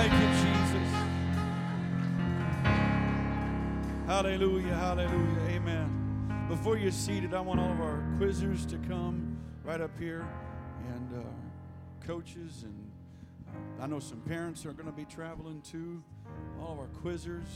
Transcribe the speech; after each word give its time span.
Thank 0.00 0.14
you, 0.14 0.28
Jesus. 0.48 0.88
Hallelujah, 4.06 4.74
hallelujah, 4.74 5.40
amen. 5.50 6.46
Before 6.48 6.78
you're 6.78 6.90
seated, 6.90 7.34
I 7.34 7.40
want 7.42 7.60
all 7.60 7.70
of 7.70 7.82
our 7.82 8.02
quizzers 8.18 8.66
to 8.70 8.78
come 8.88 9.36
right 9.62 9.82
up 9.82 9.90
here 9.98 10.26
and 10.94 11.18
uh, 11.18 12.06
coaches 12.06 12.64
and 12.64 12.90
uh, 13.46 13.84
I 13.84 13.88
know 13.88 14.00
some 14.00 14.22
parents 14.22 14.64
are 14.64 14.72
going 14.72 14.86
to 14.86 14.92
be 14.92 15.04
traveling 15.04 15.60
too. 15.60 16.02
All 16.62 16.72
of 16.72 16.78
our 16.78 16.88
quizzers, 17.04 17.48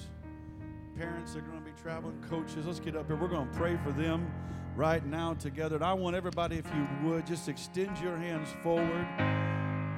parents 0.99 1.35
are 1.37 1.41
going 1.41 1.59
to 1.59 1.65
be 1.65 1.73
traveling, 1.83 2.23
coaches. 2.29 2.67
Let's 2.67 2.79
get 2.79 2.95
up 2.95 3.07
here. 3.07 3.17
We're 3.17 3.29
going 3.29 3.49
to 3.49 3.57
pray 3.57 3.79
for 3.83 3.93
them 3.93 4.31
right 4.77 5.07
now 5.07 5.33
together. 5.33 5.77
And 5.77 5.85
I 5.85 5.95
want 5.95 6.15
everybody, 6.15 6.59
if 6.59 6.67
you 6.75 7.09
would, 7.09 7.27
just 7.27 7.49
extend 7.49 7.97
your 8.01 8.19
hands 8.19 8.51
forward. 8.63 9.07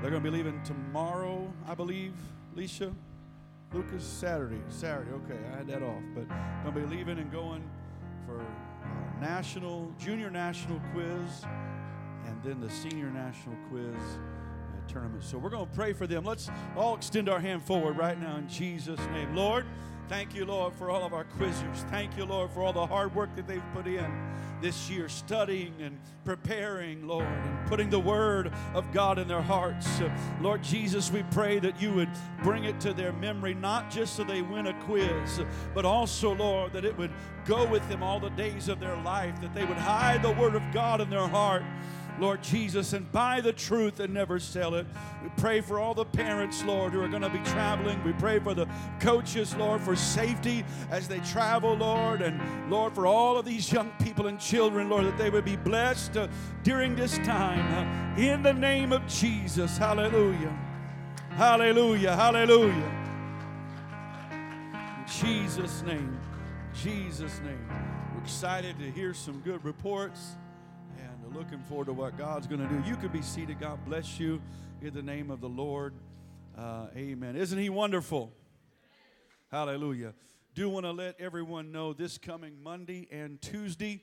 They're 0.00 0.10
going 0.10 0.22
to 0.22 0.30
be 0.30 0.36
leaving 0.36 0.62
tomorrow, 0.62 1.52
I 1.66 1.74
believe, 1.74 2.12
Leisha. 2.56 2.92
Lucas, 3.74 4.02
Saturday. 4.02 4.60
Saturday, 4.68 5.10
okay, 5.10 5.38
I 5.52 5.58
had 5.58 5.66
that 5.66 5.82
off. 5.82 6.02
But 6.14 6.30
I'm 6.30 6.72
to 6.72 6.80
be 6.80 6.86
leaving 6.86 7.18
and 7.18 7.30
going 7.30 7.62
for 8.24 8.40
uh, 8.40 9.20
national, 9.20 9.92
junior 9.98 10.30
national 10.30 10.80
quiz, 10.94 11.44
and 12.26 12.42
then 12.42 12.60
the 12.60 12.70
senior 12.70 13.10
national 13.10 13.56
quiz 13.68 13.94
uh, 13.94 14.90
tournament. 14.90 15.22
So 15.22 15.36
we're 15.36 15.50
to 15.66 15.74
pray 15.74 15.92
for 15.92 16.06
them. 16.06 16.24
Let's 16.24 16.48
all 16.76 16.94
extend 16.96 17.28
our 17.28 17.40
hand 17.40 17.62
forward 17.62 17.98
right 17.98 18.18
now 18.18 18.36
in 18.36 18.48
Jesus' 18.48 19.00
name. 19.12 19.34
Lord, 19.34 19.66
Thank 20.08 20.36
you, 20.36 20.44
Lord, 20.44 20.72
for 20.74 20.88
all 20.88 21.04
of 21.04 21.12
our 21.12 21.24
quizzers. 21.24 21.78
Thank 21.90 22.16
you, 22.16 22.24
Lord, 22.24 22.52
for 22.52 22.62
all 22.62 22.72
the 22.72 22.86
hard 22.86 23.12
work 23.12 23.34
that 23.34 23.48
they've 23.48 23.62
put 23.74 23.88
in 23.88 24.06
this 24.62 24.88
year, 24.88 25.08
studying 25.08 25.74
and 25.80 25.98
preparing, 26.24 27.08
Lord, 27.08 27.26
and 27.26 27.66
putting 27.66 27.90
the 27.90 27.98
word 27.98 28.52
of 28.72 28.90
God 28.92 29.18
in 29.18 29.26
their 29.26 29.42
hearts. 29.42 30.00
Uh, 30.00 30.08
Lord 30.40 30.62
Jesus, 30.62 31.10
we 31.10 31.24
pray 31.32 31.58
that 31.58 31.82
you 31.82 31.92
would 31.92 32.08
bring 32.44 32.64
it 32.64 32.80
to 32.80 32.92
their 32.92 33.12
memory, 33.14 33.54
not 33.54 33.90
just 33.90 34.14
so 34.14 34.22
they 34.22 34.42
win 34.42 34.68
a 34.68 34.74
quiz, 34.84 35.40
but 35.74 35.84
also, 35.84 36.34
Lord, 36.36 36.72
that 36.72 36.84
it 36.84 36.96
would 36.96 37.12
go 37.44 37.66
with 37.66 37.86
them 37.88 38.04
all 38.04 38.20
the 38.20 38.30
days 38.30 38.68
of 38.68 38.78
their 38.78 38.96
life, 38.98 39.40
that 39.40 39.54
they 39.54 39.64
would 39.64 39.76
hide 39.76 40.22
the 40.22 40.32
word 40.32 40.54
of 40.54 40.62
God 40.72 41.00
in 41.00 41.10
their 41.10 41.26
heart. 41.26 41.64
Lord 42.18 42.42
Jesus, 42.42 42.92
and 42.92 43.10
buy 43.12 43.40
the 43.40 43.52
truth 43.52 44.00
and 44.00 44.12
never 44.14 44.38
sell 44.38 44.74
it. 44.74 44.86
We 45.22 45.28
pray 45.36 45.60
for 45.60 45.78
all 45.78 45.94
the 45.94 46.04
parents, 46.04 46.64
Lord, 46.64 46.92
who 46.92 47.02
are 47.02 47.08
going 47.08 47.22
to 47.22 47.30
be 47.30 47.40
traveling. 47.40 48.02
We 48.04 48.12
pray 48.14 48.38
for 48.38 48.54
the 48.54 48.66
coaches, 49.00 49.54
Lord, 49.56 49.80
for 49.80 49.94
safety 49.94 50.64
as 50.90 51.08
they 51.08 51.20
travel, 51.20 51.74
Lord, 51.74 52.22
and 52.22 52.70
Lord, 52.70 52.94
for 52.94 53.06
all 53.06 53.36
of 53.38 53.44
these 53.44 53.70
young 53.70 53.90
people 54.02 54.26
and 54.28 54.40
children, 54.40 54.88
Lord, 54.88 55.04
that 55.06 55.18
they 55.18 55.30
would 55.30 55.44
be 55.44 55.56
blessed 55.56 56.16
uh, 56.16 56.28
during 56.62 56.96
this 56.96 57.18
time. 57.18 57.66
Uh, 57.74 58.20
in 58.20 58.42
the 58.42 58.54
name 58.54 58.92
of 58.92 59.06
Jesus, 59.06 59.76
hallelujah. 59.76 60.56
Hallelujah, 61.30 62.16
hallelujah. 62.16 62.92
In 64.30 65.04
Jesus' 65.20 65.82
name, 65.82 66.18
Jesus' 66.72 67.40
name. 67.40 67.68
We're 68.14 68.22
excited 68.22 68.78
to 68.78 68.90
hear 68.90 69.12
some 69.12 69.40
good 69.40 69.62
reports 69.64 70.36
and 71.26 71.34
looking 71.34 71.58
forward 71.60 71.86
to 71.86 71.92
what 71.92 72.16
God's 72.16 72.46
going 72.46 72.60
to 72.60 72.68
do. 72.68 72.88
You 72.88 72.96
can 72.96 73.08
be 73.08 73.22
seated. 73.22 73.58
God 73.58 73.84
bless 73.84 74.20
you 74.20 74.40
in 74.80 74.94
the 74.94 75.02
name 75.02 75.30
of 75.30 75.40
the 75.40 75.48
Lord. 75.48 75.94
Uh, 76.56 76.86
amen. 76.96 77.34
Isn't 77.34 77.58
He 77.58 77.68
wonderful? 77.68 78.32
Hallelujah. 79.50 80.14
Do 80.54 80.68
want 80.68 80.86
to 80.86 80.92
let 80.92 81.20
everyone 81.20 81.72
know 81.72 81.92
this 81.92 82.16
coming 82.16 82.62
Monday 82.62 83.08
and 83.10 83.42
Tuesday, 83.42 84.02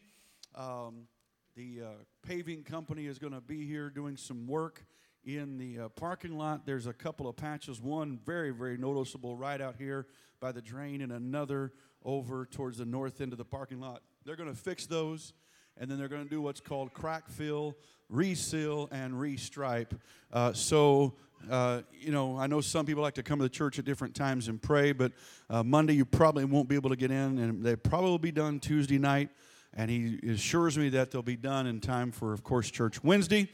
um, 0.56 1.08
the 1.56 1.82
uh, 1.84 1.88
paving 2.28 2.64
company 2.64 3.06
is 3.06 3.20
going 3.20 3.34
to 3.34 3.42
be 3.42 3.66
here 3.66 3.90
doing 3.90 4.18
some 4.18 4.46
work 4.46 4.86
in 5.24 5.58
the 5.58 5.86
uh, 5.86 5.90
parking 5.90 6.38
lot. 6.38 6.66
There's 6.66 6.88
a 6.88 6.94
couple 6.94 7.30
of 7.30 7.38
patches, 7.38 7.80
one 7.80 8.20
very, 8.26 8.52
very 8.52 8.78
noticeable 8.78 9.38
right 9.38 9.62
out 9.62 9.76
here 9.78 10.08
by 10.42 10.52
the 10.52 10.62
drain, 10.62 11.02
and 11.02 11.14
another 11.14 11.72
over 12.04 12.46
towards 12.46 12.80
the 12.80 12.86
north 12.86 13.22
end 13.22 13.32
of 13.32 13.38
the 13.38 13.46
parking 13.46 13.80
lot. 13.80 14.02
They're 14.26 14.36
going 14.36 14.54
to 14.54 14.60
fix 14.60 14.86
those 14.86 15.32
and 15.80 15.90
then 15.90 15.98
they're 15.98 16.08
going 16.08 16.24
to 16.24 16.30
do 16.30 16.42
what's 16.42 16.62
called 16.62 16.94
crack 16.94 17.30
fill, 17.30 17.76
reseal, 18.10 18.90
and 18.92 19.14
restripe. 19.14 20.00
Uh, 20.32 20.54
so, 20.54 21.14
uh, 21.50 21.82
you 22.00 22.12
know, 22.12 22.38
I 22.38 22.48
know 22.48 22.62
some 22.62 22.86
people 22.86 23.04
like 23.04 23.16
to 23.16 23.24
come 23.24 23.40
to 23.40 23.44
the 23.44 23.50
church 23.50 23.80
at 23.80 23.86
different 23.86 24.16
times 24.16 24.48
and 24.48 24.62
pray, 24.62 24.92
but 24.92 25.12
uh, 25.50 25.64
Monday 25.64 25.94
you 25.94 26.06
probably 26.06 26.46
won't 26.46 26.70
be 26.70 26.76
able 26.76 26.90
to 26.90 26.96
get 26.96 27.12
in, 27.12 27.38
and 27.38 27.64
they 27.64 27.76
probably 27.76 28.12
will 28.12 28.20
be 28.20 28.32
done 28.32 28.60
Tuesday 28.60 28.98
night. 28.98 29.30
And 29.76 29.90
he 29.90 30.20
assures 30.30 30.78
me 30.78 30.90
that 30.90 31.10
they'll 31.10 31.24
be 31.24 31.36
done 31.36 31.66
in 31.66 31.80
time 31.80 32.12
for, 32.12 32.32
of 32.32 32.44
course, 32.44 32.70
church 32.70 33.04
Wednesday. 33.04 33.50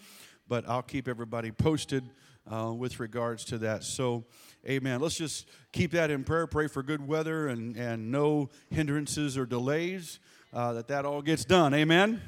But 0.50 0.68
I'll 0.68 0.82
keep 0.82 1.08
everybody 1.08 1.52
posted 1.52 2.10
uh, 2.52 2.74
with 2.74 3.00
regards 3.00 3.46
to 3.46 3.58
that. 3.60 3.84
So, 3.84 4.26
amen. 4.68 5.00
Let's 5.00 5.16
just 5.16 5.48
keep 5.72 5.92
that 5.92 6.12
in 6.12 6.26
prayer. 6.26 6.48
Pray 6.48 6.68
for 6.68 6.84
good 6.84 7.08
weather 7.08 7.48
and, 7.48 7.78
and 7.78 8.12
no 8.12 8.50
hindrances 8.70 9.38
or 9.38 9.46
delays 9.46 10.20
uh, 10.54 10.74
that 10.74 10.88
that 10.88 11.06
all 11.06 11.22
gets 11.22 11.46
done. 11.46 11.74
Amen. 11.74 12.22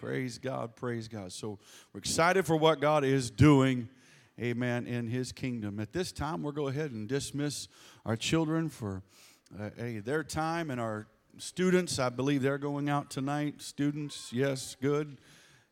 Praise 0.00 0.38
God. 0.38 0.74
Praise 0.76 1.08
God. 1.08 1.32
So 1.32 1.58
we're 1.92 1.98
excited 1.98 2.46
for 2.46 2.56
what 2.56 2.80
God 2.80 3.04
is 3.04 3.30
doing. 3.30 3.88
Amen. 4.40 4.86
In 4.86 5.08
His 5.08 5.32
kingdom. 5.32 5.78
At 5.78 5.92
this 5.92 6.12
time, 6.12 6.42
we'll 6.42 6.52
go 6.52 6.68
ahead 6.68 6.90
and 6.90 7.08
dismiss 7.08 7.68
our 8.06 8.16
children 8.16 8.68
for 8.68 9.02
uh, 9.60 9.70
their 9.76 10.24
time 10.24 10.70
and 10.70 10.80
our 10.80 11.06
students. 11.36 11.98
I 11.98 12.08
believe 12.08 12.42
they're 12.42 12.58
going 12.58 12.88
out 12.88 13.10
tonight. 13.10 13.60
Students, 13.60 14.32
yes, 14.32 14.76
good. 14.80 15.18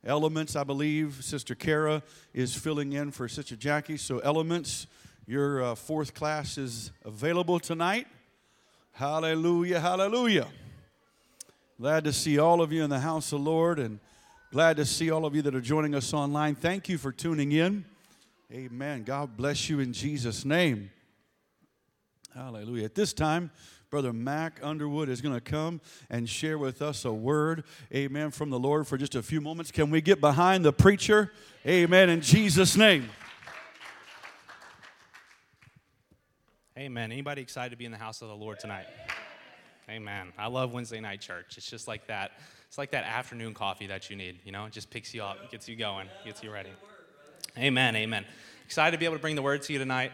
Elements, 0.04 0.54
I 0.54 0.64
believe 0.64 1.24
Sister 1.24 1.54
Kara 1.54 2.02
is 2.32 2.54
filling 2.54 2.92
in 2.92 3.10
for 3.10 3.28
Sister 3.28 3.56
Jackie. 3.56 3.96
So, 3.96 4.20
Elements, 4.20 4.86
your 5.26 5.62
uh, 5.62 5.74
fourth 5.74 6.14
class 6.14 6.56
is 6.58 6.92
available 7.04 7.58
tonight. 7.58 8.06
Hallelujah, 8.92 9.80
hallelujah. 9.80 10.48
Glad 11.80 12.02
to 12.04 12.12
see 12.12 12.40
all 12.40 12.60
of 12.60 12.72
you 12.72 12.82
in 12.82 12.90
the 12.90 12.98
house 12.98 13.32
of 13.32 13.38
the 13.38 13.48
Lord 13.48 13.78
and 13.78 14.00
glad 14.50 14.78
to 14.78 14.84
see 14.84 15.12
all 15.12 15.24
of 15.24 15.36
you 15.36 15.42
that 15.42 15.54
are 15.54 15.60
joining 15.60 15.94
us 15.94 16.12
online. 16.12 16.56
Thank 16.56 16.88
you 16.88 16.98
for 16.98 17.12
tuning 17.12 17.52
in. 17.52 17.84
Amen. 18.52 19.04
God 19.04 19.36
bless 19.36 19.68
you 19.70 19.78
in 19.78 19.92
Jesus' 19.92 20.44
name. 20.44 20.90
Hallelujah. 22.34 22.86
At 22.86 22.96
this 22.96 23.12
time, 23.12 23.52
Brother 23.90 24.12
Mac 24.12 24.58
Underwood 24.60 25.08
is 25.08 25.20
going 25.20 25.36
to 25.36 25.40
come 25.40 25.80
and 26.10 26.28
share 26.28 26.58
with 26.58 26.82
us 26.82 27.04
a 27.04 27.12
word, 27.12 27.62
amen, 27.94 28.32
from 28.32 28.50
the 28.50 28.58
Lord 28.58 28.88
for 28.88 28.98
just 28.98 29.14
a 29.14 29.22
few 29.22 29.40
moments. 29.40 29.70
Can 29.70 29.88
we 29.88 30.00
get 30.00 30.20
behind 30.20 30.64
the 30.64 30.72
preacher? 30.72 31.30
Amen, 31.64 32.10
in 32.10 32.22
Jesus' 32.22 32.76
name. 32.76 33.08
Amen. 36.76 37.12
Anybody 37.12 37.40
excited 37.40 37.70
to 37.70 37.76
be 37.76 37.84
in 37.84 37.92
the 37.92 37.98
house 37.98 38.20
of 38.20 38.26
the 38.26 38.36
Lord 38.36 38.58
tonight? 38.58 38.86
Amen. 39.90 40.32
I 40.36 40.48
love 40.48 40.72
Wednesday 40.72 41.00
night 41.00 41.22
church. 41.22 41.56
It's 41.56 41.68
just 41.68 41.88
like 41.88 42.06
that. 42.08 42.32
It's 42.66 42.76
like 42.76 42.90
that 42.90 43.04
afternoon 43.04 43.54
coffee 43.54 43.86
that 43.86 44.10
you 44.10 44.16
need. 44.16 44.38
You 44.44 44.52
know, 44.52 44.66
it 44.66 44.72
just 44.72 44.90
picks 44.90 45.14
you 45.14 45.22
up, 45.22 45.50
gets 45.50 45.66
you 45.66 45.76
going, 45.76 46.08
gets 46.26 46.42
you 46.42 46.52
ready. 46.52 46.68
Amen. 47.56 47.96
Amen. 47.96 48.26
Excited 48.66 48.90
to 48.90 48.98
be 48.98 49.06
able 49.06 49.16
to 49.16 49.22
bring 49.22 49.34
the 49.34 49.40
word 49.40 49.62
to 49.62 49.72
you 49.72 49.78
tonight. 49.78 50.12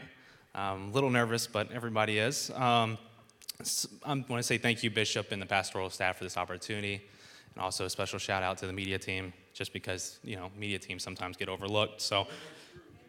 Um, 0.54 0.90
a 0.90 0.92
little 0.92 1.10
nervous, 1.10 1.48
but 1.48 1.72
everybody 1.72 2.18
is. 2.18 2.50
Um, 2.50 2.98
I 4.04 4.14
want 4.14 4.28
to 4.28 4.42
say 4.44 4.58
thank 4.58 4.84
you, 4.84 4.90
Bishop, 4.90 5.32
and 5.32 5.42
the 5.42 5.46
pastoral 5.46 5.90
staff 5.90 6.18
for 6.18 6.24
this 6.24 6.36
opportunity, 6.36 7.02
and 7.54 7.64
also 7.64 7.84
a 7.84 7.90
special 7.90 8.20
shout 8.20 8.44
out 8.44 8.58
to 8.58 8.68
the 8.68 8.72
media 8.72 8.98
team, 8.98 9.32
just 9.54 9.72
because 9.72 10.20
you 10.22 10.36
know 10.36 10.50
media 10.56 10.78
teams 10.78 11.02
sometimes 11.02 11.36
get 11.36 11.48
overlooked. 11.48 12.00
So. 12.00 12.26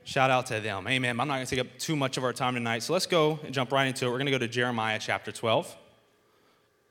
Shout 0.08 0.30
out 0.30 0.46
to 0.46 0.60
them. 0.60 0.88
Amen. 0.88 1.20
I'm 1.20 1.28
not 1.28 1.38
going 1.38 1.48
to 1.48 1.56
take 1.56 1.66
up 1.66 1.80
too 1.80 1.96
much 1.96 2.18
of 2.18 2.24
our 2.24 2.32
time 2.32 2.54
tonight. 2.54 2.84
So 2.84 2.94
let's 2.94 3.08
go 3.08 3.40
and 3.44 3.52
jump 3.52 3.72
right 3.72 3.88
into 3.88 4.06
it. 4.06 4.10
We're 4.10 4.20
going 4.20 4.28
to 4.28 4.32
go 4.32 4.38
to 4.38 4.48
Jeremiah 4.48 5.00
chapter 5.00 5.32
12 5.32 5.76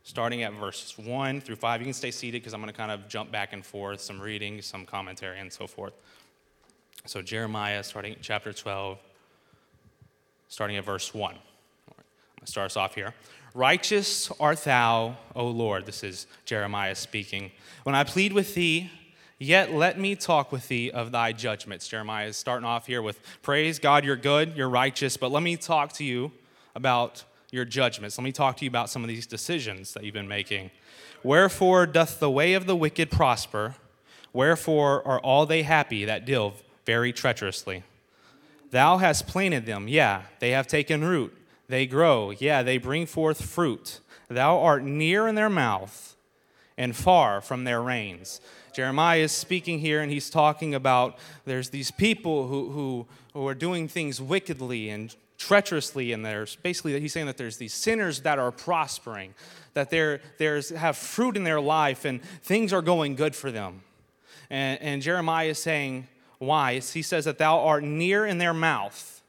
starting 0.05 0.43
at 0.43 0.53
verses 0.53 0.97
1 0.99 1.41
through 1.41 1.57
5. 1.57 1.81
You 1.81 1.87
can 1.87 1.95
stay 1.95 2.11
seated 2.11 2.43
because 2.43 2.53
I'm 2.53 2.61
going 2.61 2.73
to 2.73 2.77
kind 2.77 2.93
of 2.93 3.09
jump 3.09 3.33
back 3.33 3.53
and 3.53 3.65
forth, 3.65 4.01
some 4.01 4.21
reading, 4.21 4.61
some 4.63 4.85
commentary, 4.85 5.41
and 5.41 5.53
so 5.53 5.67
forth. 5.67 5.95
So, 7.07 7.23
Jeremiah, 7.23 7.83
starting 7.83 8.17
chapter 8.21 8.53
12, 8.53 8.99
starting 10.49 10.77
at 10.77 10.85
verse 10.85 11.13
1. 11.13 11.35
I'm 11.35 11.39
going 11.97 12.05
to 12.45 12.47
start 12.47 12.67
us 12.67 12.77
off 12.77 12.95
here. 12.95 13.15
Righteous 13.55 14.31
art 14.39 14.63
thou, 14.65 15.17
O 15.35 15.47
Lord. 15.47 15.87
This 15.87 16.05
is 16.05 16.27
Jeremiah 16.45 16.95
speaking. 16.95 17.51
When 17.85 17.95
I 17.95 18.05
plead 18.05 18.33
with 18.33 18.55
thee, 18.55 18.91
yet 19.39 19.73
let 19.73 19.99
me 19.99 20.17
talk 20.17 20.53
with 20.53 20.69
thee 20.69 20.91
of 20.91 21.13
thy 21.13 21.33
judgments. 21.33 21.89
Jeremiah 21.89 22.27
is 22.27 22.37
starting 22.37 22.67
off 22.67 22.87
here 22.87 23.01
with 23.01 23.21
praise. 23.43 23.79
God, 23.79 24.05
you're 24.05 24.17
good, 24.17 24.57
you're 24.57 24.69
righteous, 24.69 25.17
but 25.17 25.31
let 25.31 25.43
me 25.43 25.57
talk 25.57 25.93
to 25.95 26.05
you 26.05 26.33
about 26.75 27.25
your 27.55 27.65
judgments. 27.65 28.19
Let 28.19 28.25
me 28.25 28.33
talk 28.33 28.57
to 28.57 28.65
you 28.65 28.69
about 28.69 28.91
some 28.91 29.03
of 29.03 29.09
these 29.09 29.27
decisions 29.27 29.95
that 29.95 30.03
you've 30.03 30.13
been 30.13 30.29
making. 30.29 30.73
Wherefore 31.23 31.87
doth 31.87 32.19
the 32.19 32.31
way 32.31 32.55
of 32.55 32.67
the 32.67 32.75
wicked 32.75 33.11
prosper? 33.11 33.77
Wherefore 34.33 35.07
are 35.07 35.21
all 35.21 35.47
they 35.47 35.63
happy 35.63 36.05
that 36.05 36.27
deal 36.27 36.55
very 36.85 37.13
treacherously? 37.13 37.85
Thou 38.73 38.99
hast 38.99 39.29
planted 39.29 39.67
them, 39.67 39.87
yeah, 39.87 40.23
they 40.41 40.51
have 40.51 40.67
taken 40.67 41.05
root. 41.05 41.33
They 41.69 41.87
grow, 41.87 42.31
yeah, 42.31 42.65
they 42.65 42.77
bring 42.77 43.07
forth 43.07 43.43
fruit. 43.43 44.01
Thou 44.29 44.59
art 44.59 44.83
near 44.83 45.29
in 45.29 45.37
their 45.37 45.49
mouth 45.49 46.17
and 46.77 46.97
far 46.97 47.41
from 47.41 47.63
their 47.63 47.81
reins. 47.81 48.41
Jeremiah 48.73 49.21
is 49.21 49.33
speaking 49.33 49.79
here 49.79 50.01
and 50.01 50.11
he's 50.11 50.29
talking 50.29 50.75
about 50.75 51.17
there's 51.45 51.71
these 51.71 51.93
people 51.93 52.49
who, 52.49 52.71
who, 52.71 53.07
who 53.33 53.47
are 53.47 53.55
doing 53.55 53.87
things 53.87 54.21
wickedly 54.21 54.91
and 54.91 55.15
treacherously, 55.47 56.13
and 56.13 56.25
there's 56.25 56.57
basically 56.57 56.99
he's 57.01 57.13
saying 57.13 57.27
that 57.27 57.37
there's 57.37 57.59
these 57.59 57.75
sinners 57.75 58.21
that 58.23 58.39
are 58.39 58.51
prospering, 58.51 59.35
that 59.75 59.91
they're 59.91 60.21
there's 60.39 60.71
have 60.71 60.97
fruit 60.97 61.37
in 61.37 61.45
their 61.45 61.61
life 61.61 62.05
and 62.05 62.23
things 62.43 62.73
are 62.73 62.83
going 62.83 63.15
good 63.15 63.35
for 63.35 63.51
them. 63.51 63.83
And, 64.51 64.81
and 64.81 65.03
Jeremiah 65.03 65.49
is 65.49 65.59
saying, 65.59 66.09
why? 66.39 66.79
He 66.79 67.03
says 67.03 67.25
that 67.25 67.39
thou 67.39 67.61
art 67.61 67.85
near 67.85 68.27
in 68.27 68.39
their 68.39 68.55
mouth 68.55 69.23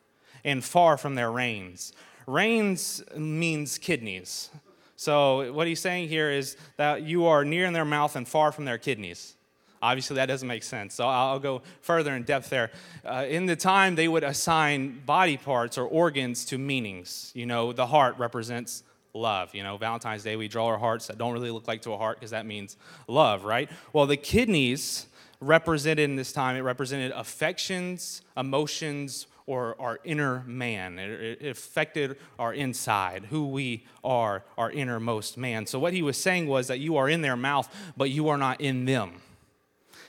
and 0.44 0.63
far 0.63 0.97
from 0.97 1.15
their 1.15 1.31
reins. 1.31 1.94
Reins 2.27 3.03
means 3.15 3.77
kidneys. 3.77 4.50
So 4.95 5.51
what 5.53 5.67
he's 5.67 5.81
saying 5.81 6.07
here 6.09 6.31
is 6.31 6.57
that 6.77 7.03
you 7.03 7.25
are 7.25 7.44
near 7.44 7.65
in 7.65 7.73
their 7.73 7.85
mouth 7.85 8.15
and 8.15 8.27
far 8.27 8.51
from 8.51 8.65
their 8.65 8.77
kidneys. 8.77 9.35
Obviously, 9.81 10.16
that 10.16 10.25
doesn't 10.27 10.48
make 10.48 10.63
sense. 10.63 10.95
So 10.95 11.07
I'll 11.07 11.39
go 11.39 11.62
further 11.81 12.16
in 12.16 12.24
depth 12.24 12.50
there. 12.50 12.72
Uh, 13.04 13.25
in 13.27 13.45
the 13.45 13.56
time, 13.56 13.95
they 13.95 14.07
would 14.07 14.24
assign 14.24 15.01
body 15.06 15.38
parts 15.38 15.77
or 15.77 15.86
organs 15.86 16.45
to 16.45 16.57
meanings. 16.57 17.31
You 17.36 17.45
know, 17.45 17.74
the 17.74 17.88
heart 17.88 18.18
represents 18.18 18.83
love. 19.13 19.56
You 19.56 19.63
know, 19.63 19.77
Valentine's 19.77 20.24
Day, 20.24 20.36
we 20.36 20.48
draw 20.48 20.68
our 20.68 20.77
hearts 20.77 21.07
that 21.07 21.18
don't 21.18 21.33
really 21.33 21.51
look 21.51 21.68
like 21.68 21.81
to 21.83 21.94
a 21.94 21.98
heart 21.98 22.18
because 22.18 22.31
that 22.31 22.45
means 22.45 22.77
love, 23.07 23.45
right? 23.45 23.69
Well, 23.94 24.06
the 24.06 24.18
kidneys 24.18 25.07
represented 25.39 26.10
in 26.10 26.16
this 26.16 26.31
time, 26.31 26.56
it 26.56 26.62
represented 26.62 27.12
affections, 27.12 28.22
emotions, 28.38 29.27
or 29.48 29.80
our 29.80 30.00
inner 30.04 30.44
man. 30.48 30.98
It, 30.98 31.42
it, 31.42 31.50
affected 31.50 32.18
our 32.39 32.54
inside, 32.54 33.25
who 33.30 33.48
we 33.48 33.86
are, 34.04 34.44
our 34.57 34.72
innermost 34.72 35.38
man. 35.38 35.66
So, 35.66 35.80
what 35.80 35.94
he 35.94 36.01
was 36.01 36.18
saying 36.18 36.48
was 36.48 36.68
that 36.68 36.80
you 36.80 36.98
are 36.98 37.07
in 37.07 37.22
their 37.22 37.38
mouth, 37.38 37.74
but 37.95 38.10
you 38.10 38.30
are 38.30 38.38
not 38.38 38.60
in 38.60 38.86
them. 38.86 39.22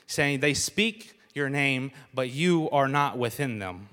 Saying 0.07 0.39
they 0.39 0.53
speak 0.53 1.13
your 1.33 1.49
name, 1.49 1.91
but 2.13 2.29
you 2.29 2.69
are 2.71 2.87
not 2.87 3.17
within 3.17 3.59
them. 3.59 3.89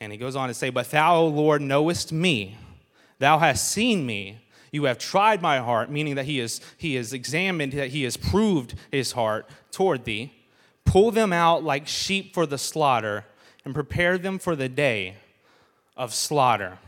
And 0.00 0.10
he 0.10 0.18
goes 0.18 0.34
on 0.34 0.48
to 0.48 0.54
say, 0.54 0.70
But 0.70 0.90
thou, 0.90 1.16
O 1.16 1.26
Lord, 1.26 1.62
knowest 1.62 2.12
me. 2.12 2.56
Thou 3.18 3.38
hast 3.38 3.70
seen 3.70 4.04
me. 4.06 4.38
You 4.72 4.84
have 4.84 4.98
tried 4.98 5.42
my 5.42 5.58
heart, 5.58 5.90
meaning 5.90 6.14
that 6.14 6.24
he 6.24 6.40
is 6.40 6.60
he 6.78 6.94
has 6.94 7.12
examined, 7.12 7.72
that 7.74 7.90
he 7.90 8.04
has 8.04 8.16
proved 8.16 8.74
his 8.90 9.12
heart 9.12 9.48
toward 9.70 10.04
thee. 10.04 10.32
Pull 10.84 11.10
them 11.10 11.32
out 11.32 11.62
like 11.62 11.86
sheep 11.86 12.34
for 12.34 12.46
the 12.46 12.58
slaughter 12.58 13.24
and 13.64 13.74
prepare 13.74 14.18
them 14.18 14.38
for 14.38 14.56
the 14.56 14.68
day 14.68 15.16
of 15.96 16.14
slaughter. 16.14 16.78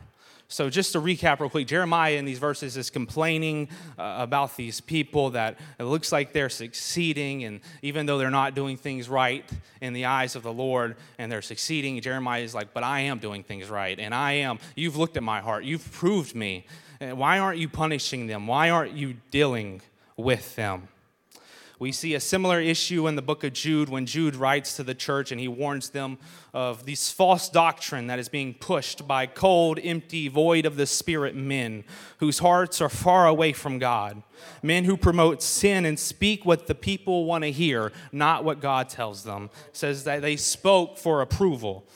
So, 0.54 0.70
just 0.70 0.92
to 0.92 1.00
recap 1.00 1.40
real 1.40 1.50
quick, 1.50 1.66
Jeremiah 1.66 2.14
in 2.14 2.24
these 2.24 2.38
verses 2.38 2.76
is 2.76 2.88
complaining 2.88 3.68
uh, 3.98 4.18
about 4.20 4.56
these 4.56 4.80
people 4.80 5.30
that 5.30 5.58
it 5.80 5.82
looks 5.82 6.12
like 6.12 6.32
they're 6.32 6.48
succeeding, 6.48 7.42
and 7.42 7.58
even 7.82 8.06
though 8.06 8.18
they're 8.18 8.30
not 8.30 8.54
doing 8.54 8.76
things 8.76 9.08
right 9.08 9.44
in 9.80 9.94
the 9.94 10.04
eyes 10.04 10.36
of 10.36 10.44
the 10.44 10.52
Lord 10.52 10.94
and 11.18 11.32
they're 11.32 11.42
succeeding, 11.42 12.00
Jeremiah 12.00 12.42
is 12.42 12.54
like, 12.54 12.72
But 12.72 12.84
I 12.84 13.00
am 13.00 13.18
doing 13.18 13.42
things 13.42 13.68
right, 13.68 13.98
and 13.98 14.14
I 14.14 14.34
am. 14.34 14.60
You've 14.76 14.96
looked 14.96 15.16
at 15.16 15.24
my 15.24 15.40
heart, 15.40 15.64
you've 15.64 15.90
proved 15.90 16.36
me. 16.36 16.66
Why 17.00 17.40
aren't 17.40 17.58
you 17.58 17.68
punishing 17.68 18.28
them? 18.28 18.46
Why 18.46 18.70
aren't 18.70 18.92
you 18.92 19.16
dealing 19.32 19.82
with 20.16 20.54
them? 20.54 20.86
We 21.80 21.90
see 21.90 22.14
a 22.14 22.20
similar 22.20 22.60
issue 22.60 23.08
in 23.08 23.16
the 23.16 23.22
book 23.22 23.42
of 23.42 23.52
Jude 23.52 23.88
when 23.88 24.06
Jude 24.06 24.36
writes 24.36 24.76
to 24.76 24.84
the 24.84 24.94
church 24.94 25.32
and 25.32 25.40
he 25.40 25.48
warns 25.48 25.90
them 25.90 26.18
of 26.52 26.86
this 26.86 27.10
false 27.10 27.48
doctrine 27.48 28.06
that 28.06 28.20
is 28.20 28.28
being 28.28 28.54
pushed 28.54 29.08
by 29.08 29.26
cold, 29.26 29.80
empty, 29.82 30.28
void 30.28 30.66
of 30.66 30.76
the 30.76 30.86
Spirit 30.86 31.34
men 31.34 31.82
whose 32.18 32.38
hearts 32.38 32.80
are 32.80 32.88
far 32.88 33.26
away 33.26 33.52
from 33.52 33.80
God. 33.80 34.22
Men 34.62 34.84
who 34.84 34.96
promote 34.96 35.42
sin 35.42 35.84
and 35.84 35.98
speak 35.98 36.44
what 36.44 36.68
the 36.68 36.74
people 36.76 37.24
want 37.24 37.42
to 37.42 37.50
hear, 37.50 37.90
not 38.12 38.44
what 38.44 38.60
God 38.60 38.88
tells 38.88 39.24
them. 39.24 39.50
It 39.68 39.76
says 39.76 40.04
that 40.04 40.22
they 40.22 40.36
spoke 40.36 40.96
for 40.96 41.22
approval. 41.22 41.86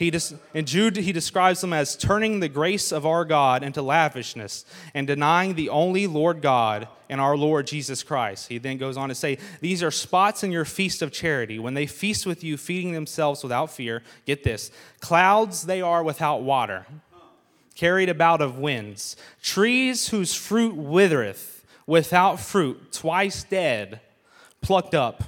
He 0.00 0.10
des- 0.10 0.34
in 0.54 0.64
Jude, 0.64 0.96
he 0.96 1.12
describes 1.12 1.60
them 1.60 1.74
as 1.74 1.94
turning 1.94 2.40
the 2.40 2.48
grace 2.48 2.90
of 2.90 3.04
our 3.04 3.26
God 3.26 3.62
into 3.62 3.82
lavishness 3.82 4.64
and 4.94 5.06
denying 5.06 5.56
the 5.56 5.68
only 5.68 6.06
Lord 6.06 6.40
God 6.40 6.88
and 7.10 7.20
our 7.20 7.36
Lord 7.36 7.66
Jesus 7.66 8.02
Christ. 8.02 8.48
He 8.48 8.56
then 8.56 8.78
goes 8.78 8.96
on 8.96 9.10
to 9.10 9.14
say, 9.14 9.36
These 9.60 9.82
are 9.82 9.90
spots 9.90 10.42
in 10.42 10.52
your 10.52 10.64
feast 10.64 11.02
of 11.02 11.12
charity. 11.12 11.58
When 11.58 11.74
they 11.74 11.84
feast 11.84 12.24
with 12.24 12.42
you, 12.42 12.56
feeding 12.56 12.92
themselves 12.92 13.42
without 13.42 13.70
fear, 13.70 14.02
get 14.24 14.42
this 14.42 14.70
clouds 15.00 15.66
they 15.66 15.82
are 15.82 16.02
without 16.02 16.40
water, 16.40 16.86
carried 17.74 18.08
about 18.08 18.40
of 18.40 18.56
winds, 18.56 19.16
trees 19.42 20.08
whose 20.08 20.34
fruit 20.34 20.76
withereth, 20.76 21.62
without 21.86 22.40
fruit, 22.40 22.90
twice 22.90 23.44
dead, 23.44 24.00
plucked 24.62 24.94
up 24.94 25.24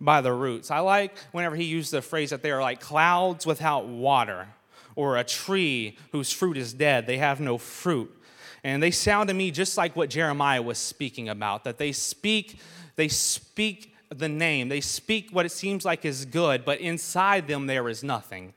by 0.00 0.20
the 0.20 0.32
roots. 0.32 0.70
I 0.70 0.80
like 0.80 1.16
whenever 1.32 1.56
he 1.56 1.64
used 1.64 1.92
the 1.92 2.02
phrase 2.02 2.30
that 2.30 2.42
they 2.42 2.50
are 2.50 2.60
like 2.60 2.80
clouds 2.80 3.46
without 3.46 3.86
water, 3.86 4.48
or 4.96 5.16
a 5.16 5.24
tree 5.24 5.96
whose 6.12 6.32
fruit 6.32 6.56
is 6.56 6.72
dead. 6.72 7.06
They 7.06 7.18
have 7.18 7.40
no 7.40 7.58
fruit. 7.58 8.14
And 8.62 8.82
they 8.82 8.90
sound 8.90 9.28
to 9.28 9.34
me 9.34 9.50
just 9.50 9.76
like 9.76 9.96
what 9.96 10.08
Jeremiah 10.08 10.62
was 10.62 10.78
speaking 10.78 11.28
about, 11.28 11.64
that 11.64 11.78
they 11.78 11.92
speak, 11.92 12.58
they 12.96 13.08
speak 13.08 13.94
the 14.08 14.28
name, 14.28 14.68
they 14.68 14.80
speak 14.80 15.30
what 15.32 15.44
it 15.44 15.52
seems 15.52 15.84
like 15.84 16.04
is 16.04 16.24
good, 16.24 16.64
but 16.64 16.80
inside 16.80 17.48
them 17.48 17.66
there 17.66 17.88
is 17.88 18.02
nothing. 18.02 18.54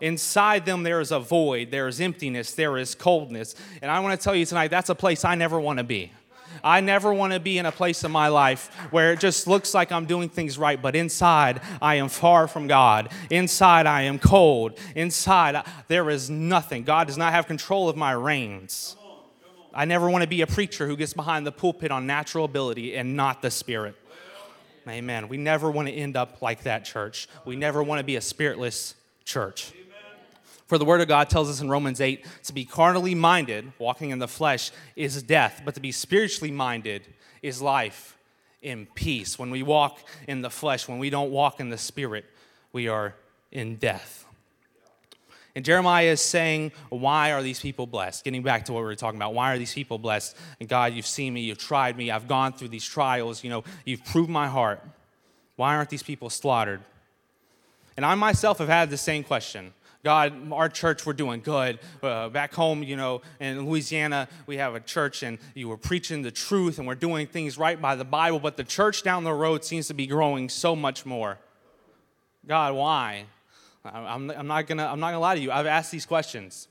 Inside 0.00 0.64
them, 0.64 0.82
there 0.82 1.00
is 1.00 1.12
a 1.12 1.20
void, 1.20 1.70
there 1.70 1.86
is 1.86 2.00
emptiness, 2.00 2.54
there 2.54 2.78
is 2.78 2.94
coldness. 2.94 3.54
And 3.82 3.90
I 3.90 4.00
want 4.00 4.18
to 4.18 4.24
tell 4.24 4.34
you 4.34 4.46
tonight, 4.46 4.68
that's 4.68 4.88
a 4.88 4.94
place 4.94 5.26
I 5.26 5.34
never 5.34 5.60
want 5.60 5.78
to 5.78 5.84
be. 5.84 6.10
I 6.62 6.80
never 6.80 7.12
want 7.12 7.32
to 7.32 7.40
be 7.40 7.58
in 7.58 7.66
a 7.66 7.72
place 7.72 8.04
in 8.04 8.10
my 8.10 8.28
life 8.28 8.74
where 8.90 9.12
it 9.12 9.20
just 9.20 9.46
looks 9.46 9.74
like 9.74 9.92
I'm 9.92 10.06
doing 10.06 10.28
things 10.28 10.58
right, 10.58 10.80
but 10.80 10.94
inside 10.94 11.60
I 11.80 11.96
am 11.96 12.08
far 12.08 12.48
from 12.48 12.66
God. 12.66 13.10
Inside 13.30 13.86
I 13.86 14.02
am 14.02 14.18
cold. 14.18 14.78
Inside 14.94 15.64
there 15.88 16.10
is 16.10 16.30
nothing. 16.30 16.84
God 16.84 17.06
does 17.06 17.18
not 17.18 17.32
have 17.32 17.46
control 17.46 17.88
of 17.88 17.96
my 17.96 18.12
reins. 18.12 18.96
I 19.72 19.84
never 19.84 20.10
want 20.10 20.22
to 20.22 20.28
be 20.28 20.42
a 20.42 20.46
preacher 20.46 20.86
who 20.86 20.96
gets 20.96 21.12
behind 21.12 21.46
the 21.46 21.52
pulpit 21.52 21.90
on 21.90 22.06
natural 22.06 22.44
ability 22.44 22.96
and 22.96 23.16
not 23.16 23.40
the 23.40 23.50
spirit. 23.50 23.94
Amen. 24.88 25.28
We 25.28 25.36
never 25.36 25.70
want 25.70 25.88
to 25.88 25.94
end 25.94 26.16
up 26.16 26.42
like 26.42 26.64
that, 26.64 26.84
church. 26.84 27.28
We 27.44 27.54
never 27.54 27.82
want 27.82 28.00
to 28.00 28.04
be 28.04 28.16
a 28.16 28.20
spiritless 28.20 28.94
church. 29.24 29.72
For 30.70 30.78
the 30.78 30.84
word 30.84 31.00
of 31.00 31.08
God 31.08 31.28
tells 31.28 31.50
us 31.50 31.60
in 31.60 31.68
Romans 31.68 32.00
8 32.00 32.24
to 32.44 32.52
be 32.52 32.64
carnally 32.64 33.16
minded, 33.16 33.72
walking 33.80 34.10
in 34.10 34.20
the 34.20 34.28
flesh, 34.28 34.70
is 34.94 35.20
death, 35.20 35.62
but 35.64 35.74
to 35.74 35.80
be 35.80 35.90
spiritually 35.90 36.52
minded 36.52 37.08
is 37.42 37.60
life 37.60 38.16
in 38.62 38.86
peace. 38.94 39.36
When 39.36 39.50
we 39.50 39.64
walk 39.64 39.98
in 40.28 40.42
the 40.42 40.48
flesh, 40.48 40.86
when 40.86 41.00
we 41.00 41.10
don't 41.10 41.32
walk 41.32 41.58
in 41.58 41.70
the 41.70 41.76
spirit, 41.76 42.24
we 42.72 42.86
are 42.86 43.16
in 43.50 43.78
death. 43.78 44.24
And 45.56 45.64
Jeremiah 45.64 46.06
is 46.06 46.20
saying, 46.20 46.70
Why 46.88 47.32
are 47.32 47.42
these 47.42 47.58
people 47.58 47.88
blessed? 47.88 48.22
Getting 48.22 48.44
back 48.44 48.66
to 48.66 48.72
what 48.72 48.78
we 48.78 48.84
were 48.84 48.94
talking 48.94 49.18
about. 49.18 49.34
Why 49.34 49.52
are 49.52 49.58
these 49.58 49.74
people 49.74 49.98
blessed? 49.98 50.36
And 50.60 50.68
God, 50.68 50.92
you've 50.92 51.04
seen 51.04 51.34
me, 51.34 51.40
you've 51.40 51.58
tried 51.58 51.96
me, 51.96 52.12
I've 52.12 52.28
gone 52.28 52.52
through 52.52 52.68
these 52.68 52.84
trials, 52.84 53.42
you 53.42 53.50
know, 53.50 53.64
you've 53.84 54.04
proved 54.04 54.30
my 54.30 54.46
heart. 54.46 54.84
Why 55.56 55.74
aren't 55.74 55.90
these 55.90 56.04
people 56.04 56.30
slaughtered? 56.30 56.80
And 57.96 58.06
I 58.06 58.14
myself 58.14 58.58
have 58.58 58.68
had 58.68 58.88
the 58.88 58.96
same 58.96 59.24
question. 59.24 59.74
God, 60.02 60.50
our 60.52 60.70
church, 60.70 61.04
we're 61.04 61.12
doing 61.12 61.40
good. 61.40 61.78
Uh, 62.02 62.30
back 62.30 62.54
home, 62.54 62.82
you 62.82 62.96
know, 62.96 63.20
in 63.38 63.66
Louisiana, 63.66 64.28
we 64.46 64.56
have 64.56 64.74
a 64.74 64.80
church 64.80 65.22
and 65.22 65.38
you 65.54 65.68
were 65.68 65.76
preaching 65.76 66.22
the 66.22 66.30
truth 66.30 66.78
and 66.78 66.86
we're 66.86 66.94
doing 66.94 67.26
things 67.26 67.58
right 67.58 67.80
by 67.80 67.96
the 67.96 68.04
Bible, 68.04 68.40
but 68.40 68.56
the 68.56 68.64
church 68.64 69.02
down 69.02 69.24
the 69.24 69.32
road 69.32 69.62
seems 69.62 69.88
to 69.88 69.94
be 69.94 70.06
growing 70.06 70.48
so 70.48 70.74
much 70.74 71.04
more. 71.04 71.38
God, 72.46 72.74
why? 72.74 73.24
I'm, 73.84 74.30
I'm 74.30 74.46
not 74.46 74.66
gonna, 74.66 74.86
I'm 74.86 75.00
not 75.00 75.08
gonna 75.08 75.20
lie 75.20 75.34
to 75.34 75.40
you. 75.40 75.52
I've 75.52 75.66
asked 75.66 75.92
these 75.92 76.06
questions. 76.06 76.68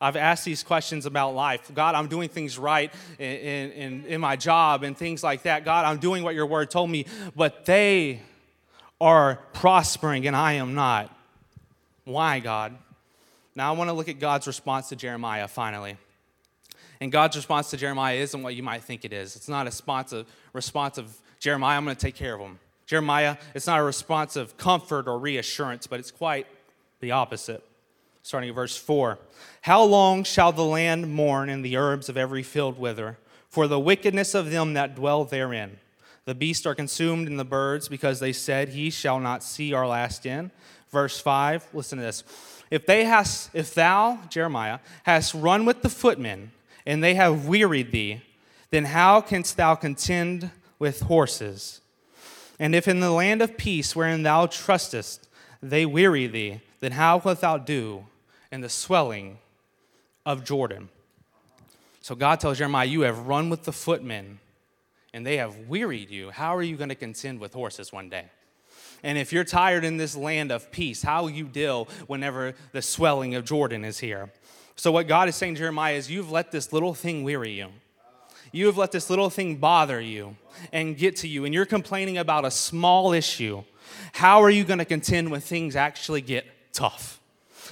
I've 0.00 0.16
asked 0.16 0.44
these 0.44 0.64
questions 0.64 1.06
about 1.06 1.36
life. 1.36 1.70
God, 1.72 1.94
I'm 1.94 2.08
doing 2.08 2.28
things 2.28 2.58
right 2.58 2.92
in, 3.20 3.70
in, 3.70 4.04
in 4.06 4.20
my 4.20 4.34
job 4.34 4.82
and 4.82 4.98
things 4.98 5.22
like 5.22 5.44
that. 5.44 5.64
God, 5.64 5.84
I'm 5.84 5.98
doing 5.98 6.24
what 6.24 6.34
your 6.34 6.46
word 6.46 6.70
told 6.72 6.90
me, 6.90 7.06
but 7.36 7.64
they 7.64 8.20
are 9.00 9.36
prospering 9.52 10.26
and 10.26 10.34
I 10.34 10.54
am 10.54 10.74
not. 10.74 11.16
Why, 12.04 12.40
God? 12.40 12.76
Now 13.54 13.72
I 13.72 13.76
want 13.76 13.88
to 13.88 13.94
look 13.94 14.08
at 14.08 14.18
God's 14.18 14.46
response 14.46 14.88
to 14.88 14.96
Jeremiah 14.96 15.46
finally. 15.46 15.96
And 17.00 17.10
God's 17.10 17.36
response 17.36 17.70
to 17.70 17.76
Jeremiah 17.76 18.16
isn't 18.16 18.42
what 18.42 18.54
you 18.54 18.62
might 18.62 18.82
think 18.82 19.04
it 19.04 19.12
is. 19.12 19.36
It's 19.36 19.48
not 19.48 19.66
a 19.66 19.70
response 19.70 20.12
of, 20.12 20.26
response 20.52 20.98
of 20.98 21.16
Jeremiah, 21.40 21.76
I'm 21.76 21.84
going 21.84 21.96
to 21.96 22.00
take 22.00 22.14
care 22.14 22.34
of 22.34 22.40
him. 22.40 22.58
Jeremiah, 22.86 23.36
it's 23.54 23.66
not 23.66 23.80
a 23.80 23.82
response 23.82 24.36
of 24.36 24.56
comfort 24.56 25.08
or 25.08 25.18
reassurance, 25.18 25.86
but 25.86 25.98
it's 25.98 26.10
quite 26.10 26.46
the 27.00 27.10
opposite. 27.10 27.64
Starting 28.22 28.50
at 28.50 28.54
verse 28.54 28.76
4 28.76 29.18
How 29.62 29.82
long 29.82 30.22
shall 30.22 30.52
the 30.52 30.64
land 30.64 31.12
mourn 31.12 31.48
and 31.48 31.64
the 31.64 31.76
herbs 31.76 32.08
of 32.08 32.16
every 32.16 32.42
field 32.42 32.78
wither? 32.78 33.18
For 33.48 33.66
the 33.66 33.80
wickedness 33.80 34.34
of 34.34 34.50
them 34.50 34.74
that 34.74 34.94
dwell 34.94 35.24
therein. 35.24 35.78
The 36.24 36.34
beasts 36.34 36.64
are 36.66 36.74
consumed 36.74 37.26
and 37.26 37.38
the 37.38 37.44
birds, 37.44 37.88
because 37.88 38.20
they 38.20 38.32
said, 38.32 38.70
He 38.70 38.90
shall 38.90 39.18
not 39.18 39.42
see 39.42 39.72
our 39.72 39.86
last 39.86 40.24
end 40.24 40.52
verse 40.92 41.18
5. 41.18 41.66
Listen 41.72 41.98
to 41.98 42.04
this. 42.04 42.22
If 42.70 42.86
they 42.86 43.04
has, 43.04 43.50
if 43.52 43.74
thou, 43.74 44.20
Jeremiah, 44.28 44.78
hast 45.02 45.34
run 45.34 45.64
with 45.64 45.82
the 45.82 45.88
footmen, 45.88 46.52
and 46.86 47.02
they 47.02 47.14
have 47.14 47.46
wearied 47.46 47.90
thee, 47.90 48.22
then 48.70 48.84
how 48.86 49.20
canst 49.20 49.56
thou 49.56 49.74
contend 49.74 50.50
with 50.78 51.00
horses? 51.00 51.80
And 52.58 52.74
if 52.74 52.86
in 52.86 53.00
the 53.00 53.10
land 53.10 53.42
of 53.42 53.56
peace 53.56 53.96
wherein 53.96 54.22
thou 54.22 54.46
trustest, 54.46 55.28
they 55.62 55.84
weary 55.84 56.26
thee, 56.26 56.60
then 56.80 56.92
how 56.92 57.18
wilt 57.18 57.40
thou 57.40 57.58
do 57.58 58.06
in 58.50 58.60
the 58.60 58.68
swelling 58.68 59.38
of 60.24 60.44
Jordan. 60.44 60.88
So 62.00 62.14
God 62.14 62.40
tells 62.40 62.58
Jeremiah, 62.58 62.86
You 62.86 63.02
have 63.02 63.26
run 63.26 63.48
with 63.50 63.64
the 63.64 63.72
footmen, 63.72 64.40
and 65.12 65.26
they 65.26 65.36
have 65.36 65.68
wearied 65.68 66.10
you. 66.10 66.30
How 66.30 66.56
are 66.56 66.62
you 66.62 66.76
going 66.76 66.88
to 66.88 66.94
contend 66.94 67.38
with 67.38 67.54
horses 67.54 67.92
one 67.92 68.08
day? 68.08 68.26
And 69.02 69.18
if 69.18 69.32
you're 69.32 69.44
tired 69.44 69.84
in 69.84 69.96
this 69.96 70.16
land 70.16 70.52
of 70.52 70.70
peace, 70.70 71.02
how 71.02 71.22
will 71.22 71.30
you 71.30 71.44
deal 71.44 71.88
whenever 72.06 72.54
the 72.72 72.82
swelling 72.82 73.34
of 73.34 73.44
Jordan 73.44 73.84
is 73.84 73.98
here? 73.98 74.30
So, 74.76 74.92
what 74.92 75.08
God 75.08 75.28
is 75.28 75.36
saying 75.36 75.54
to 75.54 75.58
Jeremiah 75.58 75.94
is, 75.94 76.10
You've 76.10 76.30
let 76.30 76.52
this 76.52 76.72
little 76.72 76.94
thing 76.94 77.24
weary 77.24 77.52
you. 77.52 77.68
You 78.52 78.66
have 78.66 78.76
let 78.76 78.92
this 78.92 79.08
little 79.08 79.30
thing 79.30 79.56
bother 79.56 80.00
you 80.00 80.36
and 80.72 80.96
get 80.96 81.16
to 81.16 81.28
you, 81.28 81.44
and 81.44 81.54
you're 81.54 81.66
complaining 81.66 82.18
about 82.18 82.44
a 82.44 82.50
small 82.50 83.12
issue. 83.12 83.64
How 84.12 84.42
are 84.42 84.50
you 84.50 84.64
going 84.64 84.78
to 84.78 84.84
contend 84.84 85.30
when 85.30 85.40
things 85.40 85.74
actually 85.74 86.20
get 86.20 86.46
tough? 86.72 87.21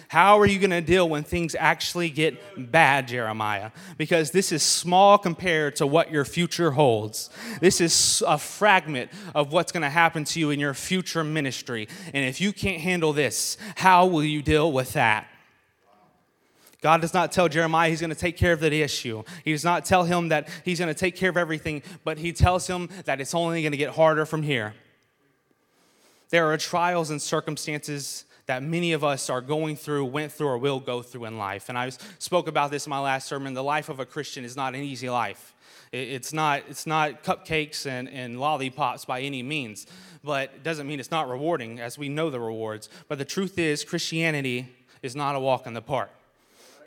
How 0.09 0.39
are 0.39 0.47
you 0.47 0.59
going 0.59 0.71
to 0.71 0.81
deal 0.81 1.09
when 1.09 1.23
things 1.23 1.55
actually 1.59 2.11
get 2.11 2.71
bad, 2.71 3.09
Jeremiah? 3.09 3.71
Because 3.97 4.31
this 4.31 4.53
is 4.53 4.63
small 4.63 5.19
compared 5.19 5.77
to 5.77 5.87
what 5.87 6.11
your 6.11 6.25
future 6.25 6.73
holds. 6.73 7.31
This 7.61 7.81
is 7.81 8.23
a 8.27 8.39
fragment 8.39 9.11
of 9.35 9.53
what's 9.53 9.73
going 9.73 9.83
to 9.83 9.91
happen 9.91 10.25
to 10.25 10.41
you 10.41 10.51
in 10.51 10.61
your 10.61 10.75
future 10.75 11.25
ministry. 11.25 11.89
And 12.13 12.25
if 12.25 12.41
you 12.41 12.53
can't 12.53 12.81
handle 12.81 13.13
this, 13.13 13.57
how 13.77 14.07
will 14.07 14.25
you 14.25 14.43
deal 14.43 14.73
with 14.73 14.93
that? 14.95 15.27
God 16.81 17.03
does 17.03 17.13
not 17.13 17.31
tell 17.31 17.49
Jeremiah 17.49 17.91
he's 17.91 18.01
going 18.01 18.11
to 18.11 18.17
take 18.17 18.37
care 18.37 18.53
of 18.53 18.61
the 18.61 18.83
issue. 18.83 19.23
He 19.45 19.53
does 19.53 19.65
not 19.65 19.85
tell 19.85 20.05
him 20.05 20.29
that 20.29 20.49
he's 20.65 20.79
going 20.79 20.93
to 20.93 20.99
take 20.99 21.15
care 21.15 21.29
of 21.29 21.37
everything, 21.37 21.83
but 22.05 22.19
he 22.19 22.33
tells 22.33 22.67
him 22.67 22.89
that 23.05 23.21
it's 23.21 23.35
only 23.35 23.63
going 23.63 23.73
to 23.73 23.79
get 23.79 23.91
harder 23.91 24.25
from 24.25 24.43
here. 24.43 24.75
There 26.31 26.51
are 26.51 26.57
trials 26.57 27.11
and 27.11 27.21
circumstances 27.21 28.25
that 28.51 28.65
many 28.65 28.95
of 28.95 29.05
us 29.05 29.31
are 29.31 29.41
going 29.41 29.77
through, 29.77 30.05
went 30.07 30.33
through, 30.33 30.49
or 30.49 30.59
will 30.59 30.81
go 30.81 31.03
through 31.03 31.27
in 31.27 31.39
life. 31.39 31.69
And 31.69 31.79
I 31.79 31.89
spoke 32.19 32.49
about 32.49 32.73
this 32.73 32.85
in 32.85 32.91
my 32.91 32.99
last 32.99 33.29
sermon. 33.29 33.55
The 33.55 33.63
life 33.63 33.89
of 33.89 34.01
a 34.01 34.05
Christian 34.05 34.45
is 34.45 34.57
not 34.57 34.75
an 34.75 34.81
easy 34.81 35.09
life. 35.09 35.55
It's 35.93 36.33
not, 36.33 36.65
it's 36.69 36.85
not 36.85 37.23
cupcakes 37.23 37.87
and, 37.87 38.09
and 38.09 38.41
lollipops 38.41 39.05
by 39.05 39.21
any 39.21 39.45
means, 39.45 39.87
but 40.25 40.51
it 40.53 40.65
doesn't 40.65 40.89
mean 40.89 40.99
it's 40.99 41.13
not 41.13 41.31
rewarding, 41.31 41.79
as 41.79 41.97
we 41.97 42.09
know 42.09 42.29
the 42.29 42.41
rewards. 42.41 42.89
But 43.07 43.19
the 43.19 43.25
truth 43.25 43.57
is, 43.57 43.85
Christianity 43.85 44.67
is 45.01 45.15
not 45.15 45.37
a 45.37 45.41
walk 45.41 45.69
in 45.69 45.73
the 45.73 45.81
park. 45.81 46.11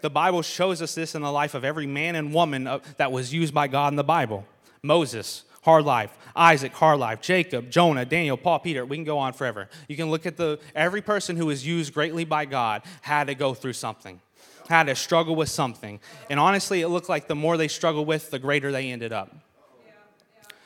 The 0.02 0.10
Bible 0.10 0.42
shows 0.42 0.82
us 0.82 0.94
this 0.94 1.16
in 1.16 1.22
the 1.22 1.32
life 1.32 1.54
of 1.54 1.64
every 1.64 1.88
man 1.88 2.16
and 2.16 2.34
woman 2.34 2.66
that 2.98 3.14
was 3.14 3.34
used 3.34 3.54
by 3.54 3.70
God 3.70 3.94
in 3.94 3.96
the 3.96 4.04
Bible 4.04 4.46
Moses, 4.82 5.46
hard 5.64 5.86
life. 5.86 6.16
Isaac, 6.36 6.74
hard 6.74 7.00
life. 7.00 7.22
Jacob, 7.22 7.70
Jonah, 7.70 8.06
Daniel, 8.06 8.38
Paul, 8.38 8.60
Peter. 8.60 8.86
We 8.86 8.98
can 8.98 9.04
go 9.04 9.18
on 9.18 9.34
forever. 9.34 9.70
You 9.88 9.96
can 9.96 10.10
look 10.10 10.26
at 10.26 10.38
the 10.38 10.60
every 10.76 11.02
person 11.02 11.36
who 11.36 11.48
was 11.48 11.66
used 11.66 11.94
greatly 11.94 12.26
by 12.26 12.46
God 12.46 12.84
had 13.02 13.28
to 13.28 13.36
go 13.36 13.54
through 13.54 13.74
something, 13.74 14.20
had 14.68 14.88
to 14.88 14.96
struggle 14.96 15.36
with 15.36 15.50
something. 15.50 16.00
And 16.30 16.40
honestly, 16.40 16.82
it 16.82 16.88
looked 16.90 17.10
like 17.10 17.28
the 17.28 17.36
more 17.36 17.58
they 17.58 17.68
struggled 17.68 18.08
with, 18.08 18.32
the 18.32 18.40
greater 18.40 18.72
they 18.72 18.92
ended 18.92 19.14
up. 19.14 19.36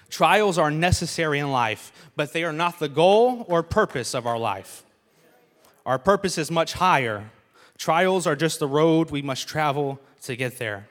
Trials 0.09 0.57
are 0.57 0.71
necessary 0.71 1.39
in 1.39 1.51
life, 1.51 1.91
but 2.15 2.31
they 2.31 2.43
are 2.43 2.53
not 2.53 2.79
the 2.79 2.87
goal 2.87 3.45
or 3.49 3.61
purpose 3.61 4.13
of 4.13 4.25
our 4.25 4.37
life. 4.37 4.83
Our 5.85 5.99
purpose 5.99 6.37
is 6.37 6.49
much 6.49 6.73
higher. 6.73 7.29
Trials 7.77 8.25
are 8.25 8.35
just 8.35 8.59
the 8.59 8.67
road 8.67 9.11
we 9.11 9.21
must 9.21 9.47
travel 9.47 9.99
to 10.23 10.35
get 10.35 10.59
there. 10.59 10.87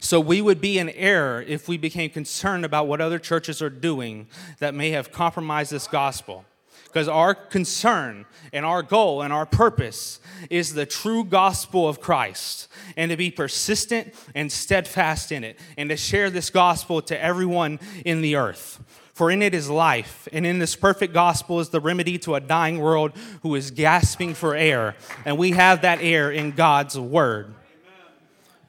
So 0.00 0.20
we 0.20 0.40
would 0.40 0.60
be 0.60 0.78
in 0.78 0.90
error 0.90 1.42
if 1.42 1.68
we 1.68 1.76
became 1.76 2.10
concerned 2.10 2.64
about 2.64 2.86
what 2.86 3.00
other 3.00 3.18
churches 3.18 3.60
are 3.60 3.70
doing 3.70 4.28
that 4.60 4.74
may 4.74 4.90
have 4.90 5.10
compromised 5.10 5.72
this 5.72 5.88
gospel. 5.88 6.44
Because 6.84 7.08
our 7.08 7.34
concern 7.34 8.24
and 8.52 8.64
our 8.64 8.82
goal 8.82 9.20
and 9.20 9.32
our 9.32 9.44
purpose 9.44 10.20
is 10.48 10.72
the 10.72 10.86
true 10.86 11.22
gospel 11.22 11.86
of 11.86 12.00
Christ 12.00 12.68
and 12.96 13.10
to 13.10 13.16
be 13.16 13.30
persistent 13.30 14.14
and 14.34 14.50
steadfast 14.50 15.30
in 15.30 15.44
it 15.44 15.58
and 15.76 15.90
to 15.90 15.96
share 15.96 16.30
this 16.30 16.48
gospel 16.48 17.02
to 17.02 17.22
everyone 17.22 17.78
in 18.06 18.22
the 18.22 18.36
earth. 18.36 18.82
For 19.12 19.30
in 19.32 19.42
it 19.42 19.52
is 19.52 19.68
life, 19.68 20.28
and 20.32 20.46
in 20.46 20.60
this 20.60 20.76
perfect 20.76 21.12
gospel 21.12 21.58
is 21.58 21.70
the 21.70 21.80
remedy 21.80 22.18
to 22.18 22.36
a 22.36 22.40
dying 22.40 22.78
world 22.78 23.12
who 23.42 23.56
is 23.56 23.72
gasping 23.72 24.32
for 24.32 24.54
air. 24.54 24.94
And 25.24 25.36
we 25.36 25.50
have 25.50 25.82
that 25.82 26.00
air 26.00 26.30
in 26.30 26.52
God's 26.52 26.96
word. 26.96 27.52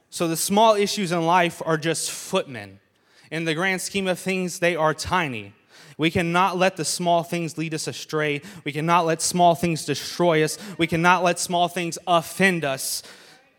So 0.09 0.27
the 0.27 0.37
small 0.37 0.75
issues 0.75 1.11
in 1.11 1.25
life 1.25 1.61
are 1.65 1.77
just 1.77 2.11
footmen. 2.11 2.79
In 3.31 3.45
the 3.45 3.53
grand 3.53 3.81
scheme 3.81 4.07
of 4.07 4.19
things, 4.19 4.59
they 4.59 4.75
are 4.75 4.93
tiny. 4.93 5.53
We 5.97 6.09
cannot 6.09 6.57
let 6.57 6.77
the 6.77 6.85
small 6.85 7.23
things 7.23 7.57
lead 7.57 7.73
us 7.73 7.87
astray. 7.87 8.41
We 8.63 8.71
cannot 8.71 9.05
let 9.05 9.21
small 9.21 9.53
things 9.53 9.85
destroy 9.85 10.43
us. 10.43 10.57
We 10.77 10.87
cannot 10.87 11.23
let 11.23 11.39
small 11.39 11.67
things 11.67 11.97
offend 12.07 12.63
us. 12.63 13.03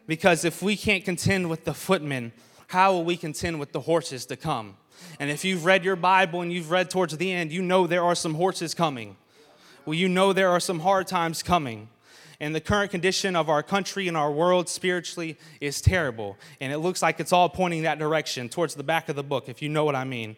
Because 0.06 0.44
if 0.44 0.62
we 0.62 0.76
can't 0.76 1.04
contend 1.04 1.50
with 1.50 1.64
the 1.64 1.74
footmen, 1.74 2.32
how 2.68 2.92
will 2.92 3.04
we 3.04 3.16
contend 3.16 3.60
with 3.60 3.72
the 3.72 3.80
horses 3.80 4.26
to 4.26 4.36
come? 4.36 4.76
And 5.18 5.30
if 5.30 5.44
you've 5.44 5.64
read 5.64 5.84
your 5.84 5.96
Bible 5.96 6.40
and 6.40 6.52
you've 6.52 6.70
read 6.70 6.90
towards 6.90 7.16
the 7.16 7.30
end, 7.30 7.52
you 7.52 7.62
know 7.62 7.86
there 7.86 8.02
are 8.02 8.14
some 8.14 8.34
horses 8.34 8.74
coming. 8.74 9.16
Well, 9.84 9.94
you 9.94 10.08
know 10.08 10.32
there 10.32 10.50
are 10.50 10.60
some 10.60 10.80
hard 10.80 11.06
times 11.06 11.42
coming. 11.42 11.88
And 12.40 12.54
the 12.54 12.60
current 12.60 12.90
condition 12.90 13.36
of 13.36 13.50
our 13.50 13.62
country 13.62 14.08
and 14.08 14.16
our 14.16 14.32
world 14.32 14.68
spiritually 14.68 15.36
is 15.60 15.82
terrible. 15.82 16.38
And 16.60 16.72
it 16.72 16.78
looks 16.78 17.02
like 17.02 17.20
it's 17.20 17.32
all 17.32 17.50
pointing 17.50 17.82
that 17.82 17.98
direction 17.98 18.48
towards 18.48 18.74
the 18.74 18.82
back 18.82 19.10
of 19.10 19.16
the 19.16 19.22
book, 19.22 19.48
if 19.48 19.60
you 19.60 19.68
know 19.68 19.84
what 19.84 19.94
I 19.94 20.04
mean. 20.04 20.36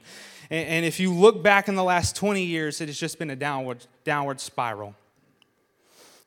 And, 0.50 0.68
and 0.68 0.84
if 0.84 0.98
you 0.98 1.14
look 1.14 1.44
back 1.44 1.68
in 1.68 1.76
the 1.76 1.84
last 1.84 2.16
20 2.16 2.42
years, 2.42 2.80
it 2.80 2.88
has 2.88 2.98
just 2.98 3.20
been 3.20 3.30
a 3.30 3.36
downward, 3.36 3.86
downward 4.04 4.40
spiral. 4.40 4.96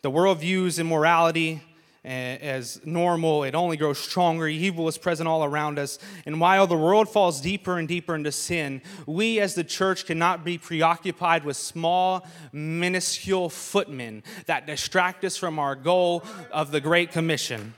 The 0.01 0.09
world 0.09 0.39
views 0.39 0.79
immorality 0.79 1.61
as 2.05 2.79
normal. 2.85 3.43
It 3.43 3.55
only 3.55 3.77
grows 3.77 3.97
stronger. 3.97 4.47
Evil 4.47 4.87
is 4.87 4.97
present 4.97 5.27
all 5.27 5.43
around 5.43 5.79
us. 5.79 5.97
And 6.25 6.39
while 6.39 6.67
the 6.67 6.77
world 6.77 7.09
falls 7.09 7.41
deeper 7.41 7.77
and 7.77 7.87
deeper 7.87 8.15
into 8.15 8.31
sin, 8.31 8.81
we 9.05 9.39
as 9.39 9.55
the 9.55 9.63
church 9.63 10.05
cannot 10.05 10.45
be 10.45 10.57
preoccupied 10.57 11.43
with 11.43 11.57
small, 11.57 12.27
minuscule 12.51 13.49
footmen 13.49 14.23
that 14.45 14.67
distract 14.67 15.23
us 15.25 15.35
from 15.35 15.57
our 15.57 15.75
goal 15.75 16.23
of 16.51 16.71
the 16.71 16.81
Great 16.81 17.11
Commission. 17.11 17.73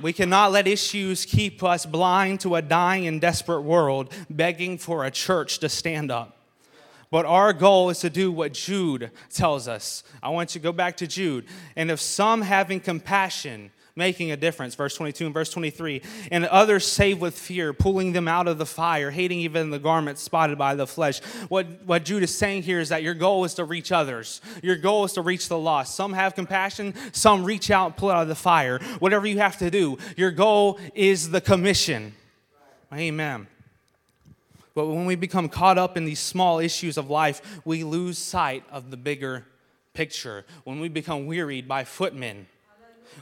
We 0.00 0.12
cannot 0.12 0.52
let 0.52 0.68
issues 0.68 1.24
keep 1.24 1.64
us 1.64 1.84
blind 1.84 2.40
to 2.40 2.54
a 2.54 2.62
dying 2.62 3.08
and 3.08 3.20
desperate 3.20 3.62
world 3.62 4.14
begging 4.30 4.78
for 4.78 5.04
a 5.04 5.10
church 5.10 5.58
to 5.58 5.68
stand 5.68 6.12
up. 6.12 6.37
But 7.10 7.24
our 7.26 7.52
goal 7.52 7.90
is 7.90 8.00
to 8.00 8.10
do 8.10 8.30
what 8.30 8.52
Jude 8.52 9.10
tells 9.30 9.66
us. 9.66 10.04
I 10.22 10.28
want 10.28 10.54
you 10.54 10.60
to 10.60 10.62
go 10.62 10.72
back 10.72 10.98
to 10.98 11.06
Jude. 11.06 11.46
And 11.74 11.90
if 11.90 12.00
some 12.00 12.42
having 12.42 12.80
compassion, 12.80 13.70
making 13.98 14.30
a 14.30 14.36
difference, 14.36 14.74
verse 14.74 14.94
22 14.94 15.26
and 15.26 15.34
verse 15.34 15.50
23, 15.50 16.02
and 16.30 16.46
others 16.46 16.86
save 16.86 17.20
with 17.20 17.36
fear, 17.36 17.72
pulling 17.72 18.12
them 18.12 18.28
out 18.28 18.46
of 18.46 18.56
the 18.56 18.64
fire, 18.64 19.10
hating 19.10 19.40
even 19.40 19.70
the 19.70 19.78
garment 19.78 20.18
spotted 20.18 20.56
by 20.56 20.74
the 20.74 20.86
flesh. 20.86 21.20
What, 21.48 21.66
what 21.84 22.04
Jude 22.04 22.22
is 22.22 22.34
saying 22.34 22.62
here 22.62 22.78
is 22.78 22.90
that 22.90 23.02
your 23.02 23.14
goal 23.14 23.44
is 23.44 23.54
to 23.54 23.64
reach 23.64 23.90
others. 23.90 24.40
Your 24.62 24.76
goal 24.76 25.04
is 25.04 25.14
to 25.14 25.22
reach 25.22 25.48
the 25.48 25.58
lost. 25.58 25.96
Some 25.96 26.12
have 26.12 26.34
compassion, 26.34 26.94
some 27.12 27.44
reach 27.44 27.70
out 27.70 27.86
and 27.86 27.96
pull 27.96 28.10
out 28.10 28.22
of 28.22 28.28
the 28.28 28.34
fire. 28.34 28.78
Whatever 29.00 29.26
you 29.26 29.38
have 29.38 29.58
to 29.58 29.70
do, 29.70 29.98
your 30.16 30.30
goal 30.30 30.78
is 30.94 31.30
the 31.30 31.40
commission. 31.40 32.14
Amen. 32.92 33.48
But 34.78 34.86
when 34.86 35.06
we 35.06 35.16
become 35.16 35.48
caught 35.48 35.76
up 35.76 35.96
in 35.96 36.04
these 36.04 36.20
small 36.20 36.60
issues 36.60 36.96
of 36.96 37.10
life, 37.10 37.60
we 37.64 37.82
lose 37.82 38.16
sight 38.16 38.62
of 38.70 38.92
the 38.92 38.96
bigger 38.96 39.44
picture. 39.92 40.46
When 40.62 40.78
we 40.78 40.88
become 40.88 41.26
wearied 41.26 41.66
by 41.66 41.82
footmen, 41.82 42.46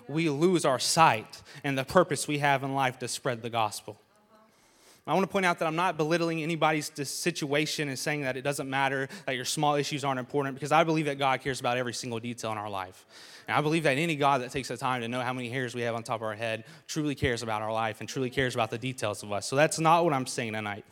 we 0.06 0.28
lose 0.28 0.66
our 0.66 0.78
sight 0.78 1.40
and 1.64 1.78
the 1.78 1.84
purpose 1.84 2.28
we 2.28 2.40
have 2.40 2.62
in 2.62 2.74
life 2.74 2.98
to 2.98 3.08
spread 3.08 3.40
the 3.40 3.48
gospel. 3.48 3.98
I 5.06 5.14
want 5.14 5.24
to 5.24 5.32
point 5.32 5.46
out 5.46 5.58
that 5.60 5.66
I'm 5.66 5.76
not 5.76 5.96
belittling 5.96 6.42
anybody's 6.42 6.92
situation 7.08 7.88
and 7.88 7.98
saying 7.98 8.20
that 8.20 8.36
it 8.36 8.42
doesn't 8.42 8.68
matter, 8.68 9.08
that 9.24 9.34
your 9.34 9.46
small 9.46 9.76
issues 9.76 10.04
aren't 10.04 10.20
important, 10.20 10.56
because 10.56 10.72
I 10.72 10.84
believe 10.84 11.06
that 11.06 11.18
God 11.18 11.40
cares 11.40 11.58
about 11.58 11.78
every 11.78 11.94
single 11.94 12.18
detail 12.20 12.52
in 12.52 12.58
our 12.58 12.68
life. 12.68 13.06
And 13.48 13.56
I 13.56 13.62
believe 13.62 13.84
that 13.84 13.96
any 13.96 14.16
God 14.16 14.42
that 14.42 14.50
takes 14.50 14.68
the 14.68 14.76
time 14.76 15.00
to 15.00 15.08
know 15.08 15.22
how 15.22 15.32
many 15.32 15.48
hairs 15.48 15.74
we 15.74 15.80
have 15.80 15.94
on 15.94 16.02
top 16.02 16.16
of 16.16 16.24
our 16.24 16.34
head 16.34 16.64
truly 16.86 17.14
cares 17.14 17.42
about 17.42 17.62
our 17.62 17.72
life 17.72 18.00
and 18.00 18.08
truly 18.10 18.28
cares 18.28 18.54
about 18.54 18.70
the 18.70 18.76
details 18.76 19.22
of 19.22 19.32
us. 19.32 19.46
So 19.46 19.56
that's 19.56 19.78
not 19.78 20.04
what 20.04 20.12
I'm 20.12 20.26
saying 20.26 20.52
tonight. 20.52 20.84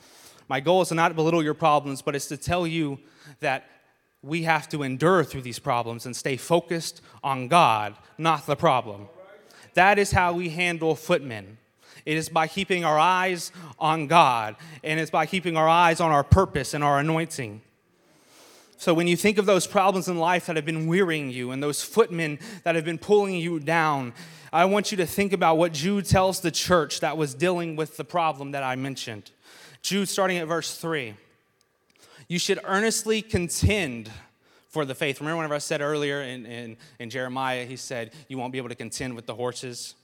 My 0.49 0.61
goal 0.61 0.83
is 0.83 0.91
not 0.91 0.95
to 0.95 1.09
not 1.09 1.17
belittle 1.17 1.43
your 1.43 1.55
problems, 1.55 2.03
but 2.03 2.15
it's 2.15 2.27
to 2.29 2.37
tell 2.37 2.67
you 2.67 2.99
that 3.41 3.65
we 4.23 4.45
have 4.45 4.69
to 4.71 4.83
endure 4.83 5.25
through 5.25 5.43
these 5.43 5.59
problems 5.59 6.07
and 6.07 6.17
stay 6.17 6.37
focused 6.37 7.01
on 7.23 7.49
God, 7.49 7.95
not 8.19 8.47
the 8.47 8.57
problem. 8.57 9.09
That 9.75 9.99
is 9.99 10.13
how 10.13 10.33
we 10.33 10.51
handle 10.51 10.95
footmen. 10.95 11.59
It 12.07 12.17
is 12.17 12.29
by 12.29 12.49
keeping 12.49 12.85
our 12.85 12.99
eyes 12.99 13.53
on 13.79 14.07
God, 14.07 14.57
and 14.83 15.01
it's 15.01 15.11
by 15.11 15.27
keeping 15.27 15.57
our 15.57 15.69
eyes 15.69 16.01
on 16.01 16.11
our 16.11 16.25
purpose 16.25 16.75
and 16.75 16.85
our 16.85 16.99
anointing. 16.99 17.63
So, 18.77 18.93
when 18.93 19.07
you 19.07 19.17
think 19.17 19.39
of 19.39 19.47
those 19.47 19.67
problems 19.67 20.09
in 20.09 20.19
life 20.19 20.47
that 20.47 20.57
have 20.57 20.67
been 20.67 20.87
wearying 20.87 21.31
you 21.31 21.51
and 21.53 21.63
those 21.63 21.83
footmen 21.83 22.39
that 22.65 22.75
have 22.75 22.85
been 22.85 22.99
pulling 22.99 23.37
you 23.37 23.59
down, 23.59 24.13
I 24.53 24.67
want 24.67 24.91
you 24.91 24.97
to 24.99 25.07
think 25.07 25.33
about 25.33 25.57
what 25.57 25.73
Jude 25.73 26.05
tells 26.05 26.41
the 26.41 26.51
church 26.51 27.01
that 27.01 27.17
was 27.17 27.35
dealing 27.35 27.77
with 27.77 27.97
the 27.97 28.05
problem 28.05 28.51
that 28.51 28.63
I 28.63 28.77
mentioned. 28.77 29.31
Jude, 29.85 30.09
starting 30.09 30.39
at 30.39 30.49
verse 30.49 30.79
3. 30.79 31.15
You 32.27 32.39
should 32.39 32.59
earnestly 32.65 33.21
contend 33.21 34.11
for 34.71 34.87
the 34.87 34.95
faith. 34.95 35.21
Remember 35.21 35.37
whenever 35.37 35.57
I 35.57 35.59
said 35.59 35.83
earlier 35.83 36.23
in, 36.23 36.47
in, 36.47 36.79
in 36.99 37.11
Jeremiah, 37.11 37.67
he 37.67 37.77
said, 37.77 38.15
You 38.27 38.39
won't 38.39 38.51
be 38.51 38.57
able 38.57 38.71
to 38.71 38.75
contend 38.75 39.15
with 39.15 39.27
the 39.27 39.35
horses? 39.35 39.95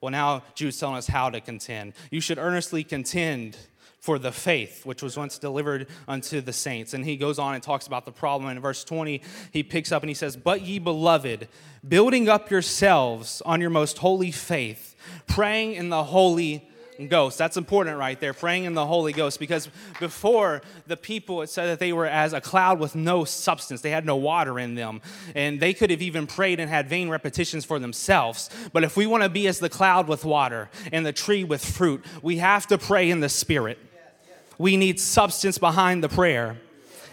Well, 0.00 0.12
now 0.12 0.44
Jude's 0.54 0.78
telling 0.78 0.94
us 0.94 1.08
how 1.08 1.28
to 1.30 1.40
contend. 1.40 1.94
You 2.12 2.20
should 2.20 2.38
earnestly 2.38 2.84
contend 2.84 3.56
for 3.98 4.20
the 4.20 4.30
faith 4.30 4.86
which 4.86 5.02
was 5.02 5.16
once 5.16 5.38
delivered 5.38 5.88
unto 6.06 6.40
the 6.40 6.52
saints. 6.52 6.94
And 6.94 7.04
he 7.04 7.16
goes 7.16 7.40
on 7.40 7.54
and 7.54 7.62
talks 7.64 7.88
about 7.88 8.04
the 8.04 8.12
problem. 8.12 8.48
In 8.48 8.60
verse 8.60 8.84
20, 8.84 9.22
he 9.50 9.64
picks 9.64 9.90
up 9.90 10.04
and 10.04 10.08
he 10.08 10.14
says, 10.14 10.36
But 10.36 10.62
ye 10.62 10.78
beloved, 10.78 11.48
building 11.88 12.28
up 12.28 12.48
yourselves 12.48 13.42
on 13.44 13.60
your 13.60 13.70
most 13.70 13.98
holy 13.98 14.30
faith, 14.30 14.94
praying 15.26 15.74
in 15.74 15.88
the 15.88 16.04
Holy 16.04 16.70
Ghost. 17.08 17.38
That's 17.38 17.56
important 17.56 17.98
right 17.98 18.18
there, 18.18 18.32
praying 18.32 18.64
in 18.64 18.74
the 18.74 18.86
Holy 18.86 19.12
Ghost, 19.12 19.38
because 19.38 19.68
before 20.00 20.62
the 20.86 20.96
people, 20.96 21.42
it 21.42 21.50
said 21.50 21.66
that 21.66 21.78
they 21.78 21.92
were 21.92 22.06
as 22.06 22.32
a 22.32 22.40
cloud 22.40 22.78
with 22.78 22.94
no 22.94 23.24
substance. 23.24 23.80
They 23.80 23.90
had 23.90 24.06
no 24.06 24.16
water 24.16 24.58
in 24.58 24.74
them. 24.74 25.00
And 25.34 25.60
they 25.60 25.74
could 25.74 25.90
have 25.90 26.02
even 26.02 26.26
prayed 26.26 26.60
and 26.60 26.70
had 26.70 26.88
vain 26.88 27.08
repetitions 27.08 27.64
for 27.64 27.78
themselves. 27.78 28.50
But 28.72 28.84
if 28.84 28.96
we 28.96 29.06
want 29.06 29.22
to 29.22 29.28
be 29.28 29.46
as 29.46 29.58
the 29.58 29.68
cloud 29.68 30.08
with 30.08 30.24
water 30.24 30.70
and 30.92 31.04
the 31.04 31.12
tree 31.12 31.44
with 31.44 31.64
fruit, 31.64 32.04
we 32.22 32.38
have 32.38 32.66
to 32.68 32.78
pray 32.78 33.10
in 33.10 33.20
the 33.20 33.28
Spirit. 33.28 33.78
We 34.58 34.76
need 34.76 34.98
substance 34.98 35.58
behind 35.58 36.02
the 36.02 36.08
prayer. 36.08 36.56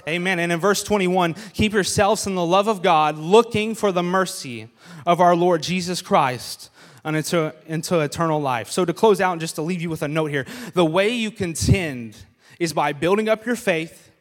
Amen. 0.07 0.39
And 0.39 0.51
in 0.51 0.59
verse 0.59 0.83
21, 0.83 1.35
keep 1.53 1.73
yourselves 1.73 2.27
in 2.27 2.35
the 2.35 2.45
love 2.45 2.67
of 2.67 2.81
God, 2.81 3.17
looking 3.17 3.73
for 3.73 3.91
the 3.91 4.03
mercy 4.03 4.69
of 5.05 5.21
our 5.21 5.35
Lord 5.35 5.63
Jesus 5.63 6.01
Christ 6.01 6.69
and 7.03 7.15
into, 7.15 7.53
into 7.67 7.99
eternal 7.99 8.39
life. 8.39 8.71
So, 8.71 8.85
to 8.85 8.93
close 8.93 9.19
out 9.19 9.33
and 9.33 9.41
just 9.41 9.55
to 9.55 9.61
leave 9.61 9.81
you 9.81 9.89
with 9.89 10.01
a 10.01 10.07
note 10.07 10.31
here 10.31 10.45
the 10.73 10.85
way 10.85 11.09
you 11.09 11.31
contend 11.31 12.17
is 12.59 12.73
by 12.73 12.93
building 12.93 13.29
up 13.29 13.45
your 13.45 13.55
faith, 13.55 14.11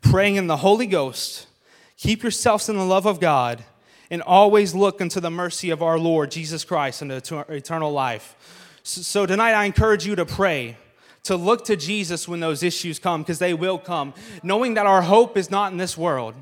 praying 0.00 0.36
in 0.36 0.46
the 0.46 0.58
Holy 0.58 0.86
Ghost, 0.86 1.46
keep 1.96 2.22
yourselves 2.22 2.68
in 2.68 2.76
the 2.76 2.84
love 2.84 3.06
of 3.06 3.20
God, 3.20 3.64
and 4.10 4.22
always 4.22 4.74
look 4.74 5.00
into 5.00 5.20
the 5.20 5.30
mercy 5.30 5.70
of 5.70 5.82
our 5.82 5.98
Lord 5.98 6.30
Jesus 6.30 6.64
Christ 6.64 7.02
and 7.02 7.12
eternal 7.12 7.92
life. 7.92 8.34
So, 8.82 9.26
tonight 9.26 9.52
I 9.52 9.64
encourage 9.64 10.06
you 10.06 10.16
to 10.16 10.24
pray 10.24 10.76
to 11.24 11.36
look 11.36 11.64
to 11.66 11.76
Jesus 11.76 12.26
when 12.26 12.40
those 12.40 12.62
issues 12.62 12.98
come, 12.98 13.22
because 13.22 13.38
they 13.38 13.52
will 13.52 13.78
come, 13.78 14.14
knowing 14.42 14.74
that 14.74 14.86
our 14.86 15.02
hope 15.02 15.36
is 15.36 15.50
not 15.50 15.72
in 15.72 15.78
this 15.78 15.96
world. 15.96 16.34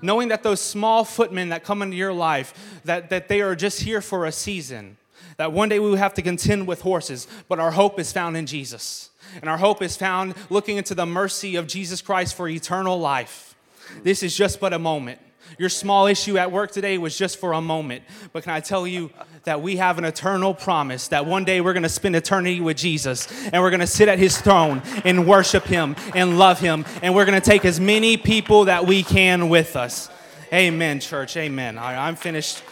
Knowing 0.00 0.28
that 0.28 0.44
those 0.44 0.60
small 0.60 1.04
footmen 1.04 1.48
that 1.48 1.64
come 1.64 1.82
into 1.82 1.96
your 1.96 2.12
life, 2.12 2.80
that, 2.84 3.10
that 3.10 3.26
they 3.26 3.40
are 3.40 3.56
just 3.56 3.80
here 3.80 4.00
for 4.00 4.24
a 4.24 4.30
season. 4.30 4.96
That 5.36 5.52
one 5.52 5.68
day 5.68 5.78
we 5.78 5.90
will 5.90 5.96
have 5.96 6.14
to 6.14 6.22
contend 6.22 6.66
with 6.66 6.82
horses, 6.82 7.26
but 7.48 7.58
our 7.58 7.70
hope 7.70 7.98
is 7.98 8.12
found 8.12 8.36
in 8.36 8.46
Jesus. 8.46 9.10
And 9.40 9.48
our 9.48 9.58
hope 9.58 9.82
is 9.82 9.96
found 9.96 10.34
looking 10.50 10.76
into 10.76 10.94
the 10.94 11.06
mercy 11.06 11.56
of 11.56 11.66
Jesus 11.66 12.02
Christ 12.02 12.34
for 12.34 12.48
eternal 12.48 12.98
life. 12.98 13.54
This 14.02 14.22
is 14.22 14.36
just 14.36 14.60
but 14.60 14.72
a 14.72 14.78
moment. 14.78 15.20
Your 15.58 15.68
small 15.68 16.06
issue 16.06 16.38
at 16.38 16.50
work 16.50 16.70
today 16.70 16.96
was 16.96 17.16
just 17.16 17.38
for 17.38 17.52
a 17.52 17.60
moment. 17.60 18.04
But 18.32 18.44
can 18.44 18.52
I 18.52 18.60
tell 18.60 18.86
you 18.86 19.10
that 19.44 19.60
we 19.60 19.76
have 19.76 19.98
an 19.98 20.04
eternal 20.04 20.54
promise 20.54 21.08
that 21.08 21.26
one 21.26 21.44
day 21.44 21.60
we're 21.60 21.74
going 21.74 21.82
to 21.82 21.88
spend 21.88 22.16
eternity 22.16 22.60
with 22.60 22.76
Jesus 22.76 23.28
and 23.52 23.62
we're 23.62 23.70
going 23.70 23.80
to 23.80 23.86
sit 23.86 24.08
at 24.08 24.18
his 24.18 24.40
throne 24.40 24.82
and 25.04 25.26
worship 25.26 25.64
him 25.64 25.96
and 26.14 26.38
love 26.38 26.58
him. 26.58 26.86
And 27.02 27.14
we're 27.14 27.26
going 27.26 27.40
to 27.40 27.44
take 27.44 27.64
as 27.64 27.80
many 27.80 28.16
people 28.16 28.66
that 28.66 28.86
we 28.86 29.02
can 29.02 29.48
with 29.48 29.76
us. 29.76 30.08
Amen, 30.52 31.00
church. 31.00 31.36
Amen. 31.36 31.78
I'm 31.78 32.16
finished. 32.16 32.62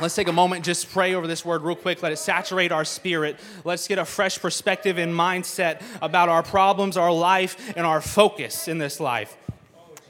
Let's 0.00 0.14
take 0.14 0.28
a 0.28 0.32
moment 0.32 0.58
and 0.58 0.64
just 0.64 0.90
pray 0.92 1.14
over 1.14 1.26
this 1.26 1.44
word 1.44 1.62
real 1.62 1.74
quick. 1.74 2.02
Let 2.02 2.12
it 2.12 2.18
saturate 2.18 2.70
our 2.70 2.84
spirit. 2.84 3.38
Let's 3.64 3.88
get 3.88 3.98
a 3.98 4.04
fresh 4.04 4.40
perspective 4.40 4.96
and 4.96 5.12
mindset 5.12 5.82
about 6.00 6.28
our 6.28 6.44
problems, 6.44 6.96
our 6.96 7.12
life, 7.12 7.72
and 7.76 7.84
our 7.84 8.00
focus 8.00 8.68
in 8.68 8.78
this 8.78 9.00
life. 9.00 9.36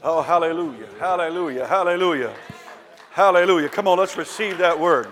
Oh, 0.03 0.21
hallelujah, 0.21 0.87
hallelujah, 0.99 1.65
hallelujah, 1.65 2.35
hallelujah. 3.11 3.67
Come 3.67 3.87
on, 3.87 3.97
let's 3.97 4.15
receive 4.15 4.59
that 4.59 4.79
word. 4.79 5.07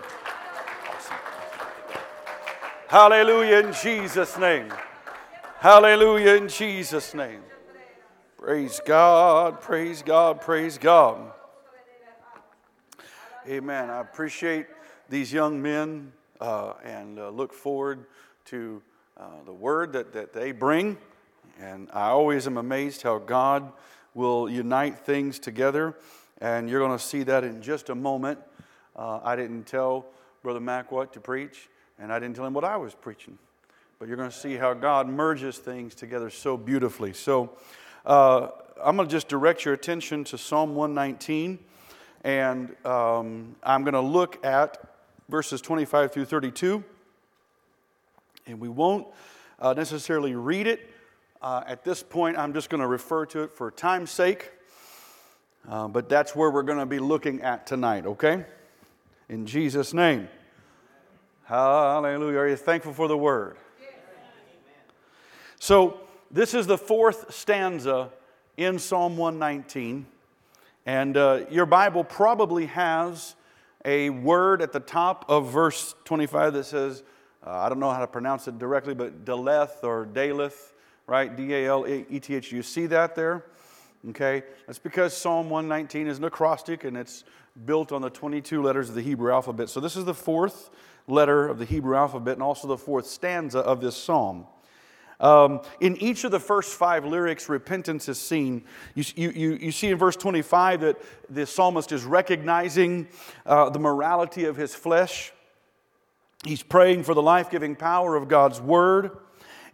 Hallelujah 2.87 3.67
in 3.67 3.73
Jesus' 3.73 4.37
name. 4.37 4.71
Hallelujah 5.57 6.35
in 6.35 6.47
Jesus' 6.47 7.13
name. 7.13 7.41
Praise 8.37 8.79
God, 8.85 9.59
praise 9.59 10.03
God, 10.03 10.39
praise 10.39 10.77
God. 10.77 11.33
Amen. 13.49 13.89
I 13.89 14.01
appreciate 14.01 14.67
these 15.09 15.31
young 15.31 15.61
men 15.61 16.11
uh, 16.41 16.73
and 16.83 17.19
uh, 17.19 17.29
look 17.29 17.53
forward 17.53 18.05
to 18.45 18.81
uh, 19.17 19.23
the 19.45 19.53
word 19.53 19.93
that, 19.93 20.13
that 20.13 20.33
they 20.33 20.51
bring. 20.51 20.97
And 21.59 21.89
I 21.93 22.09
always 22.09 22.45
am 22.45 22.57
amazed 22.57 23.01
how 23.01 23.17
God 23.17 23.71
will 24.13 24.49
unite 24.49 24.99
things 24.99 25.39
together. 25.39 25.95
And 26.39 26.69
you're 26.69 26.79
going 26.79 26.97
to 26.97 27.03
see 27.03 27.23
that 27.23 27.43
in 27.43 27.61
just 27.61 27.89
a 27.89 27.95
moment. 27.95 28.39
Uh, 28.95 29.19
I 29.23 29.35
didn't 29.35 29.65
tell 29.65 30.05
Brother 30.43 30.59
Mac 30.59 30.91
what 30.91 31.13
to 31.13 31.19
preach, 31.19 31.69
and 31.99 32.11
I 32.11 32.19
didn't 32.19 32.35
tell 32.35 32.45
him 32.45 32.53
what 32.53 32.63
I 32.63 32.77
was 32.77 32.93
preaching. 32.93 33.37
But 33.99 34.07
you're 34.07 34.17
going 34.17 34.29
to 34.29 34.35
see 34.35 34.55
how 34.55 34.73
God 34.73 35.07
merges 35.07 35.57
things 35.57 35.95
together 35.95 36.29
so 36.29 36.57
beautifully. 36.57 37.13
So 37.13 37.57
uh, 38.05 38.49
I'm 38.83 38.95
going 38.95 39.07
to 39.07 39.11
just 39.11 39.27
direct 39.27 39.65
your 39.65 39.73
attention 39.73 40.23
to 40.25 40.37
Psalm 40.37 40.75
119, 40.75 41.57
and 42.23 42.75
um, 42.85 43.55
I'm 43.63 43.83
going 43.83 43.93
to 43.93 44.01
look 44.01 44.45
at 44.45 44.77
verses 45.29 45.61
25 45.61 46.11
through 46.11 46.25
32. 46.25 46.83
And 48.45 48.59
we 48.59 48.69
won't 48.69 49.07
uh, 49.59 49.73
necessarily 49.73 50.35
read 50.35 50.67
it 50.67 50.89
uh, 51.41 51.63
at 51.67 51.83
this 51.83 52.01
point, 52.01 52.37
I'm 52.37 52.53
just 52.53 52.69
going 52.69 52.81
to 52.81 52.87
refer 52.87 53.25
to 53.27 53.43
it 53.43 53.53
for 53.53 53.69
time's 53.69 54.09
sake, 54.09 54.51
uh, 55.69 55.87
but 55.87 56.09
that's 56.09 56.35
where 56.35 56.49
we're 56.49 56.63
going 56.63 56.79
to 56.79 56.85
be 56.85 56.99
looking 56.99 57.41
at 57.41 57.67
tonight, 57.67 58.05
okay? 58.05 58.45
In 59.29 59.45
Jesus' 59.45 59.93
name. 59.93 60.29
Hallelujah. 61.45 62.39
Are 62.39 62.49
you 62.49 62.55
thankful 62.55 62.93
for 62.93 63.07
the 63.07 63.17
word? 63.17 63.57
So, 65.59 65.99
this 66.29 66.53
is 66.53 66.67
the 66.67 66.77
fourth 66.77 67.33
stanza 67.33 68.09
in 68.57 68.79
Psalm 68.79 69.15
119. 69.15 70.05
And 70.85 71.15
uh, 71.15 71.45
your 71.49 71.65
Bible 71.65 72.03
probably 72.03 72.65
has 72.65 73.35
a 73.87 74.11
word 74.11 74.61
at 74.61 74.71
the 74.71 74.79
top 74.79 75.25
of 75.27 75.51
verse 75.51 75.95
25 76.05 76.53
that 76.53 76.65
says, 76.65 77.01
uh, 77.43 77.49
I 77.49 77.69
don't 77.69 77.79
know 77.79 77.91
how 77.91 78.01
to 78.01 78.07
pronounce 78.07 78.47
it 78.47 78.59
directly, 78.59 78.93
but 78.93 79.25
Daleth 79.25 79.83
or 79.83 80.05
Daleth 80.05 80.73
right? 81.07 81.35
D 81.35 81.53
A 81.55 81.67
L 81.67 81.87
E 81.87 82.19
T 82.19 82.35
H. 82.35 82.51
You 82.51 82.61
see 82.61 82.85
that 82.87 83.15
there? 83.15 83.45
Okay? 84.09 84.43
That's 84.67 84.77
because 84.77 85.15
Psalm 85.15 85.49
119 85.49 86.07
is 86.07 86.19
an 86.19 86.25
acrostic 86.25 86.83
and 86.83 86.95
it's 86.95 87.23
built 87.65 87.91
on 87.91 88.01
the 88.01 88.09
22 88.09 88.61
letters 88.61 88.89
of 88.89 88.95
the 88.95 89.01
Hebrew 89.01 89.31
alphabet. 89.31 89.69
So 89.69 89.79
this 89.79 89.95
is 89.95 90.05
the 90.05 90.13
fourth 90.13 90.69
letter 91.07 91.47
of 91.47 91.57
the 91.57 91.65
Hebrew 91.65 91.95
alphabet 91.95 92.33
and 92.33 92.43
also 92.43 92.67
the 92.67 92.77
fourth 92.77 93.07
stanza 93.07 93.59
of 93.59 93.81
this 93.81 93.95
psalm. 93.95 94.45
Um, 95.19 95.61
in 95.79 95.97
each 95.97 96.23
of 96.23 96.31
the 96.31 96.39
first 96.39 96.73
five 96.73 97.03
lyrics, 97.03 97.49
repentance 97.49 98.07
is 98.07 98.19
seen. 98.19 98.63
You, 98.93 99.03
you, 99.15 99.53
you 99.53 99.71
see 99.71 99.87
in 99.87 99.97
verse 99.97 100.15
25 100.15 100.81
that 100.81 101.01
the 101.29 101.45
psalmist 101.45 101.91
is 101.91 102.03
recognizing 102.03 103.07
uh, 103.45 103.69
the 103.69 103.79
morality 103.79 104.45
of 104.45 104.55
his 104.55 104.75
flesh. 104.75 105.31
He's 106.45 106.61
praying 106.61 107.03
for 107.03 107.13
the 107.13 107.21
life 107.21 107.49
giving 107.49 107.75
power 107.75 108.15
of 108.15 108.27
God's 108.27 108.61
word. 108.61 109.17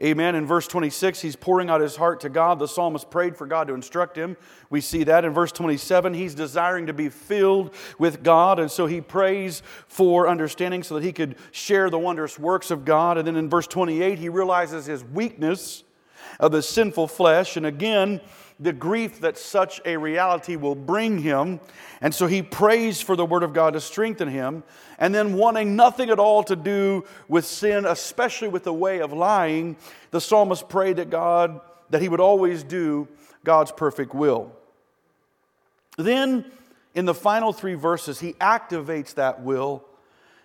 Amen. 0.04 0.36
In 0.36 0.46
verse 0.46 0.68
26, 0.68 1.22
he's 1.22 1.38
pouring 1.38 1.70
out 1.70 1.80
his 1.80 1.96
heart 1.96 2.20
to 2.22 2.30
God. 2.30 2.60
The 2.60 2.68
psalmist 2.68 3.10
prayed 3.10 3.38
for 3.38 3.48
God 3.48 3.68
to 3.70 3.74
instruct 3.74 4.18
him. 4.18 4.36
We 4.70 4.82
see 4.82 5.06
that 5.06 5.24
in 5.24 5.32
verse 5.32 5.54
27. 5.54 6.14
He's 6.14 6.36
desiring 6.36 6.88
to 6.88 6.94
be 6.94 7.08
filled 7.08 7.74
with 7.98 8.22
God, 8.22 8.60
and 8.60 8.70
so 8.70 8.86
he 8.86 9.00
prays 9.00 9.64
for 9.88 10.28
understanding 10.28 10.84
so 10.84 10.96
that 10.96 11.04
he 11.04 11.14
could 11.14 11.38
share 11.52 11.90
the 11.90 12.00
wondrous 12.00 12.38
works 12.38 12.70
of 12.70 12.84
God. 12.84 13.18
And 13.18 13.26
then 13.26 13.38
in 13.38 13.50
verse 13.50 13.68
28, 13.68 14.20
he 14.20 14.28
realizes 14.28 14.86
his 14.86 15.06
weakness 15.06 15.86
of 16.38 16.52
the 16.52 16.62
sinful 16.62 17.08
flesh. 17.08 17.56
And 17.56 17.66
again, 17.66 18.20
the 18.60 18.74
grief 18.74 19.22
that 19.22 19.38
such 19.38 19.82
a 19.86 19.98
reality 19.98 20.56
will 20.56 20.76
bring 20.76 21.20
him. 21.20 21.60
And 22.02 22.14
so 22.14 22.28
he 22.28 22.42
prays 22.42 23.02
for 23.02 23.16
the 23.16 23.26
Word 23.26 23.44
of 23.44 23.54
God 23.54 23.74
to 23.74 23.82
strengthen 23.82 24.28
him. 24.28 24.64
And 25.00 25.14
then, 25.14 25.34
wanting 25.34 25.76
nothing 25.76 26.10
at 26.10 26.20
all 26.20 26.44
to 26.46 26.56
do 26.56 27.06
with 27.28 27.46
sin, 27.46 27.86
especially 27.86 28.48
with 28.48 28.64
the 28.64 28.74
way 28.74 29.00
of 29.00 29.12
lying, 29.12 29.76
the 30.12 30.22
psalmist 30.22 30.70
prayed 30.70 30.98
that 30.98 31.10
God, 31.10 31.60
that 31.90 32.02
he 32.02 32.10
would 32.10 32.20
always 32.20 32.64
do 32.64 33.08
God's 33.44 33.72
perfect 33.72 34.14
will. 34.14 34.52
Then, 35.98 36.46
in 36.96 37.06
the 37.06 37.14
final 37.14 37.54
three 37.54 37.74
verses, 37.74 38.20
he 38.20 38.34
activates 38.34 39.16
that 39.16 39.42
will 39.42 39.84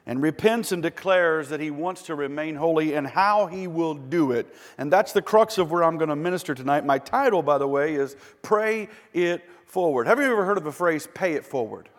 and 0.08 0.22
repents 0.22 0.72
and 0.72 0.82
declares 0.82 1.50
that 1.50 1.60
he 1.60 1.70
wants 1.70 2.02
to 2.04 2.14
remain 2.14 2.54
holy 2.56 2.94
and 2.94 3.06
how 3.06 3.46
he 3.46 3.66
will 3.66 3.92
do 3.92 4.32
it. 4.32 4.52
And 4.78 4.90
that's 4.90 5.12
the 5.12 5.20
crux 5.20 5.58
of 5.58 5.70
where 5.70 5.84
I'm 5.84 5.98
going 5.98 6.08
to 6.08 6.16
minister 6.16 6.54
tonight. 6.54 6.86
My 6.86 6.98
title, 6.98 7.42
by 7.42 7.58
the 7.58 7.68
way, 7.68 7.94
is 7.94 8.16
Pray 8.40 8.88
It 9.12 9.44
Forward. 9.66 10.06
Have 10.06 10.18
you 10.18 10.24
ever 10.24 10.46
heard 10.46 10.56
of 10.56 10.64
the 10.64 10.72
phrase 10.72 11.06
pay 11.12 11.34
it 11.34 11.44
forward? 11.44 11.90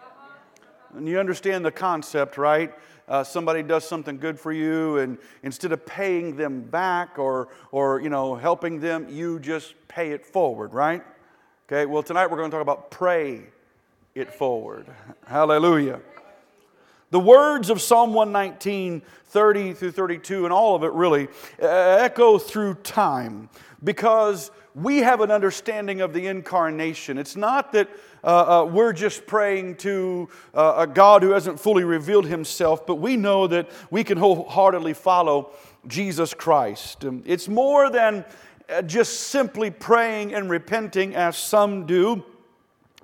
And 0.95 1.07
you 1.07 1.19
understand 1.19 1.63
the 1.63 1.71
concept, 1.71 2.39
right? 2.39 2.73
Uh, 3.07 3.23
somebody 3.23 3.61
does 3.61 3.87
something 3.87 4.17
good 4.17 4.39
for 4.39 4.51
you, 4.51 4.97
and 4.97 5.19
instead 5.43 5.71
of 5.71 5.85
paying 5.85 6.35
them 6.35 6.61
back 6.61 7.19
or, 7.19 7.49
or 7.71 8.01
you 8.01 8.09
know, 8.09 8.33
helping 8.33 8.79
them, 8.79 9.07
you 9.07 9.39
just 9.39 9.75
pay 9.87 10.11
it 10.11 10.25
forward, 10.25 10.73
right? 10.73 11.03
Okay, 11.67 11.85
well, 11.85 12.01
tonight 12.01 12.25
we're 12.25 12.37
going 12.37 12.49
to 12.49 12.55
talk 12.55 12.63
about 12.63 12.89
pray 12.89 13.43
it 14.15 14.33
forward. 14.33 14.87
Hallelujah. 15.27 16.01
The 17.11 17.19
words 17.19 17.69
of 17.71 17.81
Psalm 17.81 18.13
119, 18.13 19.01
30 19.25 19.73
through 19.73 19.91
32, 19.91 20.45
and 20.45 20.53
all 20.53 20.75
of 20.75 20.83
it 20.83 20.91
really 20.91 21.27
uh, 21.61 21.65
echo 21.65 22.37
through 22.37 22.75
time 22.75 23.49
because 23.83 24.51
we 24.75 24.99
have 24.99 25.21
an 25.21 25.31
understanding 25.31 26.01
of 26.01 26.13
the 26.13 26.27
incarnation. 26.27 27.17
It's 27.17 27.35
not 27.35 27.73
that 27.73 27.89
uh, 28.23 28.61
uh, 28.61 28.65
we're 28.65 28.93
just 28.93 29.25
praying 29.25 29.77
to 29.77 30.29
uh, 30.53 30.75
a 30.77 30.87
God 30.87 31.23
who 31.23 31.31
hasn't 31.31 31.59
fully 31.59 31.83
revealed 31.83 32.25
himself, 32.25 32.85
but 32.85 32.95
we 32.95 33.17
know 33.17 33.47
that 33.47 33.69
we 33.89 34.03
can 34.03 34.17
wholeheartedly 34.17 34.93
follow 34.93 35.51
Jesus 35.87 36.33
Christ. 36.33 37.05
Um, 37.05 37.23
it's 37.25 37.47
more 37.47 37.89
than 37.89 38.25
uh, 38.69 38.81
just 38.83 39.21
simply 39.21 39.71
praying 39.71 40.33
and 40.33 40.49
repenting 40.49 41.15
as 41.15 41.37
some 41.37 41.85
do. 41.85 42.23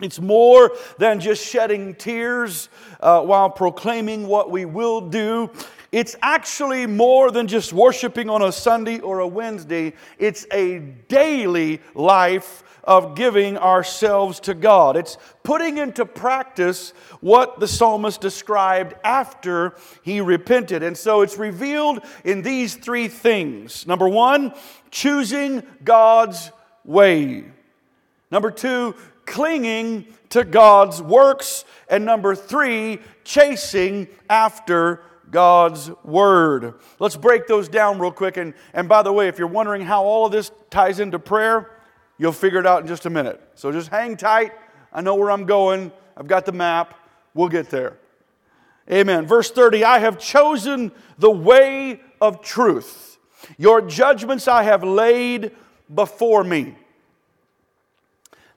It's 0.02 0.20
more 0.20 0.72
than 0.98 1.22
just 1.22 1.46
shedding 1.46 1.96
tears 1.96 2.68
uh, 3.00 3.22
while 3.22 3.50
proclaiming 3.50 4.28
what 4.28 4.52
we 4.52 4.66
will 4.66 5.02
do. 5.02 5.50
It's 5.92 6.18
actually 6.22 6.86
more 6.86 7.32
than 7.32 7.48
just 7.48 7.72
worshiping 7.72 8.30
on 8.30 8.42
a 8.42 8.52
Sunday 8.52 9.00
or 9.00 9.20
a 9.20 9.28
Wednesday. 9.28 9.94
It's 10.20 10.46
a 10.52 10.80
daily 10.80 11.82
life 11.94 12.64
of 12.84 13.16
giving 13.16 13.58
ourselves 13.58 14.42
to 14.42 14.54
God. 14.54 14.98
It's 14.98 15.18
putting 15.44 15.78
into 15.78 16.06
practice 16.06 16.92
what 17.22 17.60
the 17.60 17.68
psalmist 17.68 18.20
described 18.20 18.94
after 19.04 19.76
he 20.04 20.20
repented. 20.22 20.84
And 20.84 20.98
so 20.98 21.22
it's 21.22 21.38
revealed 21.38 22.02
in 22.24 22.42
these 22.42 22.76
three 22.76 23.08
things. 23.08 23.88
Number 23.88 24.10
one, 24.10 24.54
choosing 24.92 25.64
God's 25.84 26.52
way. 26.84 27.46
Number 28.30 28.52
two, 28.52 28.96
clinging 29.26 30.08
to 30.30 30.44
God's 30.44 31.02
works. 31.02 31.66
And 31.90 32.06
number 32.06 32.36
three, 32.36 33.00
chasing 33.24 34.08
after 34.30 35.02
God's 35.32 35.92
word. 36.04 36.76
Let's 37.00 37.16
break 37.16 37.48
those 37.48 37.68
down 37.68 38.00
real 38.00 38.12
quick. 38.12 38.38
And, 38.38 38.54
and 38.74 38.88
by 38.88 39.02
the 39.02 39.12
way, 39.12 39.28
if 39.28 39.38
you're 39.38 39.48
wondering 39.48 39.82
how 39.82 40.04
all 40.04 40.26
of 40.26 40.32
this 40.32 40.52
ties 40.70 41.00
into 41.00 41.20
prayer, 41.20 41.72
you'll 42.18 42.32
figure 42.32 42.60
it 42.60 42.66
out 42.66 42.82
in 42.82 42.88
just 42.88 43.06
a 43.06 43.10
minute. 43.10 43.42
So 43.56 43.72
just 43.72 43.90
hang 43.90 44.18
tight. 44.18 44.54
I 44.94 45.02
know 45.02 45.16
where 45.16 45.32
I'm 45.32 45.46
going. 45.46 45.92
I've 46.16 46.28
got 46.28 46.46
the 46.46 46.52
map. 46.52 46.98
We'll 47.34 47.50
get 47.50 47.70
there. 47.70 47.98
Amen. 48.90 49.26
Verse 49.26 49.52
30 49.52 49.84
I 49.84 50.00
have 50.00 50.20
chosen 50.20 50.92
the 51.18 51.32
way 51.32 52.00
of 52.22 52.42
truth. 52.42 53.18
Your 53.58 53.82
judgments 53.82 54.48
I 54.48 54.64
have 54.64 54.84
laid 54.84 55.52
before 55.94 56.44
me. 56.44 56.76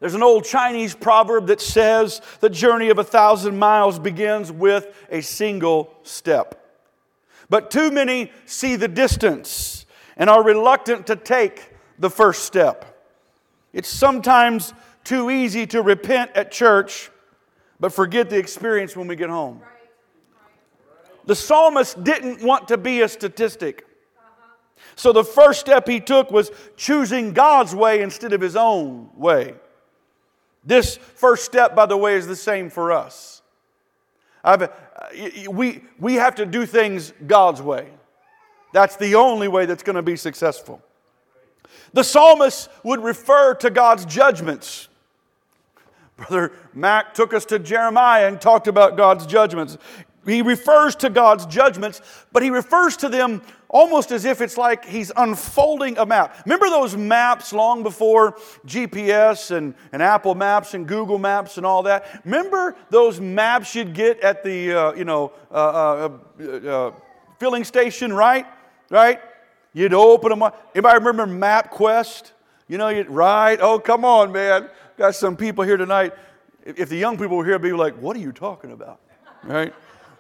There's 0.01 0.15
an 0.15 0.23
old 0.23 0.45
Chinese 0.45 0.95
proverb 0.95 1.49
that 1.49 1.61
says 1.61 2.21
the 2.41 2.51
journey 2.51 2.91
of 2.91 2.99
a 2.99 3.05
thousand 3.05 3.59
miles 3.59 3.99
begins 3.99 4.53
with 4.53 4.87
a 5.11 5.21
single 5.23 5.93
step. 6.05 6.65
But 7.51 7.71
too 7.71 7.91
many 7.91 8.31
see 8.47 8.77
the 8.77 8.89
distance 8.89 9.87
and 10.17 10.31
are 10.31 10.43
reluctant 10.43 11.07
to 11.09 11.17
take 11.17 11.73
the 11.99 12.11
first 12.11 12.45
step. 12.45 12.85
It's 13.73 13.89
sometimes 13.89 14.73
too 15.03 15.31
easy 15.31 15.67
to 15.69 15.83
repent 15.83 16.31
at 16.35 16.53
church, 16.53 17.11
but 17.81 17.93
forget 17.93 18.31
the 18.31 18.39
experience 18.39 18.97
when 18.97 19.09
we 19.09 19.17
get 19.17 19.31
home. 19.31 19.63
The 21.27 21.35
psalmist 21.35 22.05
didn't 22.05 22.43
want 22.43 22.69
to 22.69 22.79
be 22.79 23.03
a 23.03 23.09
statistic. 23.09 23.85
So 24.95 25.13
the 25.13 25.25
first 25.25 25.61
step 25.61 25.89
he 25.89 26.01
took 26.01 26.31
was 26.31 26.51
choosing 26.77 27.33
God's 27.33 27.75
way 27.75 28.01
instead 28.01 28.33
of 28.33 28.41
his 28.41 28.57
own 28.57 29.11
way. 29.17 29.55
This 30.69 30.99
first 30.99 31.47
step, 31.47 31.75
by 31.75 31.87
the 31.87 31.97
way, 31.97 32.17
is 32.17 32.27
the 32.27 32.37
same 32.37 32.69
for 32.69 32.93
us. 32.93 33.41
I've, 34.45 34.63
uh, 34.63 34.71
we, 35.49 35.81
we 35.99 36.17
have 36.17 36.35
to 36.35 36.45
do 36.45 36.67
things 36.67 37.15
God's 37.27 37.63
way. 37.63 37.89
That's 38.75 38.95
the 38.97 39.15
only 39.15 39.49
way 39.49 39.65
that's 39.65 39.83
going 39.83 39.97
to 39.97 40.03
be 40.03 40.15
successful. 40.15 40.83
The 41.95 42.05
psalmist 42.05 42.69
would 42.83 43.03
refer 43.03 43.55
to 43.55 43.71
God's 43.71 44.05
judgments. 44.05 44.89
Brother 46.19 46.53
Mac 46.75 47.15
took 47.15 47.33
us 47.33 47.47
to 47.47 47.59
Jeremiah 47.59 48.29
and 48.29 48.39
talked 48.39 48.69
about 48.69 48.99
God's 48.99 49.25
judgments. 49.25 49.79
He 50.27 50.43
refers 50.43 50.95
to 50.97 51.09
God's 51.09 51.47
judgments, 51.47 52.03
but 52.31 52.43
he 52.43 52.51
refers 52.51 52.99
to 52.99 53.09
them 53.09 53.41
almost 53.69 54.11
as 54.13 54.25
if 54.25 54.41
it's 54.41 54.57
like 54.57 54.85
he's 54.85 55.13
unfolding 55.17 55.99
a 55.99 56.07
map. 56.07 56.37
Remember 56.45 56.71
those 56.71 56.97
maps 56.97 57.53
long 57.53 57.83
before 57.83 58.33
GPS 58.67 59.51
and, 59.51 59.75
and 59.93 60.03
Apple 60.03 60.35
Maps 60.35 60.75
and 60.75 60.87
Google 60.87 61.19
Maps 61.19 61.57
and 61.59 61.67
all 61.67 61.83
that? 61.85 62.23
Remember 62.25 62.77
those 62.91 63.21
maps 63.21 63.75
you'd 63.75 63.95
get 63.95 64.21
at 64.21 64.43
the, 64.43 64.73
uh, 64.73 64.93
you 64.95 65.05
know, 65.05 65.33
uh, 65.51 66.09
uh, 66.41 66.41
uh 66.41 66.93
filling 67.39 67.65
station, 67.65 68.13
right? 68.13 68.47
Right? 68.91 69.21
You'd 69.73 69.95
open 69.95 70.31
them 70.31 70.43
up. 70.43 70.71
Anybody 70.75 70.99
remember 71.05 71.27
MapQuest? 71.27 72.33
You 72.69 72.79
know, 72.79 72.89
you'd, 72.89 73.09
right? 73.09 73.59
Oh, 73.61 73.79
come 73.79 74.05
on, 74.05 74.33
man. 74.33 74.69
Got 74.97 75.15
some 75.15 75.37
people 75.37 75.65
here 75.65 75.77
tonight. 75.77 76.15
If 76.65 76.89
the 76.89 76.97
young 76.97 77.17
people 77.17 77.37
were 77.37 77.45
here, 77.45 77.59
be 77.59 77.73
like, 77.73 77.95
what 77.97 78.17
are 78.17 78.21
you 78.21 78.33
talking 78.33 78.73
about? 78.73 79.01
Right? 79.45 79.73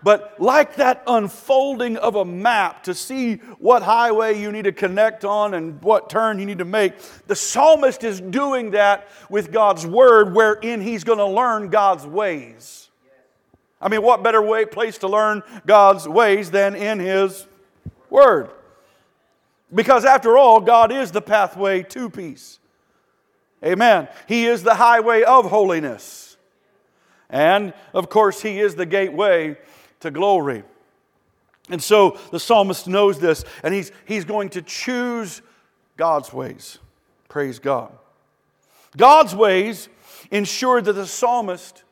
But 0.02 0.37
like 0.38 0.76
that 0.76 1.02
unfolding 1.06 1.96
of 1.96 2.14
a 2.14 2.24
map 2.24 2.84
to 2.84 2.94
see 2.94 3.37
what 3.58 3.82
highway 3.82 4.40
you 4.40 4.52
need 4.52 4.64
to 4.64 4.72
connect 4.72 5.24
on 5.24 5.54
and 5.54 5.82
what 5.82 6.08
turn 6.08 6.38
you 6.38 6.46
need 6.46 6.58
to 6.58 6.64
make, 6.64 6.94
the 7.26 7.34
psalmist 7.34 8.04
is 8.04 8.20
doing 8.20 8.72
that 8.72 9.08
with 9.28 9.50
God's 9.50 9.87
word, 9.87 10.34
wherein 10.34 10.80
he's 10.80 11.02
going 11.02 11.18
to 11.18 11.26
learn 11.26 11.68
God's 11.68 12.06
ways. 12.06 12.88
I 13.80 13.88
mean, 13.88 14.02
what 14.02 14.22
better 14.22 14.42
way, 14.42 14.64
place 14.66 14.98
to 14.98 15.08
learn 15.08 15.42
God's 15.66 16.06
ways 16.06 16.50
than 16.50 16.76
in 16.76 17.00
his 17.00 17.46
word? 18.11 18.50
Because 19.74 20.04
after 20.04 20.38
all, 20.38 20.61
God 20.61 20.92
is 20.92 21.11
the 21.11 21.20
pathway 21.20 21.82
to 21.84 22.08
peace. 22.08 22.58
Amen. 23.64 24.08
He 24.26 24.46
is 24.46 24.62
the 24.62 24.74
highway 24.74 25.22
of 25.22 25.46
holiness. 25.50 26.37
And 27.28 27.74
of 27.92 28.08
course, 28.08 28.40
He 28.40 28.61
is 28.61 28.74
the 28.74 28.87
gateway 28.87 29.58
to 30.00 30.11
glory. 30.11 30.64
And 31.70 31.82
so 31.82 32.18
the 32.30 32.40
psalmist 32.40 32.87
knows 32.88 33.18
this, 33.18 33.44
and 33.62 33.74
he's, 33.74 33.92
he's 34.06 34.24
going 34.24 34.50
to 34.50 34.62
choose 34.62 35.42
God's 35.96 36.32
ways. 36.32 36.78
Praise 37.28 37.58
God. 37.58 37.92
God's 38.96 39.34
ways 39.34 39.88
ensured 40.30 40.87
that 40.87 40.94
the 40.94 41.06
psalmist 41.06 41.84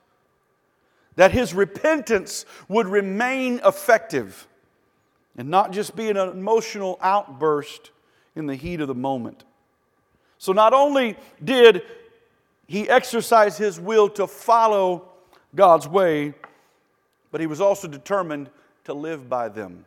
that 1.16 1.32
his 1.32 1.54
repentance 1.54 2.44
would 2.68 2.86
remain 2.86 3.60
effective 3.64 4.46
and 5.36 5.48
not 5.48 5.72
just 5.72 5.96
be 5.96 6.08
an 6.08 6.16
emotional 6.16 6.98
outburst 7.02 7.90
in 8.34 8.46
the 8.46 8.54
heat 8.54 8.80
of 8.80 8.88
the 8.88 8.94
moment. 8.94 9.44
So, 10.38 10.52
not 10.52 10.72
only 10.72 11.16
did 11.42 11.82
he 12.66 12.88
exercise 12.88 13.56
his 13.56 13.80
will 13.80 14.08
to 14.10 14.26
follow 14.26 15.08
God's 15.54 15.88
way, 15.88 16.34
but 17.36 17.42
he 17.42 17.46
was 17.46 17.60
also 17.60 17.86
determined 17.86 18.48
to 18.82 18.94
live 18.94 19.28
by 19.28 19.50
them. 19.50 19.84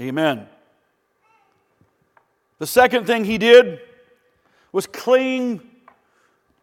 Amen. 0.00 0.48
The 2.58 2.66
second 2.66 3.06
thing 3.06 3.24
he 3.24 3.38
did 3.38 3.78
was 4.72 4.88
cling 4.88 5.60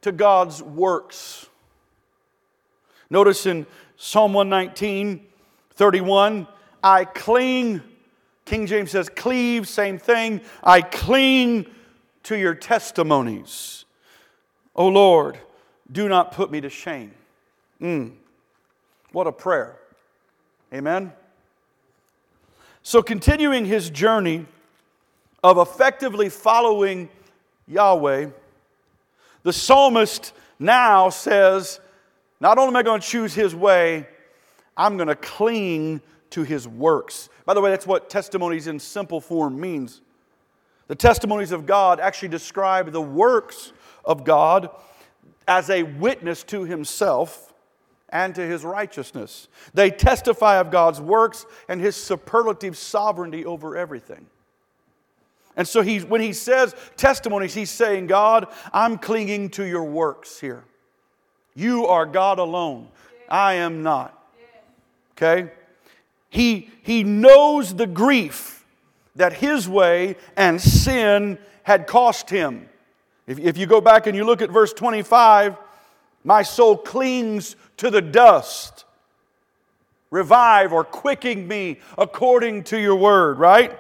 to 0.01 0.11
God's 0.11 0.61
works. 0.61 1.47
Notice 3.09 3.45
in 3.45 3.65
Psalm 3.95 4.33
119, 4.33 5.25
31, 5.71 6.47
I 6.83 7.05
cling, 7.05 7.81
King 8.43 8.67
James 8.67 8.91
says 8.91 9.07
cleave, 9.07 9.69
same 9.69 9.97
thing. 9.97 10.41
I 10.65 10.81
cling 10.81 11.65
to 12.23 12.37
your 12.37 12.55
testimonies. 12.55 13.85
O 14.75 14.89
Lord, 14.89 15.39
do 15.89 16.09
not 16.09 16.33
put 16.33 16.51
me 16.51 16.59
to 16.59 16.69
shame. 16.69 17.13
Mm. 17.81 18.15
What 19.15 19.28
a 19.28 19.32
prayer. 19.32 19.78
Amen. 20.73 21.13
So, 22.84 23.01
continuing 23.01 23.63
his 23.63 23.89
journey 23.89 24.45
of 25.41 25.58
effectively 25.58 26.28
following 26.28 27.08
Yahweh, 27.65 28.32
the 29.43 29.54
psalmist 29.54 30.34
now 30.60 31.08
says, 31.08 31.80
Not 32.41 32.58
only 32.58 32.71
am 32.71 32.75
I 32.75 32.84
going 32.84 32.99
to 32.99 33.08
choose 33.08 33.34
his 33.34 33.56
way, 33.56 34.06
I'm 34.75 34.97
going 34.97 35.08
to 35.08 35.15
cling 35.15 36.01
to 36.32 36.43
his 36.43 36.67
works. 36.67 37.30
By 37.45 37.54
the 37.54 37.62
way, 37.62 37.69
that's 37.69 37.88
what 37.88 38.10
testimonies 38.10 38.67
in 38.67 38.80
simple 38.80 39.21
form 39.21 39.58
means. 39.62 40.01
The 40.88 40.95
testimonies 40.95 41.54
of 41.54 41.65
God 41.65 42.01
actually 42.01 42.28
describe 42.28 42.91
the 42.91 43.01
works 43.01 43.71
of 44.04 44.25
God 44.25 44.69
as 45.47 45.69
a 45.69 45.84
witness 45.84 46.43
to 46.43 46.65
himself 46.65 47.54
and 48.15 48.34
to 48.34 48.47
his 48.47 48.63
righteousness. 48.63 49.49
They 49.73 49.91
testify 49.91 50.56
of 50.62 50.71
God's 50.71 51.01
works 51.01 51.45
and 51.67 51.82
his 51.82 51.97
superlative 51.97 52.78
sovereignty 52.78 53.45
over 53.45 53.75
everything. 53.75 54.25
And 55.58 55.67
so 55.67 55.82
he, 55.82 55.99
when 55.99 56.21
he 56.21 56.32
says 56.32 56.73
testimonies, 56.95 57.54
he's 57.54 57.71
saying, 57.71 58.08
God, 58.08 58.47
I'm 58.71 58.97
clinging 58.97 59.49
to 59.51 59.65
your 59.65 59.84
works 59.84 60.39
here. 60.39 60.63
You 61.56 61.88
are 61.88 62.06
God 62.06 62.39
alone. 62.39 62.88
I 63.28 63.56
am 63.56 63.84
not. 63.84 64.17
Okay? 65.12 65.51
He, 66.30 66.69
he 66.84 67.04
knows 67.04 67.75
the 67.75 67.88
grief 67.88 68.65
that 69.17 69.34
his 69.34 69.67
way 69.67 70.15
and 70.38 70.62
sin 70.62 71.38
had 71.63 71.86
cost 71.86 72.30
him. 72.30 72.69
If, 73.28 73.39
if 73.39 73.58
you 73.58 73.65
go 73.65 73.82
back 73.82 74.08
and 74.08 74.15
you 74.15 74.23
look 74.23 74.41
at 74.41 74.49
verse 74.49 74.71
25, 74.71 75.58
my 76.25 76.41
soul 76.41 76.75
clings 76.75 77.55
to 77.77 77.89
the 77.89 78.01
dust. 78.01 78.83
Revive 80.09 80.73
or 80.73 80.83
quicken 80.83 81.47
me 81.47 81.79
according 81.97 82.63
to 82.65 82.79
your 82.79 82.95
word, 82.95 83.38
right? 83.38 83.79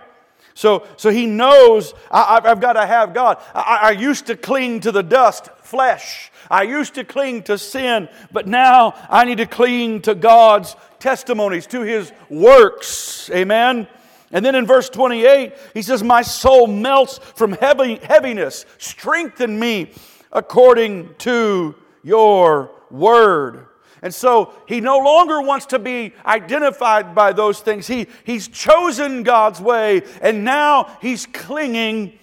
So, 0.53 0.87
so 0.95 1.09
he 1.09 1.25
knows 1.25 1.93
I, 2.09 2.39
have 2.43 2.61
got 2.61 2.73
to 2.73 2.85
have 2.85 3.13
God. 3.13 3.41
I, 3.53 3.79
I 3.81 3.91
used 3.91 4.27
to 4.27 4.37
cling 4.37 4.79
to 4.81 4.91
the 4.91 5.03
dust, 5.03 5.49
flesh. 5.57 6.31
I 6.49 6.63
used 6.63 6.95
to 6.95 7.03
cling 7.03 7.43
to 7.43 7.57
sin, 7.57 8.07
but 8.31 8.47
now 8.47 8.93
I 9.09 9.25
need 9.25 9.39
to 9.39 9.47
cling 9.47 10.01
to 10.03 10.15
God's 10.15 10.75
testimonies, 10.99 11.67
to 11.67 11.81
his 11.81 12.13
works. 12.29 13.29
Amen. 13.31 13.87
And 14.31 14.45
then 14.45 14.55
in 14.55 14.65
verse 14.65 14.89
28, 14.89 15.53
he 15.73 15.81
says, 15.81 16.03
My 16.03 16.21
soul 16.21 16.67
melts 16.67 17.17
from 17.17 17.53
heavy, 17.53 17.95
heaviness. 17.95 18.65
Strengthen 18.77 19.59
me 19.59 19.91
according 20.31 21.15
to 21.15 21.75
your 22.05 22.69
word. 22.91 23.65
And 24.03 24.13
so 24.13 24.53
he 24.67 24.79
no 24.79 24.99
longer 24.99 25.41
wants 25.41 25.65
to 25.67 25.79
be 25.79 26.13
identified 26.23 27.15
by 27.15 27.33
those 27.33 27.59
things. 27.59 27.87
He, 27.87 28.05
he's 28.23 28.47
chosen 28.47 29.23
God's 29.23 29.59
way, 29.59 30.03
and 30.21 30.45
now 30.45 30.95
he's 31.01 31.25
clinging 31.25 32.19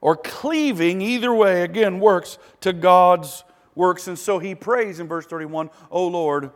or 0.00 0.16
cleaving, 0.16 1.02
either 1.02 1.32
way, 1.32 1.62
again, 1.62 2.00
works 2.00 2.38
to 2.60 2.72
God's 2.72 3.44
works. 3.74 4.08
And 4.08 4.18
so 4.18 4.38
he 4.38 4.54
prays 4.54 4.98
in 4.98 5.06
verse 5.06 5.26
31 5.26 5.68
Oh 5.90 6.06
Lord, 6.06 6.50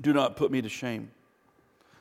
do 0.00 0.12
not 0.12 0.36
put 0.36 0.52
me 0.52 0.62
to 0.62 0.68
shame. 0.68 1.10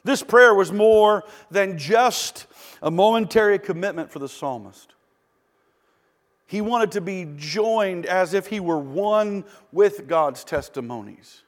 This 0.04 0.22
prayer 0.22 0.54
was 0.54 0.72
more 0.72 1.24
than 1.50 1.78
just 1.78 2.46
a 2.84 2.92
momentary 2.92 3.58
commitment 3.58 4.12
for 4.12 4.20
the 4.20 4.30
psalmist. 4.30 4.94
He 6.50 6.62
wanted 6.62 6.94
to 6.94 7.02
be 7.02 7.28
joined 7.36 8.08
as 8.08 8.34
if 8.34 8.48
he 8.48 8.60
were 8.60 8.80
one 8.80 9.46
with 9.72 10.08
God's 10.08 10.44
testimonies. 10.44 11.44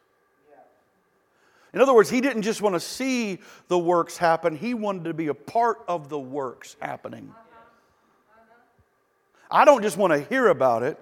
In 1.74 1.82
other 1.82 1.92
words, 1.92 2.08
he 2.08 2.22
didn't 2.22 2.44
just 2.44 2.62
want 2.62 2.76
to 2.76 2.80
see 2.80 3.40
the 3.68 3.80
works 3.80 4.18
happen, 4.18 4.56
he 4.56 4.76
wanted 4.76 5.06
to 5.06 5.16
be 5.16 5.26
a 5.26 5.34
part 5.34 5.84
of 5.88 6.08
the 6.10 6.20
works 6.20 6.76
happening. 6.80 7.34
I 9.50 9.66
don't 9.66 9.82
just 9.82 9.98
want 9.98 10.14
to 10.14 10.20
hear 10.20 10.50
about 10.50 10.84
it. 10.84 11.00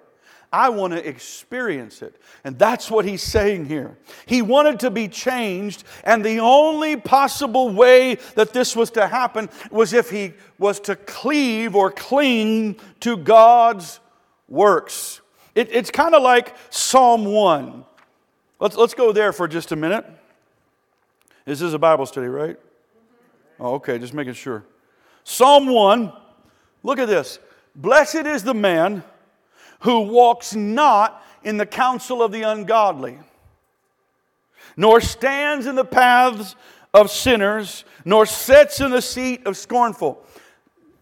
I 0.51 0.69
want 0.69 0.93
to 0.93 1.07
experience 1.07 2.01
it. 2.01 2.19
And 2.43 2.57
that's 2.57 2.89
what 2.89 3.05
he's 3.05 3.21
saying 3.21 3.65
here. 3.65 3.97
He 4.25 4.41
wanted 4.41 4.79
to 4.79 4.89
be 4.89 5.07
changed, 5.07 5.83
and 6.03 6.25
the 6.25 6.39
only 6.39 6.95
possible 6.95 7.69
way 7.69 8.15
that 8.35 8.51
this 8.51 8.75
was 8.75 8.89
to 8.91 9.07
happen 9.07 9.49
was 9.69 9.93
if 9.93 10.09
he 10.09 10.33
was 10.57 10.79
to 10.81 10.95
cleave 10.95 11.75
or 11.75 11.91
cling 11.91 12.77
to 13.01 13.15
God's 13.15 13.99
works. 14.47 15.21
It, 15.53 15.69
it's 15.71 15.91
kind 15.91 16.15
of 16.15 16.23
like 16.23 16.55
Psalm 16.71 17.25
1. 17.25 17.85
Let's, 18.59 18.75
let's 18.75 18.93
go 18.93 19.11
there 19.11 19.31
for 19.31 19.47
just 19.47 19.71
a 19.71 19.75
minute. 19.75 20.05
This 21.45 21.61
is 21.61 21.73
a 21.73 21.79
Bible 21.79 22.05
study, 22.05 22.27
right? 22.27 22.57
Oh, 23.59 23.75
okay, 23.75 23.99
just 23.99 24.13
making 24.13 24.33
sure. 24.33 24.63
Psalm 25.23 25.67
1, 25.67 26.11
look 26.81 26.97
at 26.97 27.07
this. 27.07 27.39
Blessed 27.75 28.25
is 28.25 28.43
the 28.43 28.53
man 28.53 29.03
who 29.79 30.01
walks 30.01 30.55
not 30.55 31.23
in 31.43 31.57
the 31.57 31.65
counsel 31.65 32.21
of 32.21 32.31
the 32.31 32.43
ungodly, 32.43 33.17
nor 34.75 34.99
stands 35.01 35.65
in 35.65 35.75
the 35.75 35.85
paths 35.85 36.55
of 36.93 37.09
sinners, 37.09 37.85
nor 38.05 38.25
sits 38.25 38.81
in 38.81 38.91
the 38.91 39.01
seat 39.01 39.45
of 39.45 39.55
scornful. 39.55 40.23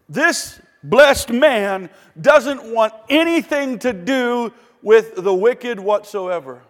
This 0.08 0.60
blessed 0.82 1.30
man 1.30 1.90
doesn't 2.20 2.72
want 2.72 2.92
anything 3.08 3.78
to 3.80 3.92
do 3.92 4.52
with 4.82 5.16
the 5.16 5.34
wicked 5.34 5.80
whatsoever. 5.80 6.62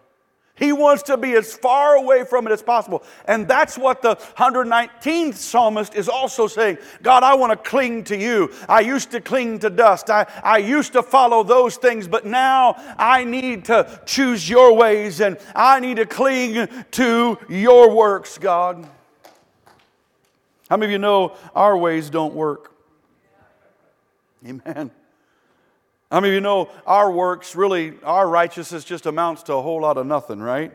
He 0.58 0.72
wants 0.72 1.04
to 1.04 1.16
be 1.16 1.34
as 1.34 1.54
far 1.54 1.94
away 1.94 2.24
from 2.24 2.46
it 2.46 2.52
as 2.52 2.62
possible. 2.62 3.02
And 3.26 3.46
that's 3.46 3.78
what 3.78 4.02
the 4.02 4.16
119th 4.16 5.34
psalmist 5.34 5.94
is 5.94 6.08
also 6.08 6.46
saying 6.46 6.78
God, 7.02 7.22
I 7.22 7.34
want 7.34 7.52
to 7.52 7.68
cling 7.68 8.04
to 8.04 8.16
you. 8.16 8.52
I 8.68 8.80
used 8.80 9.10
to 9.12 9.20
cling 9.20 9.60
to 9.60 9.70
dust, 9.70 10.10
I, 10.10 10.26
I 10.42 10.58
used 10.58 10.92
to 10.94 11.02
follow 11.02 11.42
those 11.42 11.76
things, 11.76 12.08
but 12.08 12.26
now 12.26 12.74
I 12.98 13.24
need 13.24 13.66
to 13.66 14.00
choose 14.06 14.48
your 14.48 14.74
ways 14.74 15.20
and 15.20 15.38
I 15.54 15.80
need 15.80 15.96
to 15.96 16.06
cling 16.06 16.68
to 16.92 17.38
your 17.48 17.94
works, 17.94 18.38
God. 18.38 18.88
How 20.68 20.76
many 20.76 20.86
of 20.86 20.92
you 20.92 20.98
know 20.98 21.36
our 21.54 21.76
ways 21.76 22.10
don't 22.10 22.34
work? 22.34 22.72
Amen. 24.46 24.90
Many 26.10 26.28
of 26.28 26.34
you 26.34 26.40
know 26.40 26.70
our 26.86 27.10
works 27.10 27.54
really, 27.54 27.94
our 28.02 28.28
righteousness 28.28 28.84
just 28.84 29.06
amounts 29.06 29.42
to 29.44 29.54
a 29.54 29.62
whole 29.62 29.82
lot 29.82 29.98
of 29.98 30.06
nothing, 30.06 30.40
right? 30.40 30.72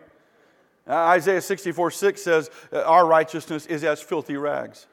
Isaiah 0.87 1.41
64 1.41 1.91
6 1.91 2.21
says, 2.21 2.51
uh, 2.71 2.83
Our 2.83 3.05
righteousness 3.05 3.65
is 3.65 3.83
as 3.83 4.01
filthy 4.01 4.37
rags. 4.37 4.87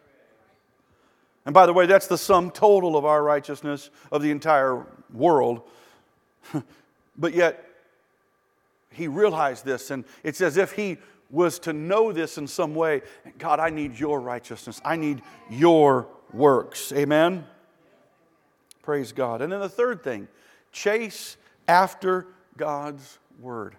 And 1.45 1.55
by 1.55 1.67
the 1.67 1.73
way, 1.73 1.87
that's 1.87 2.07
the 2.07 2.19
sum 2.19 2.51
total 2.51 2.97
of 2.97 3.05
our 3.05 3.23
righteousness 3.23 3.91
of 4.13 4.23
the 4.23 4.31
entire 4.31 4.87
world. 5.13 5.63
but 7.19 7.35
yet, 7.35 7.67
he 8.93 9.09
realized 9.09 9.65
this, 9.65 9.91
and 9.91 10.05
it's 10.23 10.41
as 10.41 10.57
if 10.57 10.73
he 10.73 10.99
was 11.31 11.59
to 11.61 11.73
know 11.73 12.13
this 12.13 12.39
in 12.39 12.47
some 12.47 12.75
way. 12.75 13.03
God, 13.39 13.61
I 13.61 13.71
need 13.71 13.99
your 13.99 14.21
righteousness, 14.21 14.81
I 14.85 14.97
need 14.97 15.23
your 15.49 16.09
works. 16.33 16.93
Amen? 16.93 17.47
Praise 18.91 19.13
God. 19.13 19.41
And 19.41 19.53
then 19.53 19.61
the 19.61 19.69
third 19.69 20.03
thing 20.03 20.27
chase 20.73 21.37
after 21.69 22.27
God's 22.57 23.21
word. 23.39 23.77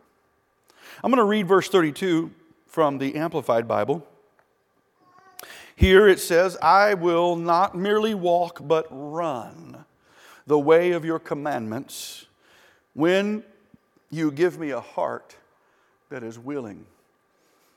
I'm 1.04 1.12
going 1.12 1.18
to 1.18 1.26
read 1.26 1.50
verse 1.50 1.68
32 1.68 2.32
from 2.66 2.98
the 2.98 3.16
Amplified 3.16 3.68
Bible. 3.68 4.08
Here 5.76 6.08
it 6.08 6.22
says, 6.22 6.56
I 6.62 6.94
will 6.94 7.36
not 7.36 7.76
merely 7.76 8.14
walk, 8.14 8.62
but 8.66 8.88
run 8.90 9.84
the 10.48 10.58
way 10.58 10.94
of 10.94 11.04
your 11.04 11.20
commandments 11.20 12.28
when 12.94 13.44
you 14.12 14.32
give 14.32 14.58
me 14.58 14.70
a 14.70 14.80
heart 14.80 15.36
that 16.10 16.24
is 16.24 16.40
willing. 16.40 16.86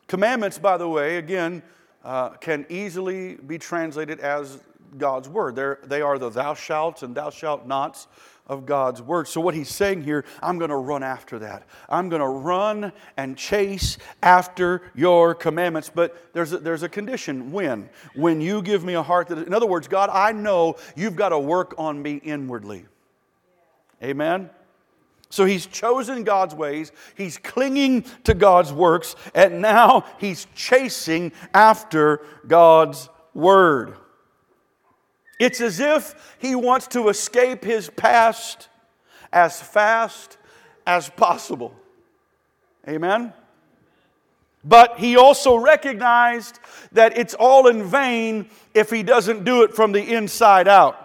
Commandments, 0.07 0.57
by 0.57 0.77
the 0.77 0.89
way, 0.89 1.17
again, 1.17 1.65
uh, 2.05 2.29
can 2.29 2.65
easily 2.69 3.35
be 3.35 3.59
translated 3.59 4.21
as 4.21 4.61
God's 4.97 5.29
word. 5.29 5.57
They're, 5.57 5.79
they 5.85 6.03
are 6.03 6.19
the 6.19 6.31
thou 6.31 6.55
shalt 6.55 7.03
and 7.03 7.15
thou 7.15 7.31
shalt 7.31 7.67
nots 7.67 8.07
of 8.47 8.67
God's 8.67 9.01
word. 9.01 9.27
So, 9.27 9.41
what 9.41 9.55
he's 9.55 9.71
saying 9.71 10.03
here, 10.03 10.25
I'm 10.43 10.59
going 10.59 10.71
to 10.71 10.77
run 10.77 11.03
after 11.03 11.39
that. 11.41 11.67
I'm 11.89 12.09
going 12.09 12.21
to 12.21 12.29
run 12.29 12.93
and 13.17 13.37
chase 13.37 13.97
after 14.23 14.83
your 14.95 15.35
commandments. 15.35 15.91
But 15.93 16.33
there's 16.35 16.53
a, 16.53 16.59
there's 16.59 16.83
a 16.83 16.89
condition 16.89 17.53
when? 17.53 17.89
When 18.15 18.41
you 18.41 18.61
give 18.63 18.85
me 18.85 18.95
a 18.95 19.03
heart 19.03 19.29
that, 19.29 19.39
in 19.39 19.55
other 19.55 19.67
words, 19.67 19.89
God, 19.89 20.11
I 20.13 20.33
know 20.33 20.77
you've 20.95 21.17
got 21.17 21.31
to 21.31 21.39
work 21.39 21.75
on 21.79 22.01
me 22.01 22.17
inwardly. 22.17 22.85
Amen? 24.03 24.51
So 25.31 25.47
he's 25.47 25.67
chosen 25.67 26.23
God's 26.23 26.55
ways, 26.55 26.93
he's 27.17 27.39
clinging 27.39 28.05
to 28.23 28.35
God's 28.35 28.73
works, 28.73 29.17
and 29.35 29.61
now 29.61 30.05
he's 30.19 30.47
chasing 30.55 31.33
after 31.53 32.21
God's 32.47 33.09
word. 33.33 33.97
It's 35.39 35.61
as 35.61 35.81
if 35.81 36.37
he 36.39 36.55
wants 36.55 36.87
to 36.89 37.09
escape 37.09 37.65
his 37.65 37.91
past 37.91 38.69
as 39.33 39.61
fast 39.61 40.39
as 40.87 41.11
possible. 41.11 41.75
Amen? 42.89 43.33
But 44.65 44.99
he 44.99 45.17
also 45.17 45.57
recognized 45.57 46.59
that 46.93 47.19
it's 47.19 47.35
all 47.35 47.67
in 47.67 47.85
vain 47.85 48.49
if 48.73 48.91
he 48.91 49.03
doesn't 49.03 49.45
do 49.45 49.63
it 49.63 49.75
from 49.75 49.93
the 49.93 50.15
inside 50.15 50.69
out. 50.69 51.04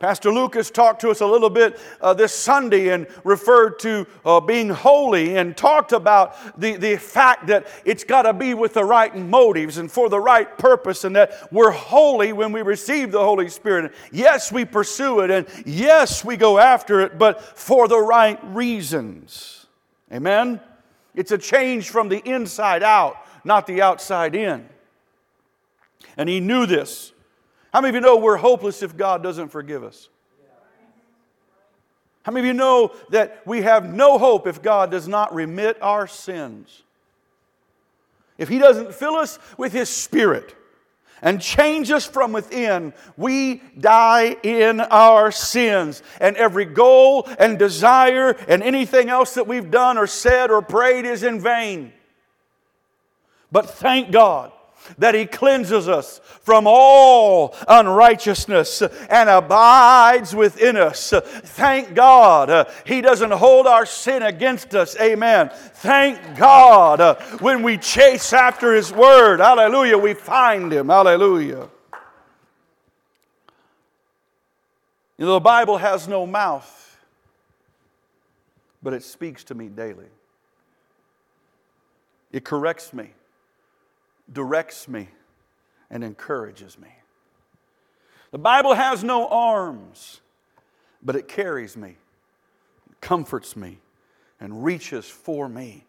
Pastor 0.00 0.32
Lucas 0.32 0.70
talked 0.70 1.00
to 1.00 1.10
us 1.10 1.20
a 1.20 1.26
little 1.26 1.48
bit 1.48 1.78
uh, 2.00 2.12
this 2.12 2.34
Sunday 2.34 2.88
and 2.88 3.06
referred 3.22 3.78
to 3.78 4.06
uh, 4.24 4.40
being 4.40 4.68
holy 4.68 5.36
and 5.36 5.56
talked 5.56 5.92
about 5.92 6.60
the, 6.60 6.76
the 6.76 6.96
fact 6.96 7.46
that 7.46 7.66
it's 7.84 8.04
got 8.04 8.22
to 8.22 8.32
be 8.32 8.54
with 8.54 8.74
the 8.74 8.84
right 8.84 9.16
motives 9.16 9.78
and 9.78 9.90
for 9.90 10.08
the 10.08 10.20
right 10.20 10.58
purpose, 10.58 11.04
and 11.04 11.16
that 11.16 11.48
we're 11.52 11.70
holy 11.70 12.32
when 12.32 12.52
we 12.52 12.60
receive 12.60 13.12
the 13.12 13.20
Holy 13.22 13.48
Spirit. 13.48 13.94
Yes, 14.12 14.52
we 14.52 14.64
pursue 14.64 15.20
it, 15.20 15.30
and 15.30 15.46
yes, 15.64 16.24
we 16.24 16.36
go 16.36 16.58
after 16.58 17.00
it, 17.00 17.16
but 17.16 17.40
for 17.40 17.88
the 17.88 17.98
right 17.98 18.38
reasons. 18.54 19.66
Amen? 20.12 20.60
It's 21.14 21.32
a 21.32 21.38
change 21.38 21.88
from 21.88 22.08
the 22.08 22.18
inside 22.28 22.82
out, 22.82 23.16
not 23.44 23.66
the 23.66 23.80
outside 23.80 24.34
in. 24.34 24.68
And 26.16 26.28
he 26.28 26.40
knew 26.40 26.66
this. 26.66 27.13
How 27.74 27.80
many 27.80 27.88
of 27.88 27.96
you 27.96 28.00
know 28.02 28.18
we're 28.18 28.36
hopeless 28.36 28.84
if 28.84 28.96
God 28.96 29.20
doesn't 29.20 29.48
forgive 29.48 29.82
us? 29.82 30.08
How 32.22 32.30
many 32.30 32.48
of 32.48 32.54
you 32.54 32.56
know 32.56 32.94
that 33.10 33.44
we 33.44 33.62
have 33.62 33.92
no 33.92 34.16
hope 34.16 34.46
if 34.46 34.62
God 34.62 34.92
does 34.92 35.08
not 35.08 35.34
remit 35.34 35.76
our 35.82 36.06
sins? 36.06 36.84
if 38.38 38.48
He 38.48 38.60
doesn't 38.60 38.94
fill 38.94 39.16
us 39.16 39.40
with 39.58 39.72
His 39.72 39.88
Spirit 39.88 40.54
and 41.20 41.40
change 41.40 41.90
us 41.90 42.06
from 42.06 42.32
within, 42.32 42.92
we 43.16 43.60
die 43.76 44.36
in 44.44 44.78
our 44.78 45.32
sins. 45.32 46.00
And 46.20 46.36
every 46.36 46.66
goal 46.66 47.28
and 47.40 47.58
desire 47.58 48.36
and 48.46 48.62
anything 48.62 49.08
else 49.08 49.34
that 49.34 49.48
we've 49.48 49.70
done 49.72 49.98
or 49.98 50.06
said 50.06 50.52
or 50.52 50.62
prayed 50.62 51.06
is 51.06 51.24
in 51.24 51.40
vain. 51.40 51.92
But 53.50 53.68
thank 53.68 54.12
God 54.12 54.52
that 54.98 55.14
He 55.14 55.26
cleanses 55.26 55.88
us 55.88 56.20
from 56.42 56.66
all 56.66 57.54
unrighteousness 57.68 58.82
and 58.82 59.28
abides 59.28 60.34
within 60.34 60.76
us. 60.76 61.12
Thank 61.12 61.94
God 61.94 62.50
uh, 62.50 62.64
He 62.86 63.00
doesn't 63.00 63.30
hold 63.32 63.66
our 63.66 63.86
sin 63.86 64.22
against 64.22 64.74
us. 64.74 64.96
Amen. 65.00 65.50
Thank 65.52 66.36
God 66.36 67.00
uh, 67.00 67.14
when 67.40 67.62
we 67.62 67.78
chase 67.78 68.32
after 68.32 68.74
His 68.74 68.92
Word, 68.92 69.40
hallelujah, 69.40 69.98
we 69.98 70.14
find 70.14 70.72
Him. 70.72 70.88
Hallelujah. 70.88 71.68
You 75.16 75.26
know, 75.26 75.34
the 75.34 75.40
Bible 75.40 75.78
has 75.78 76.08
no 76.08 76.26
mouth, 76.26 77.00
but 78.82 78.92
it 78.92 79.04
speaks 79.04 79.44
to 79.44 79.54
me 79.54 79.68
daily. 79.68 80.06
It 82.32 82.44
corrects 82.44 82.92
me 82.92 83.10
directs 84.32 84.88
me 84.88 85.08
and 85.90 86.02
encourages 86.02 86.78
me. 86.78 86.88
The 88.30 88.38
Bible 88.38 88.74
has 88.74 89.04
no 89.04 89.28
arms, 89.28 90.20
but 91.02 91.14
it 91.14 91.28
carries 91.28 91.76
me, 91.76 91.96
comforts 93.00 93.54
me, 93.54 93.78
and 94.40 94.64
reaches 94.64 95.06
for 95.06 95.48
me 95.48 95.84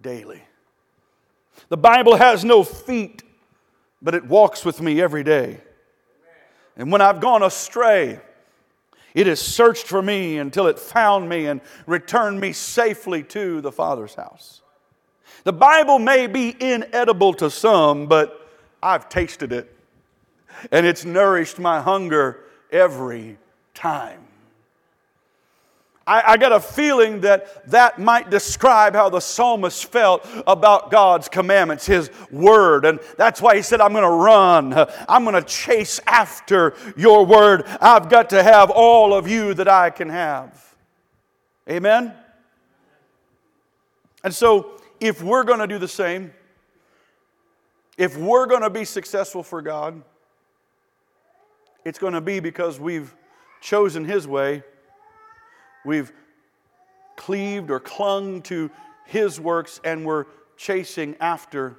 daily. 0.00 0.42
The 1.68 1.76
Bible 1.76 2.16
has 2.16 2.44
no 2.44 2.64
feet, 2.64 3.22
but 4.02 4.14
it 4.14 4.24
walks 4.24 4.64
with 4.64 4.80
me 4.80 5.00
every 5.00 5.22
day. 5.22 5.60
And 6.76 6.92
when 6.92 7.00
I've 7.00 7.20
gone 7.20 7.42
astray, 7.42 8.20
it 9.14 9.26
has 9.26 9.40
searched 9.40 9.86
for 9.86 10.02
me 10.02 10.38
until 10.38 10.66
it 10.66 10.78
found 10.78 11.28
me 11.28 11.46
and 11.46 11.62
returned 11.86 12.38
me 12.38 12.52
safely 12.52 13.22
to 13.22 13.60
the 13.62 13.72
Father's 13.72 14.14
house. 14.14 14.60
The 15.46 15.52
Bible 15.52 16.00
may 16.00 16.26
be 16.26 16.56
inedible 16.58 17.32
to 17.34 17.50
some, 17.50 18.08
but 18.08 18.50
I've 18.82 19.08
tasted 19.08 19.52
it, 19.52 19.72
and 20.72 20.84
it's 20.84 21.04
nourished 21.04 21.60
my 21.60 21.80
hunger 21.80 22.40
every 22.72 23.38
time. 23.72 24.26
I, 26.04 26.32
I, 26.32 26.36
got 26.36 26.50
a 26.50 26.58
feeling 26.58 27.20
that 27.20 27.70
that 27.70 28.00
might 28.00 28.28
describe 28.28 28.94
how 28.94 29.08
the 29.08 29.20
psalmist 29.20 29.86
felt 29.86 30.26
about 30.48 30.90
God's 30.90 31.28
commandments, 31.28 31.86
his 31.86 32.10
word. 32.32 32.84
And 32.84 32.98
that's 33.16 33.40
why 33.40 33.54
he 33.54 33.62
said, 33.62 33.80
I'm 33.80 33.92
going 33.92 34.02
to 34.02 34.10
run. 34.10 34.74
I'm 35.08 35.22
going 35.22 35.36
to 35.36 35.48
chase 35.48 36.00
after 36.08 36.74
your 36.96 37.24
word. 37.24 37.66
I've 37.80 38.08
got 38.08 38.30
to 38.30 38.42
have 38.42 38.68
all 38.70 39.14
of 39.14 39.28
you 39.28 39.54
that 39.54 39.68
I 39.68 39.90
can 39.90 40.08
have. 40.08 40.74
Amen? 41.70 42.14
And 44.24 44.34
so 44.34 44.76
if 45.00 45.22
we're 45.22 45.44
going 45.44 45.58
to 45.58 45.66
do 45.66 45.78
the 45.78 45.88
same, 45.88 46.32
if 47.96 48.16
we're 48.16 48.46
going 48.46 48.62
to 48.62 48.70
be 48.70 48.84
successful 48.84 49.42
for 49.42 49.62
God, 49.62 50.02
it's 51.84 51.98
going 51.98 52.12
to 52.12 52.20
be 52.20 52.40
because 52.40 52.78
we've 52.78 53.14
chosen 53.60 54.04
His 54.04 54.26
way, 54.26 54.62
we've 55.84 56.12
cleaved 57.16 57.70
or 57.70 57.80
clung 57.80 58.42
to 58.42 58.70
His 59.06 59.40
works, 59.40 59.80
and 59.84 60.04
we're 60.04 60.26
chasing 60.56 61.16
after 61.20 61.76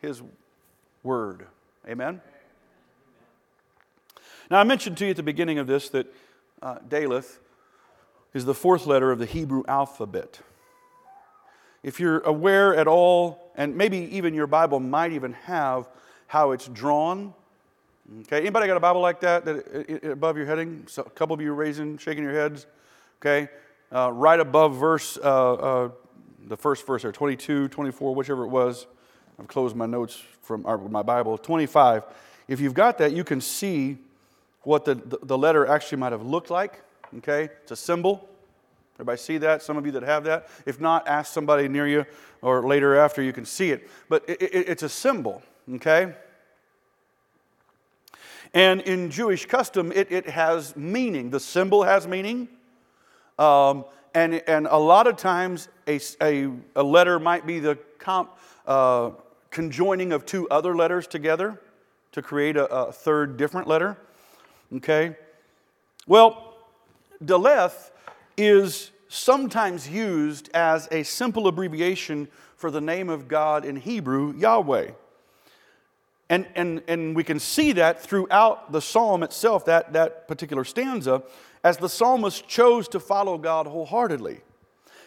His 0.00 0.22
Word. 1.02 1.46
Amen? 1.88 2.20
Now, 4.50 4.58
I 4.58 4.64
mentioned 4.64 4.96
to 4.98 5.04
you 5.04 5.10
at 5.10 5.16
the 5.16 5.22
beginning 5.22 5.58
of 5.58 5.66
this 5.66 5.88
that 5.90 6.06
uh, 6.62 6.78
Daleth 6.88 7.38
is 8.32 8.44
the 8.44 8.54
fourth 8.54 8.86
letter 8.86 9.10
of 9.10 9.18
the 9.18 9.26
Hebrew 9.26 9.64
alphabet 9.68 10.40
if 11.84 12.00
you're 12.00 12.20
aware 12.20 12.74
at 12.74 12.88
all, 12.88 13.52
and 13.56 13.76
maybe 13.76 13.98
even 14.16 14.34
your 14.34 14.48
Bible 14.48 14.80
might 14.80 15.12
even 15.12 15.34
have 15.34 15.86
how 16.26 16.50
it's 16.50 16.66
drawn. 16.66 17.32
Okay, 18.22 18.38
anybody 18.38 18.66
got 18.66 18.76
a 18.76 18.80
Bible 18.80 19.02
like 19.02 19.20
that, 19.20 19.44
that 19.44 20.10
above 20.10 20.36
your 20.36 20.46
heading? 20.46 20.84
So 20.88 21.02
a 21.02 21.10
couple 21.10 21.34
of 21.34 21.40
you 21.40 21.52
raising, 21.52 21.98
shaking 21.98 22.24
your 22.24 22.32
heads. 22.32 22.66
Okay, 23.20 23.48
uh, 23.92 24.10
right 24.12 24.40
above 24.40 24.76
verse, 24.76 25.18
uh, 25.22 25.52
uh, 25.54 25.90
the 26.48 26.56
first 26.56 26.86
verse 26.86 27.02
there, 27.02 27.12
22, 27.12 27.68
24, 27.68 28.14
whichever 28.14 28.44
it 28.44 28.48
was. 28.48 28.86
I've 29.38 29.48
closed 29.48 29.76
my 29.76 29.86
notes 29.86 30.22
from 30.42 30.66
my 30.90 31.02
Bible. 31.02 31.36
25. 31.36 32.04
If 32.48 32.60
you've 32.60 32.74
got 32.74 32.98
that, 32.98 33.12
you 33.12 33.24
can 33.24 33.40
see 33.40 33.98
what 34.62 34.84
the, 34.84 34.94
the 35.22 35.36
letter 35.36 35.66
actually 35.66 35.98
might 35.98 36.12
have 36.12 36.24
looked 36.24 36.50
like. 36.50 36.82
Okay, 37.18 37.44
it's 37.62 37.72
a 37.72 37.76
symbol. 37.76 38.28
Everybody 38.96 39.18
see 39.18 39.38
that? 39.38 39.62
Some 39.62 39.76
of 39.76 39.84
you 39.86 39.92
that 39.92 40.02
have 40.04 40.24
that? 40.24 40.48
If 40.66 40.80
not, 40.80 41.08
ask 41.08 41.32
somebody 41.32 41.66
near 41.68 41.86
you 41.86 42.06
or 42.42 42.66
later 42.66 42.96
after 42.96 43.22
you 43.22 43.32
can 43.32 43.44
see 43.44 43.70
it. 43.70 43.88
But 44.08 44.28
it, 44.28 44.40
it, 44.40 44.68
it's 44.68 44.82
a 44.84 44.88
symbol, 44.88 45.42
okay? 45.74 46.14
And 48.52 48.80
in 48.82 49.10
Jewish 49.10 49.46
custom, 49.46 49.90
it, 49.90 50.12
it 50.12 50.28
has 50.28 50.76
meaning. 50.76 51.30
The 51.30 51.40
symbol 51.40 51.82
has 51.82 52.06
meaning. 52.06 52.48
Um, 53.36 53.84
and, 54.14 54.34
and 54.46 54.68
a 54.68 54.78
lot 54.78 55.08
of 55.08 55.16
times, 55.16 55.68
a, 55.88 55.98
a, 56.22 56.50
a 56.76 56.82
letter 56.82 57.18
might 57.18 57.46
be 57.46 57.58
the 57.58 57.76
comp, 57.98 58.30
uh, 58.64 59.10
conjoining 59.50 60.12
of 60.12 60.24
two 60.24 60.48
other 60.50 60.76
letters 60.76 61.08
together 61.08 61.60
to 62.12 62.22
create 62.22 62.56
a, 62.56 62.66
a 62.72 62.92
third 62.92 63.36
different 63.36 63.66
letter. 63.66 63.96
Okay? 64.76 65.16
Well, 66.06 66.54
Daleth 67.24 67.90
is 68.36 68.90
sometimes 69.08 69.88
used 69.88 70.50
as 70.54 70.88
a 70.90 71.02
simple 71.02 71.46
abbreviation 71.46 72.28
for 72.56 72.70
the 72.70 72.80
name 72.80 73.08
of 73.08 73.28
God 73.28 73.64
in 73.64 73.76
Hebrew, 73.76 74.34
Yahweh. 74.36 74.90
And, 76.30 76.46
and, 76.54 76.82
and 76.88 77.14
we 77.14 77.22
can 77.22 77.38
see 77.38 77.72
that 77.72 78.02
throughout 78.02 78.72
the 78.72 78.80
psalm 78.80 79.22
itself, 79.22 79.66
that, 79.66 79.92
that 79.92 80.26
particular 80.26 80.64
stanza, 80.64 81.22
as 81.62 81.76
the 81.76 81.88
psalmist 81.88 82.48
chose 82.48 82.88
to 82.88 83.00
follow 83.00 83.38
God 83.38 83.66
wholeheartedly, 83.66 84.40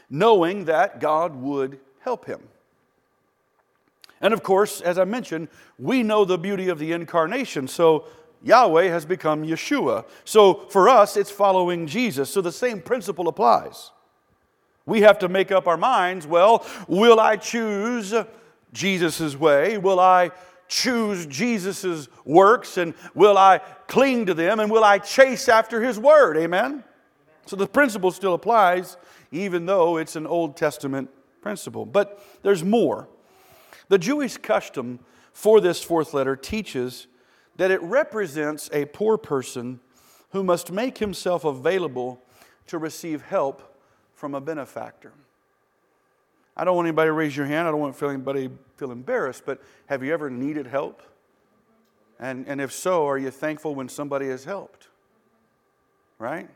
knowing 0.09 0.65
that 0.65 0.99
God 0.99 1.35
would 1.35 1.79
help 1.99 2.25
him. 2.25 2.41
And 4.21 4.33
of 4.33 4.41
course, 4.41 4.81
as 4.81 4.97
I 4.97 5.05
mentioned, 5.05 5.47
we 5.77 6.01
know 6.01 6.25
the 6.25 6.37
beauty 6.37 6.69
of 6.69 6.79
the 6.79 6.91
incarnation. 6.91 7.67
So 7.67 8.05
Yahweh 8.43 8.89
has 8.89 9.05
become 9.05 9.43
Yeshua. 9.43 10.05
So 10.25 10.65
for 10.69 10.89
us, 10.89 11.17
it's 11.17 11.31
following 11.31 11.87
Jesus. 11.87 12.29
So 12.29 12.41
the 12.41 12.51
same 12.51 12.81
principle 12.81 13.27
applies. 13.27 13.91
We 14.85 15.01
have 15.01 15.19
to 15.19 15.27
make 15.29 15.51
up 15.51 15.67
our 15.67 15.77
minds 15.77 16.25
well, 16.25 16.65
will 16.87 17.19
I 17.19 17.35
choose 17.35 18.13
Jesus' 18.73 19.35
way? 19.35 19.77
Will 19.77 19.99
I 19.99 20.31
choose 20.67 21.25
Jesus' 21.25 22.07
works? 22.25 22.77
And 22.77 22.93
will 23.13 23.37
I 23.37 23.59
cling 23.87 24.27
to 24.27 24.33
them? 24.33 24.59
And 24.59 24.71
will 24.71 24.83
I 24.83 24.99
chase 24.99 25.49
after 25.49 25.81
his 25.81 25.99
word? 25.99 26.37
Amen? 26.37 26.83
So 27.45 27.55
the 27.55 27.67
principle 27.67 28.11
still 28.11 28.33
applies, 28.33 28.97
even 29.31 29.65
though 29.65 29.97
it's 29.97 30.15
an 30.15 30.27
Old 30.27 30.55
Testament 30.55 31.09
principle. 31.41 31.85
But 31.85 32.23
there's 32.43 32.63
more. 32.63 33.07
The 33.89 33.97
Jewish 33.97 34.37
custom 34.37 34.99
for 35.33 35.61
this 35.61 35.81
fourth 35.83 36.13
letter 36.13 36.35
teaches 36.35 37.07
that 37.57 37.71
it 37.71 37.81
represents 37.81 38.69
a 38.71 38.85
poor 38.85 39.17
person 39.17 39.79
who 40.31 40.43
must 40.43 40.71
make 40.71 40.99
himself 40.99 41.43
available 41.43 42.21
to 42.67 42.77
receive 42.77 43.23
help 43.23 43.75
from 44.13 44.33
a 44.33 44.41
benefactor. 44.41 45.13
I 46.55 46.63
don't 46.63 46.75
want 46.75 46.87
anybody 46.87 47.09
to 47.09 47.13
raise 47.13 47.37
your 47.37 47.45
hand. 47.45 47.67
I 47.67 47.71
don't 47.71 47.79
want 47.79 47.93
to 47.93 47.99
feel 47.99 48.09
anybody 48.09 48.49
feel 48.77 48.91
embarrassed, 48.91 49.43
but 49.45 49.61
have 49.87 50.03
you 50.03 50.13
ever 50.13 50.29
needed 50.29 50.67
help? 50.67 51.03
And, 52.19 52.47
and 52.47 52.59
if 52.59 52.71
so, 52.71 53.07
are 53.07 53.17
you 53.17 53.29
thankful 53.29 53.75
when 53.75 53.89
somebody 53.89 54.27
has 54.29 54.43
helped? 54.43 54.87
Right? 56.17 56.49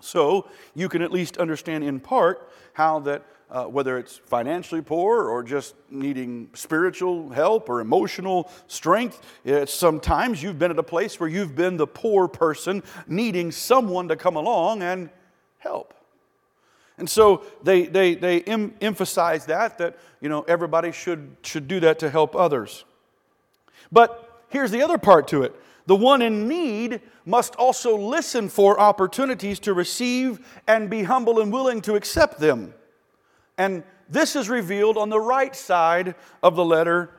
So 0.00 0.48
you 0.74 0.88
can 0.88 1.02
at 1.02 1.12
least 1.12 1.36
understand 1.36 1.84
in 1.84 2.00
part 2.00 2.50
how 2.72 3.00
that 3.00 3.26
uh, 3.50 3.64
whether 3.64 3.98
it's 3.98 4.16
financially 4.16 4.80
poor 4.80 5.28
or 5.28 5.42
just 5.42 5.74
needing 5.90 6.48
spiritual 6.54 7.30
help 7.30 7.68
or 7.68 7.80
emotional 7.80 8.50
strength. 8.66 9.20
It's 9.44 9.72
sometimes 9.72 10.42
you've 10.42 10.58
been 10.58 10.70
at 10.70 10.78
a 10.78 10.84
place 10.84 11.18
where 11.18 11.28
you've 11.28 11.56
been 11.56 11.76
the 11.76 11.86
poor 11.86 12.28
person 12.28 12.82
needing 13.06 13.50
someone 13.50 14.08
to 14.08 14.16
come 14.16 14.36
along 14.36 14.82
and 14.82 15.10
help. 15.58 15.94
And 16.98 17.08
so 17.08 17.44
they, 17.62 17.86
they, 17.86 18.14
they 18.14 18.42
em- 18.42 18.74
emphasize 18.80 19.46
that, 19.46 19.78
that 19.78 19.98
you 20.20 20.28
know, 20.28 20.42
everybody 20.42 20.92
should, 20.92 21.36
should 21.42 21.66
do 21.66 21.80
that 21.80 21.98
to 22.00 22.10
help 22.10 22.36
others. 22.36 22.84
But 23.90 24.44
here's 24.48 24.70
the 24.70 24.82
other 24.82 24.98
part 24.98 25.26
to 25.28 25.42
it. 25.42 25.54
The 25.86 25.96
one 25.96 26.22
in 26.22 26.46
need 26.46 27.00
must 27.24 27.56
also 27.56 27.96
listen 27.96 28.48
for 28.48 28.78
opportunities 28.78 29.58
to 29.60 29.72
receive 29.72 30.46
and 30.68 30.88
be 30.88 31.02
humble 31.02 31.40
and 31.40 31.52
willing 31.52 31.80
to 31.82 31.96
accept 31.96 32.38
them. 32.38 32.74
And 33.60 33.82
this 34.08 34.36
is 34.36 34.48
revealed 34.48 34.96
on 34.96 35.10
the 35.10 35.20
right 35.20 35.54
side 35.54 36.14
of 36.42 36.56
the 36.56 36.64
letter 36.64 37.10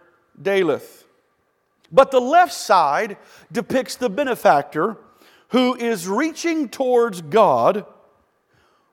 Daleth. 0.41 1.03
But 1.91 2.09
the 2.09 2.19
left 2.19 2.51
side 2.51 3.17
depicts 3.51 3.95
the 3.95 4.09
benefactor 4.09 4.97
who 5.49 5.75
is 5.75 6.07
reaching 6.07 6.67
towards 6.67 7.21
God, 7.21 7.85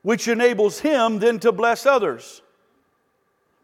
which 0.03 0.29
enables 0.29 0.81
him 0.81 1.21
then 1.21 1.39
to 1.39 1.51
bless 1.51 1.87
others. 1.87 2.43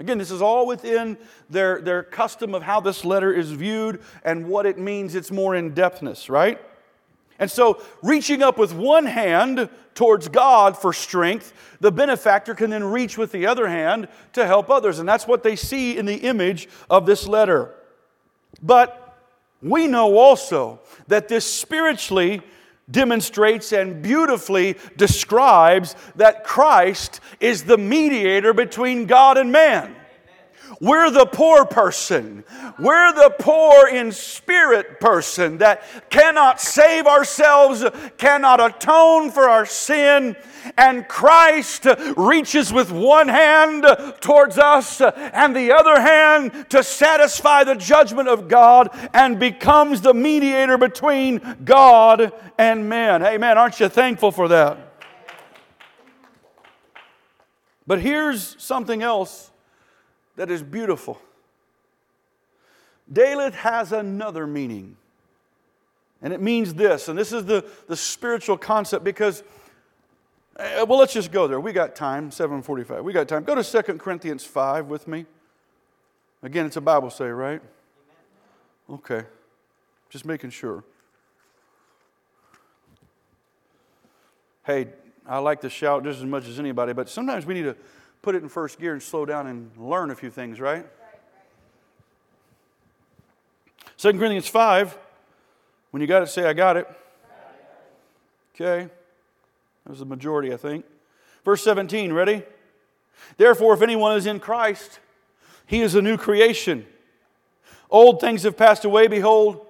Again, 0.00 0.16
this 0.16 0.30
is 0.30 0.40
all 0.40 0.66
within 0.66 1.18
their, 1.50 1.82
their 1.82 2.02
custom 2.02 2.54
of 2.54 2.62
how 2.62 2.80
this 2.80 3.04
letter 3.04 3.34
is 3.34 3.50
viewed 3.50 4.00
and 4.24 4.48
what 4.48 4.64
it 4.64 4.78
means, 4.78 5.14
it's 5.14 5.30
more 5.30 5.54
in 5.54 5.74
depthness, 5.74 6.30
right? 6.30 6.58
And 7.38 7.50
so, 7.50 7.82
reaching 8.02 8.42
up 8.42 8.56
with 8.56 8.72
one 8.72 9.04
hand 9.04 9.68
towards 9.94 10.28
God 10.28 10.76
for 10.76 10.92
strength, 10.92 11.52
the 11.80 11.92
benefactor 11.92 12.54
can 12.54 12.70
then 12.70 12.84
reach 12.84 13.16
with 13.16 13.32
the 13.32 13.46
other 13.46 13.68
hand 13.68 14.08
to 14.32 14.46
help 14.46 14.70
others. 14.70 14.98
And 14.98 15.08
that's 15.08 15.26
what 15.26 15.42
they 15.42 15.56
see 15.56 15.96
in 15.96 16.06
the 16.06 16.16
image 16.16 16.68
of 16.90 17.06
this 17.06 17.26
letter. 17.26 17.74
But 18.62 19.18
we 19.62 19.86
know 19.86 20.18
also 20.18 20.80
that 21.08 21.28
this 21.28 21.44
spiritually 21.44 22.42
demonstrates 22.90 23.72
and 23.72 24.02
beautifully 24.02 24.76
describes 24.96 25.96
that 26.16 26.44
Christ 26.44 27.20
is 27.40 27.64
the 27.64 27.78
mediator 27.78 28.52
between 28.52 29.06
God 29.06 29.38
and 29.38 29.50
man. 29.50 29.96
We're 30.80 31.10
the 31.10 31.26
poor 31.26 31.64
person. 31.64 32.44
We're 32.78 33.12
the 33.12 33.34
poor 33.38 33.88
in 33.88 34.12
spirit 34.12 35.00
person 35.00 35.58
that 35.58 35.82
cannot 36.10 36.60
save 36.60 37.06
ourselves, 37.06 37.84
cannot 38.18 38.60
atone 38.60 39.30
for 39.30 39.48
our 39.48 39.66
sin. 39.66 40.36
And 40.78 41.06
Christ 41.06 41.86
reaches 42.16 42.72
with 42.72 42.90
one 42.90 43.28
hand 43.28 43.84
towards 44.20 44.58
us 44.58 45.00
and 45.00 45.54
the 45.54 45.72
other 45.72 46.00
hand 46.00 46.70
to 46.70 46.82
satisfy 46.82 47.64
the 47.64 47.74
judgment 47.74 48.28
of 48.28 48.48
God 48.48 48.88
and 49.12 49.38
becomes 49.38 50.00
the 50.00 50.14
mediator 50.14 50.78
between 50.78 51.58
God 51.64 52.32
and 52.58 52.88
man. 52.88 53.22
Amen. 53.22 53.58
Aren't 53.58 53.78
you 53.80 53.88
thankful 53.88 54.32
for 54.32 54.48
that? 54.48 54.78
But 57.86 58.00
here's 58.00 58.60
something 58.62 59.02
else 59.02 59.50
that 60.36 60.50
is 60.50 60.62
beautiful. 60.62 61.20
Daleth 63.12 63.54
has 63.54 63.92
another 63.92 64.46
meaning. 64.46 64.96
And 66.22 66.32
it 66.32 66.40
means 66.40 66.74
this, 66.74 67.08
and 67.08 67.18
this 67.18 67.32
is 67.32 67.44
the, 67.44 67.68
the 67.86 67.96
spiritual 67.96 68.56
concept 68.56 69.04
because, 69.04 69.42
uh, 70.56 70.86
well, 70.88 70.98
let's 70.98 71.12
just 71.12 71.30
go 71.30 71.46
there. 71.46 71.60
We 71.60 71.72
got 71.72 71.94
time, 71.94 72.30
745. 72.30 73.04
We 73.04 73.12
got 73.12 73.28
time. 73.28 73.44
Go 73.44 73.54
to 73.54 73.62
2 73.62 73.98
Corinthians 73.98 74.42
5 74.42 74.86
with 74.86 75.06
me. 75.06 75.26
Again, 76.42 76.64
it's 76.64 76.76
a 76.76 76.80
Bible 76.80 77.10
say, 77.10 77.26
right? 77.26 77.60
Okay. 78.88 79.24
Just 80.08 80.24
making 80.24 80.50
sure. 80.50 80.82
Hey, 84.64 84.88
I 85.26 85.38
like 85.38 85.60
to 85.60 85.70
shout 85.70 86.04
just 86.04 86.20
as 86.20 86.24
much 86.24 86.48
as 86.48 86.58
anybody, 86.58 86.94
but 86.94 87.10
sometimes 87.10 87.44
we 87.44 87.52
need 87.52 87.64
to 87.64 87.76
put 88.24 88.34
it 88.34 88.42
in 88.42 88.48
first 88.48 88.80
gear 88.80 88.94
and 88.94 89.02
slow 89.02 89.26
down 89.26 89.46
and 89.46 89.70
learn 89.76 90.10
a 90.10 90.14
few 90.14 90.30
things, 90.30 90.58
right? 90.58 90.86
2 93.98 94.12
Corinthians 94.12 94.48
5, 94.48 94.96
when 95.90 96.00
you 96.00 96.06
got 96.06 96.22
it, 96.22 96.28
say, 96.28 96.46
I 96.46 96.54
got 96.54 96.78
it. 96.78 96.88
Okay. 98.54 98.88
That 99.84 99.90
was 99.90 99.98
the 99.98 100.06
majority, 100.06 100.54
I 100.54 100.56
think. 100.56 100.86
Verse 101.44 101.62
17, 101.62 102.14
ready? 102.14 102.42
Therefore, 103.36 103.74
if 103.74 103.82
anyone 103.82 104.16
is 104.16 104.24
in 104.24 104.40
Christ, 104.40 105.00
he 105.66 105.82
is 105.82 105.94
a 105.94 106.00
new 106.00 106.16
creation. 106.16 106.86
Old 107.90 108.20
things 108.20 108.44
have 108.44 108.56
passed 108.56 108.86
away. 108.86 109.06
Behold, 109.06 109.66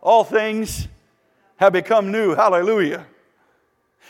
all 0.00 0.24
things 0.24 0.88
have 1.56 1.74
become 1.74 2.10
new. 2.10 2.34
Hallelujah. 2.34 3.06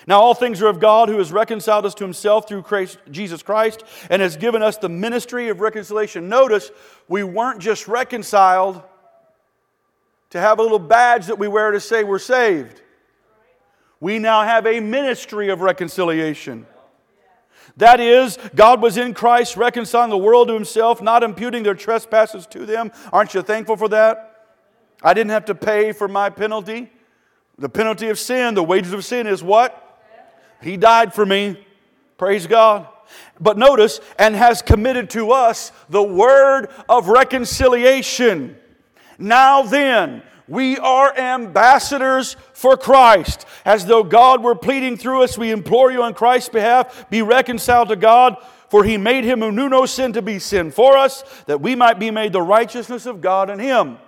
Now, 0.07 0.21
all 0.21 0.35
things 0.35 0.61
are 0.61 0.67
of 0.67 0.81
God 0.81 1.09
who 1.09 1.19
has 1.19 1.33
reconciled 1.33 1.87
us 1.87 1.95
to 1.95 2.05
himself 2.05 2.47
through 2.47 2.63
Christ, 2.63 2.99
Jesus 3.11 3.43
Christ 3.43 3.85
and 4.11 4.21
has 4.21 4.37
given 4.37 4.63
us 4.63 4.77
the 4.77 4.89
ministry 4.89 5.49
of 5.49 5.61
reconciliation. 5.61 6.29
Notice, 6.29 6.71
we 7.09 7.25
weren't 7.25 7.61
just 7.61 7.89
reconciled 7.89 8.83
to 10.31 10.41
have 10.41 10.59
a 10.59 10.63
little 10.63 10.79
badge 10.79 11.27
that 11.27 11.39
we 11.39 11.49
wear 11.49 11.71
to 11.71 11.81
say 11.81 12.05
we're 12.05 12.19
saved. 12.19 12.83
We 14.01 14.19
now 14.19 14.43
have 14.43 14.67
a 14.67 14.81
ministry 14.81 15.49
of 15.49 15.63
reconciliation. 15.63 16.67
That 17.79 17.99
is, 17.99 18.39
God 18.55 18.83
was 18.83 18.97
in 18.99 19.15
Christ 19.15 19.57
reconciling 19.57 20.11
the 20.11 20.19
world 20.19 20.49
to 20.49 20.55
himself, 20.55 21.01
not 21.01 21.23
imputing 21.23 21.63
their 21.63 21.75
trespasses 21.75 22.47
to 22.49 22.67
them. 22.67 22.93
Aren't 23.13 23.35
you 23.35 23.43
thankful 23.43 23.77
for 23.77 23.89
that? 23.89 24.53
I 25.03 25.15
didn't 25.15 25.31
have 25.31 25.47
to 25.47 25.55
pay 25.55 25.93
for 25.93 26.09
my 26.09 26.31
penalty. 26.31 26.91
The 27.59 27.69
penalty 27.69 28.09
of 28.09 28.19
sin, 28.19 28.55
the 28.55 28.63
wages 28.63 28.93
of 28.93 29.05
sin 29.05 29.27
is 29.27 29.43
what? 29.43 29.84
He 30.63 30.77
died 30.77 31.13
for 31.15 31.27
me. 31.27 31.65
Praise 32.17 32.47
God. 32.47 32.89
But 33.41 33.59
notice, 33.59 34.01
and 34.19 34.35
has 34.35 34.63
committed 34.63 35.11
to 35.11 35.33
us 35.33 35.73
the 35.89 36.03
word 36.03 36.69
of 36.89 37.09
reconciliation. 37.09 38.57
Now 39.19 39.63
then, 39.63 40.23
we 40.47 40.79
are 40.79 41.17
ambassadors 41.17 42.37
for 42.53 42.77
Christ. 42.77 43.47
As 43.65 43.87
though 43.87 44.03
God 44.03 44.43
were 44.43 44.55
pleading 44.55 44.97
through 44.97 45.23
us, 45.23 45.39
we 45.39 45.51
implore 45.51 45.91
you 45.91 46.03
on 46.03 46.15
Christ's 46.15 46.51
behalf, 46.51 47.09
be 47.11 47.23
reconciled 47.23 47.89
to 47.89 47.97
God. 47.97 48.37
For 48.69 48.83
he 48.83 48.97
made 48.97 49.23
him 49.23 49.41
who 49.41 49.53
knew 49.53 49.69
no 49.69 49.87
sin 49.87 50.13
to 50.15 50.23
be 50.23 50.41
sin 50.41 50.73
for 50.73 50.97
us, 50.97 51.23
that 51.47 51.61
we 51.61 51.77
might 51.77 52.01
be 52.01 52.11
made 52.11 52.33
the 52.33 52.43
righteousness 52.43 53.07
of 53.07 53.21
God 53.21 53.49
in 53.49 53.61
him. 53.61 53.99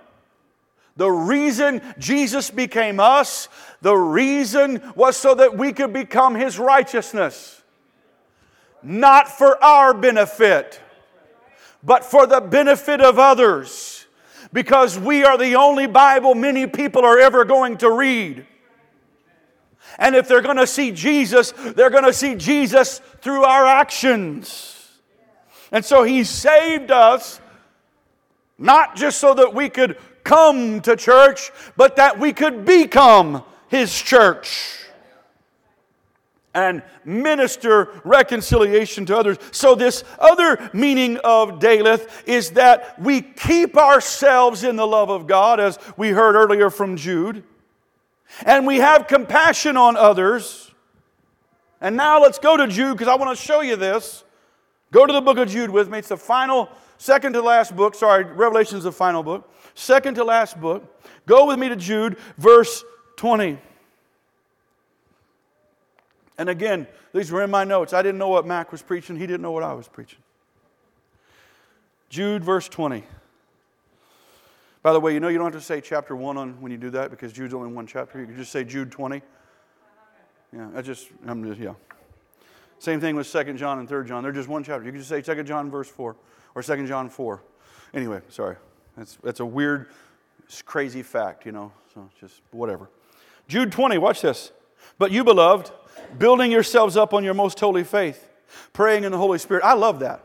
The 0.97 1.09
reason 1.09 1.81
Jesus 1.99 2.49
became 2.49 2.99
us, 2.99 3.49
the 3.81 3.95
reason 3.95 4.81
was 4.95 5.15
so 5.15 5.35
that 5.35 5.55
we 5.55 5.71
could 5.71 5.93
become 5.93 6.35
his 6.35 6.57
righteousness. 6.57 7.61
Not 8.81 9.27
for 9.27 9.63
our 9.63 9.93
benefit, 9.93 10.81
but 11.83 12.03
for 12.03 12.25
the 12.25 12.41
benefit 12.41 12.99
of 12.99 13.19
others. 13.19 14.05
Because 14.51 14.97
we 14.97 15.23
are 15.23 15.37
the 15.37 15.55
only 15.55 15.87
Bible 15.87 16.33
many 16.33 16.65
people 16.65 17.05
are 17.05 17.19
ever 17.19 17.45
going 17.45 17.77
to 17.77 17.91
read. 17.91 18.45
And 19.99 20.15
if 20.15 20.27
they're 20.27 20.41
going 20.41 20.57
to 20.57 20.67
see 20.67 20.91
Jesus, 20.91 21.51
they're 21.51 21.89
going 21.89 22.05
to 22.05 22.13
see 22.13 22.35
Jesus 22.35 22.99
through 23.21 23.43
our 23.43 23.65
actions. 23.65 24.73
And 25.71 25.83
so 25.83 26.03
he 26.03 26.23
saved 26.23 26.91
us 26.91 27.39
not 28.57 28.95
just 28.95 29.19
so 29.19 29.33
that 29.35 29.53
we 29.53 29.69
could 29.69 29.97
come 30.27 30.81
to 30.81 30.95
church, 30.97 31.51
but 31.77 31.95
that 31.95 32.19
we 32.19 32.33
could 32.33 32.65
become 32.65 33.43
His 33.69 33.99
church 33.99 34.73
and 36.53 36.81
minister 37.05 38.01
reconciliation 38.03 39.05
to 39.05 39.15
others. 39.15 39.37
So, 39.51 39.73
this 39.73 40.03
other 40.19 40.69
meaning 40.73 41.17
of 41.17 41.59
Daleth 41.59 42.09
is 42.27 42.51
that 42.51 42.99
we 42.99 43.21
keep 43.21 43.77
ourselves 43.77 44.63
in 44.63 44.75
the 44.75 44.85
love 44.85 45.09
of 45.09 45.27
God, 45.27 45.59
as 45.59 45.79
we 45.95 46.09
heard 46.09 46.35
earlier 46.35 46.69
from 46.69 46.97
Jude, 46.97 47.43
and 48.45 48.67
we 48.67 48.77
have 48.77 49.07
compassion 49.07 49.77
on 49.77 49.95
others. 49.95 50.71
And 51.79 51.95
now 51.95 52.21
let's 52.21 52.39
go 52.39 52.57
to 52.57 52.67
Jude 52.67 52.97
because 52.97 53.07
I 53.07 53.15
want 53.15 53.37
to 53.37 53.41
show 53.41 53.61
you 53.61 53.75
this. 53.75 54.23
Go 54.91 55.05
to 55.05 55.13
the 55.13 55.21
book 55.21 55.37
of 55.37 55.47
Jude 55.47 55.69
with 55.69 55.89
me. 55.89 55.99
It's 55.99 56.07
the 56.07 56.17
final, 56.17 56.69
second 56.97 57.33
to 57.33 57.41
last 57.41 57.75
book. 57.75 57.93
Sorry, 57.93 58.23
Revelation's 58.23 58.83
the 58.83 58.91
final 58.91 59.21
book 59.21 59.47
second 59.77 60.15
to 60.15 60.23
last 60.23 60.59
book. 60.59 60.83
Go 61.25 61.45
with 61.45 61.59
me 61.59 61.69
to 61.69 61.75
Jude, 61.75 62.17
verse 62.37 62.83
20. 63.17 63.59
And 66.37 66.49
again, 66.49 66.87
these 67.13 67.31
were 67.31 67.43
in 67.43 67.49
my 67.49 67.63
notes. 67.63 67.93
I 67.93 68.01
didn't 68.01 68.17
know 68.17 68.29
what 68.29 68.45
Mac 68.45 68.71
was 68.71 68.81
preaching, 68.81 69.15
he 69.15 69.27
didn't 69.27 69.41
know 69.41 69.51
what 69.51 69.63
I 69.63 69.73
was 69.73 69.87
preaching. 69.87 70.19
Jude, 72.09 72.43
verse 72.43 72.69
20. 72.69 73.03
By 74.81 74.93
the 74.93 74.99
way, 74.99 75.13
you 75.13 75.19
know 75.19 75.27
you 75.27 75.37
don't 75.37 75.51
have 75.51 75.61
to 75.61 75.65
say 75.65 75.81
chapter 75.81 76.15
1 76.15 76.37
on 76.37 76.61
when 76.61 76.71
you 76.71 76.77
do 76.77 76.89
that 76.91 77.09
because 77.11 77.33
Jude's 77.33 77.53
only 77.53 77.71
one 77.73 77.85
chapter. 77.85 78.19
You 78.19 78.25
can 78.25 78.35
just 78.35 78.51
say 78.51 78.63
Jude 78.63 78.91
20. 78.91 79.21
Yeah, 80.53 80.69
I 80.75 80.81
just, 80.81 81.09
I'm 81.25 81.43
just, 81.43 81.59
yeah. 81.59 81.73
Same 82.79 83.01
thing 83.01 83.15
with 83.15 83.29
2 83.29 83.53
John 83.55 83.79
and 83.79 83.89
3 83.89 84.07
John. 84.07 84.23
They're 84.23 84.31
just 84.31 84.47
one 84.47 84.63
chapter. 84.63 84.85
You 84.85 84.91
can 84.91 85.01
just 85.01 85.09
say 85.09 85.21
2 85.21 85.43
John, 85.43 85.69
verse 85.69 85.89
4, 85.89 86.15
or 86.55 86.63
2 86.63 86.87
John 86.87 87.09
4. 87.09 87.43
Anyway, 87.93 88.21
sorry. 88.29 88.55
That's, 88.97 89.17
that's 89.23 89.39
a 89.39 89.45
weird, 89.45 89.87
crazy 90.65 91.03
fact, 91.03 91.45
you 91.45 91.51
know, 91.51 91.71
so 91.93 92.09
just 92.19 92.41
whatever. 92.51 92.89
Jude 93.47 93.71
20, 93.71 93.97
watch 93.99 94.21
this. 94.21 94.51
But 94.97 95.11
you, 95.11 95.23
beloved, 95.23 95.71
building 96.17 96.51
yourselves 96.51 96.97
up 96.97 97.13
on 97.13 97.23
your 97.23 97.35
most 97.35 97.59
holy 97.59 97.83
faith, 97.83 98.27
praying 98.73 99.03
in 99.03 99.11
the 99.11 99.17
Holy 99.17 99.37
Spirit. 99.37 99.63
I 99.63 99.73
love 99.73 99.99
that. 99.99 100.23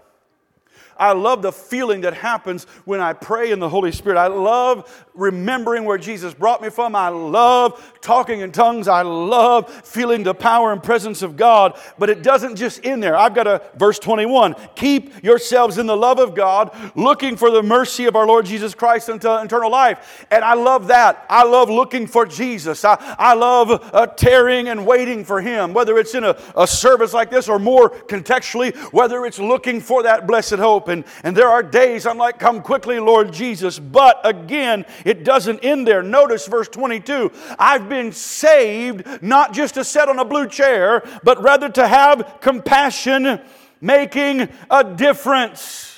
I 1.02 1.14
love 1.14 1.42
the 1.42 1.50
feeling 1.50 2.02
that 2.02 2.14
happens 2.14 2.62
when 2.84 3.00
I 3.00 3.12
pray 3.12 3.50
in 3.50 3.58
the 3.58 3.68
Holy 3.68 3.90
Spirit. 3.90 4.16
I 4.16 4.28
love 4.28 5.04
remembering 5.14 5.84
where 5.84 5.98
Jesus 5.98 6.32
brought 6.32 6.62
me 6.62 6.70
from. 6.70 6.94
I 6.94 7.08
love 7.08 7.98
talking 8.00 8.40
in 8.40 8.52
tongues. 8.52 8.86
I 8.86 9.02
love 9.02 9.68
feeling 9.68 10.22
the 10.22 10.32
power 10.32 10.72
and 10.72 10.80
presence 10.80 11.22
of 11.22 11.36
God. 11.36 11.76
But 11.98 12.08
it 12.08 12.22
doesn't 12.22 12.54
just 12.54 12.86
end 12.86 13.02
there. 13.02 13.16
I've 13.16 13.34
got 13.34 13.48
a 13.48 13.62
verse 13.76 13.98
21. 13.98 14.54
Keep 14.76 15.24
yourselves 15.24 15.76
in 15.76 15.86
the 15.86 15.96
love 15.96 16.20
of 16.20 16.36
God, 16.36 16.70
looking 16.94 17.36
for 17.36 17.50
the 17.50 17.64
mercy 17.64 18.04
of 18.04 18.14
our 18.14 18.26
Lord 18.26 18.46
Jesus 18.46 18.72
Christ 18.72 19.10
unto 19.10 19.28
eternal 19.28 19.72
life. 19.72 20.24
And 20.30 20.44
I 20.44 20.54
love 20.54 20.86
that. 20.86 21.26
I 21.28 21.42
love 21.42 21.68
looking 21.68 22.06
for 22.06 22.26
Jesus. 22.26 22.84
I, 22.84 22.94
I 23.18 23.34
love 23.34 23.90
uh, 23.92 24.06
tarrying 24.06 24.68
and 24.68 24.86
waiting 24.86 25.24
for 25.24 25.40
Him, 25.40 25.74
whether 25.74 25.98
it's 25.98 26.14
in 26.14 26.22
a, 26.22 26.38
a 26.56 26.68
service 26.68 27.12
like 27.12 27.28
this 27.28 27.48
or 27.48 27.58
more 27.58 27.90
contextually, 27.90 28.76
whether 28.92 29.26
it's 29.26 29.40
looking 29.40 29.80
for 29.80 30.04
that 30.04 30.28
blessed 30.28 30.54
hope. 30.54 30.91
And, 30.92 31.04
and 31.24 31.36
there 31.36 31.48
are 31.48 31.62
days 31.62 32.06
I'm 32.06 32.18
like, 32.18 32.38
come 32.38 32.62
quickly, 32.62 33.00
Lord 33.00 33.32
Jesus. 33.32 33.78
But 33.78 34.20
again, 34.24 34.86
it 35.04 35.24
doesn't 35.24 35.60
end 35.64 35.86
there. 35.86 36.02
Notice 36.02 36.46
verse 36.46 36.68
22 36.68 37.32
I've 37.58 37.88
been 37.88 38.12
saved 38.12 39.22
not 39.22 39.52
just 39.52 39.74
to 39.74 39.84
sit 39.84 40.08
on 40.08 40.18
a 40.18 40.24
blue 40.24 40.46
chair, 40.46 41.02
but 41.24 41.42
rather 41.42 41.68
to 41.70 41.88
have 41.88 42.38
compassion, 42.40 43.40
making 43.80 44.48
a 44.70 44.84
difference. 44.84 45.91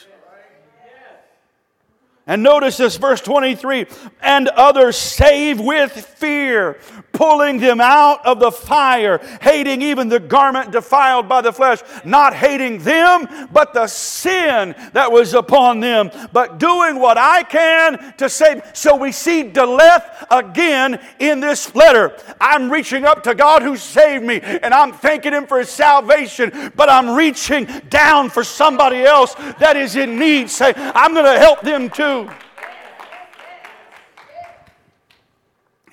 And 2.27 2.43
notice 2.43 2.79
this, 2.79 2.97
verse 2.97 3.21
23 3.21 3.87
and 4.23 4.49
others 4.49 4.97
save 4.97 5.61
with 5.61 5.93
fear, 5.93 6.79
pulling 7.13 7.59
them 7.59 7.83
out 7.83 8.25
of 8.25 8.41
the 8.41 8.51
fire, 8.51 9.19
hating 9.43 9.83
even 9.83 10.09
the 10.09 10.19
garment 10.19 10.73
defiled 10.73 11.29
by 11.29 11.43
the 11.43 11.53
flesh, 11.53 11.81
not 12.03 12.33
hating 12.33 12.79
them, 12.79 13.49
but 13.53 13.75
the 13.75 13.87
sin 13.87 14.75
that 14.95 15.13
was 15.13 15.35
upon 15.35 15.81
them, 15.81 16.11
but 16.33 16.59
doing 16.59 16.99
what 16.99 17.19
I 17.19 17.43
can 17.43 18.15
to 18.17 18.31
save. 18.31 18.63
So 18.73 18.97
we 18.97 19.13
see 19.13 19.45
Daleth 19.45 20.27
again 20.31 20.99
in 21.19 21.41
this 21.41 21.75
letter. 21.75 22.17
I'm 22.41 22.73
reaching 22.73 23.05
up 23.05 23.23
to 23.25 23.35
God 23.35 23.61
who 23.61 23.77
saved 23.77 24.25
me, 24.25 24.41
and 24.41 24.73
I'm 24.73 24.93
thanking 24.93 25.35
Him 25.35 25.47
for 25.47 25.59
His 25.59 25.69
salvation, 25.69 26.73
but 26.75 26.89
I'm 26.89 27.15
reaching 27.15 27.67
down 27.91 28.31
for 28.31 28.43
somebody 28.43 29.05
else 29.05 29.35
that 29.59 29.77
is 29.77 29.97
in 29.97 30.19
need. 30.19 30.49
Say, 30.49 30.73
I'm 30.75 31.13
going 31.13 31.27
to 31.27 31.39
help 31.39 31.61
them 31.61 31.91
too. 31.91 32.14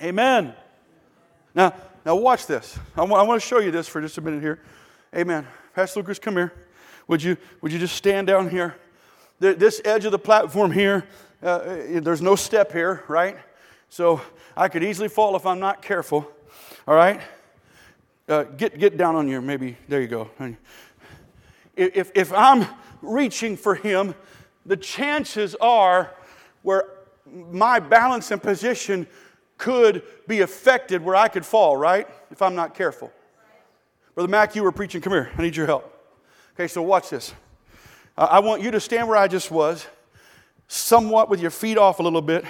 Amen. 0.01 0.53
Now, 1.53 1.73
now 2.05 2.15
watch 2.15 2.47
this. 2.47 2.77
I 2.95 3.01
want, 3.03 3.13
I 3.13 3.23
want 3.23 3.41
to 3.41 3.47
show 3.47 3.59
you 3.59 3.71
this 3.71 3.87
for 3.87 4.01
just 4.01 4.17
a 4.17 4.21
minute 4.21 4.41
here. 4.41 4.59
Amen. 5.15 5.47
Pastor 5.73 5.99
Lucas, 5.99 6.19
come 6.19 6.35
here. 6.35 6.53
Would 7.07 7.23
you, 7.23 7.37
would 7.61 7.71
you 7.71 7.79
just 7.79 7.95
stand 7.95 8.27
down 8.27 8.49
here? 8.49 8.75
This 9.39 9.81
edge 9.85 10.05
of 10.05 10.11
the 10.11 10.19
platform 10.19 10.71
here, 10.71 11.05
uh, 11.41 11.59
there's 12.01 12.21
no 12.21 12.35
step 12.35 12.71
here, 12.71 13.03
right? 13.07 13.37
So 13.89 14.21
I 14.55 14.67
could 14.67 14.83
easily 14.83 15.07
fall 15.07 15.35
if 15.35 15.45
I'm 15.45 15.59
not 15.59 15.81
careful. 15.81 16.29
All 16.87 16.95
right? 16.95 17.19
Uh, 18.27 18.43
get, 18.43 18.77
get 18.77 18.97
down 18.97 19.15
on 19.15 19.27
your, 19.27 19.41
maybe, 19.41 19.77
there 19.87 20.01
you 20.01 20.07
go. 20.07 20.29
If, 21.75 22.11
if 22.15 22.31
I'm 22.31 22.67
reaching 23.01 23.57
for 23.57 23.75
him, 23.75 24.13
the 24.65 24.77
chances 24.77 25.55
are 25.55 26.11
where 26.61 26.85
my 27.25 27.79
balance 27.79 28.31
and 28.31 28.41
position 28.41 29.07
could 29.57 30.03
be 30.27 30.41
affected 30.41 31.03
where 31.03 31.15
I 31.15 31.27
could 31.27 31.45
fall, 31.45 31.77
right? 31.77 32.07
If 32.31 32.41
I'm 32.41 32.55
not 32.55 32.73
careful. 32.73 33.11
Brother 34.15 34.29
Mac, 34.29 34.55
you 34.55 34.63
were 34.63 34.71
preaching. 34.71 35.01
Come 35.01 35.13
here. 35.13 35.31
I 35.37 35.41
need 35.41 35.55
your 35.55 35.67
help. 35.67 35.87
Okay, 36.55 36.67
so 36.67 36.81
watch 36.81 37.09
this. 37.09 37.33
I 38.17 38.39
want 38.39 38.61
you 38.61 38.71
to 38.71 38.79
stand 38.79 39.07
where 39.07 39.17
I 39.17 39.27
just 39.27 39.51
was, 39.51 39.87
somewhat 40.67 41.29
with 41.29 41.39
your 41.39 41.51
feet 41.51 41.77
off 41.77 41.99
a 41.99 42.03
little 42.03 42.21
bit. 42.21 42.43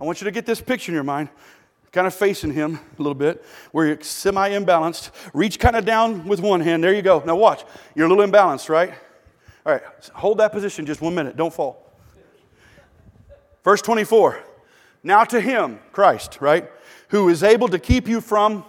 I 0.00 0.04
want 0.04 0.20
you 0.20 0.26
to 0.26 0.30
get 0.30 0.46
this 0.46 0.60
picture 0.60 0.92
in 0.92 0.94
your 0.94 1.04
mind, 1.04 1.28
kind 1.92 2.06
of 2.06 2.14
facing 2.14 2.52
him 2.52 2.78
a 2.98 3.02
little 3.02 3.14
bit, 3.14 3.44
where 3.72 3.86
you're 3.86 4.00
semi 4.00 4.50
imbalanced. 4.50 5.10
Reach 5.34 5.58
kind 5.58 5.76
of 5.76 5.84
down 5.84 6.26
with 6.26 6.40
one 6.40 6.60
hand. 6.60 6.84
There 6.84 6.94
you 6.94 7.02
go. 7.02 7.22
Now 7.26 7.36
watch. 7.36 7.64
You're 7.94 8.06
a 8.06 8.08
little 8.08 8.24
imbalanced, 8.24 8.68
right? 8.68 8.94
All 9.70 9.76
right, 9.76 10.10
hold 10.14 10.38
that 10.38 10.50
position 10.50 10.84
just 10.84 11.00
one 11.00 11.14
minute. 11.14 11.36
Don't 11.36 11.54
fall. 11.54 11.92
Verse 13.62 13.80
24. 13.80 14.42
Now 15.04 15.22
to 15.22 15.40
him, 15.40 15.78
Christ, 15.92 16.38
right, 16.40 16.68
who 17.10 17.28
is 17.28 17.44
able 17.44 17.68
to 17.68 17.78
keep 17.78 18.08
you 18.08 18.20
from 18.20 18.64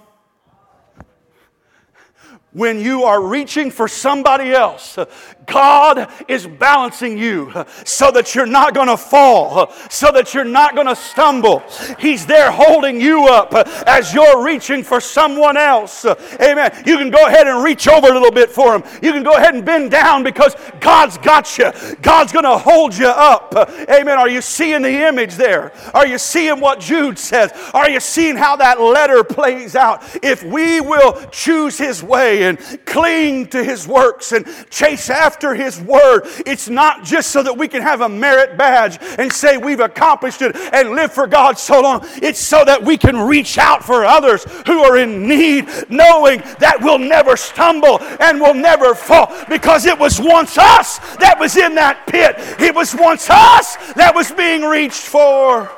when 2.54 2.80
you 2.80 3.04
are 3.04 3.22
reaching 3.22 3.72
for 3.72 3.88
somebody 3.88 4.52
else, 4.52 4.98
God 5.46 6.12
is 6.28 6.46
balancing 6.46 7.18
you 7.18 7.52
so 7.86 8.12
that 8.12 8.36
you're 8.36 8.46
not 8.46 8.74
going 8.74 8.88
to 8.88 8.98
fall, 8.98 9.72
so 9.90 10.12
that 10.12 10.34
you're 10.34 10.44
not 10.44 10.76
going 10.76 10.88
to 10.88 10.96
stumble. 10.96 11.64
He's 12.00 12.26
there 12.26 12.52
holding 12.52 13.00
you 13.00 13.28
up 13.28 13.54
as 13.88 14.14
you're 14.14 14.44
reaching 14.44 14.84
for 14.84 15.00
someone 15.00 15.56
else. 15.56 16.06
Amen. 16.06 16.84
You 16.86 16.98
can 16.98 17.10
go 17.10 17.26
ahead 17.28 17.48
and 17.48 17.64
reach 17.64 17.88
over 17.88 18.08
a 18.08 18.14
little 18.14 18.32
bit 18.32 18.50
for 18.50 18.76
him. 18.76 18.84
You 19.02 19.14
can 19.14 19.24
go 19.24 19.34
ahead 19.34 19.56
and 19.56 19.66
bend 19.66 19.92
down 19.92 20.24
because 20.24 20.56
God's 20.80 21.18
got 21.18 21.58
you. 21.58 21.72
God's 22.02 22.34
going 22.34 22.46
to 22.46 22.58
hold 22.58 22.96
you 22.98 23.08
up. 23.08 23.54
Amen. 23.90 24.18
Are 24.18 24.30
you 24.30 24.42
seeing 24.42 24.82
the 24.82 25.08
image 25.08 25.36
there? 25.36 25.72
Are 25.94 26.08
you 26.08 26.18
seeing 26.18 26.60
what 26.60 26.82
Jude 26.82 27.18
says? 27.18 27.52
Are 27.74 27.90
you 27.90 28.00
seeing 28.00 28.36
how 28.36 28.58
that 28.58 28.82
letter 28.82 29.24
plays 29.24 29.76
out? 29.76 30.04
If 30.22 30.44
we 30.44 30.82
will 30.82 31.14
choose 31.32 31.78
his 31.78 32.04
way, 32.04 32.41
and 32.44 32.60
cling 32.86 33.48
to 33.48 33.64
his 33.64 33.88
works 33.88 34.32
and 34.32 34.46
chase 34.70 35.10
after 35.10 35.54
his 35.54 35.80
word. 35.80 36.24
It's 36.46 36.70
not 36.70 37.04
just 37.04 37.32
so 37.32 37.44
that 37.44 37.58
we 37.58 37.68
can 37.68 37.82
have 37.82 38.02
a 38.02 38.10
merit 38.10 38.58
badge 38.58 38.98
and 39.18 39.32
say 39.32 39.58
we've 39.58 39.80
accomplished 39.80 40.42
it 40.42 40.56
and 40.56 40.92
live 40.92 41.12
for 41.12 41.28
God 41.28 41.58
so 41.58 41.82
long. 41.82 42.06
It's 42.22 42.40
so 42.40 42.64
that 42.66 42.84
we 42.84 42.98
can 42.98 43.18
reach 43.18 43.58
out 43.58 43.84
for 43.84 44.06
others 44.06 44.44
who 44.66 44.80
are 44.84 44.98
in 44.98 45.28
need, 45.28 45.68
knowing 45.90 46.40
that 46.60 46.78
we'll 46.82 47.00
never 47.00 47.38
stumble 47.38 48.00
and 48.20 48.40
we'll 48.40 48.54
never 48.54 48.96
fall 48.96 49.34
because 49.50 49.86
it 49.86 49.98
was 49.98 50.20
once 50.20 50.58
us 50.58 51.00
that 51.18 51.38
was 51.40 51.58
in 51.58 51.76
that 51.76 52.08
pit. 52.08 52.36
It 52.60 52.74
was 52.74 52.96
once 52.96 53.30
us 53.30 53.76
that 53.94 54.14
was 54.14 54.32
being 54.32 54.64
reached 54.64 55.04
for. 55.04 55.72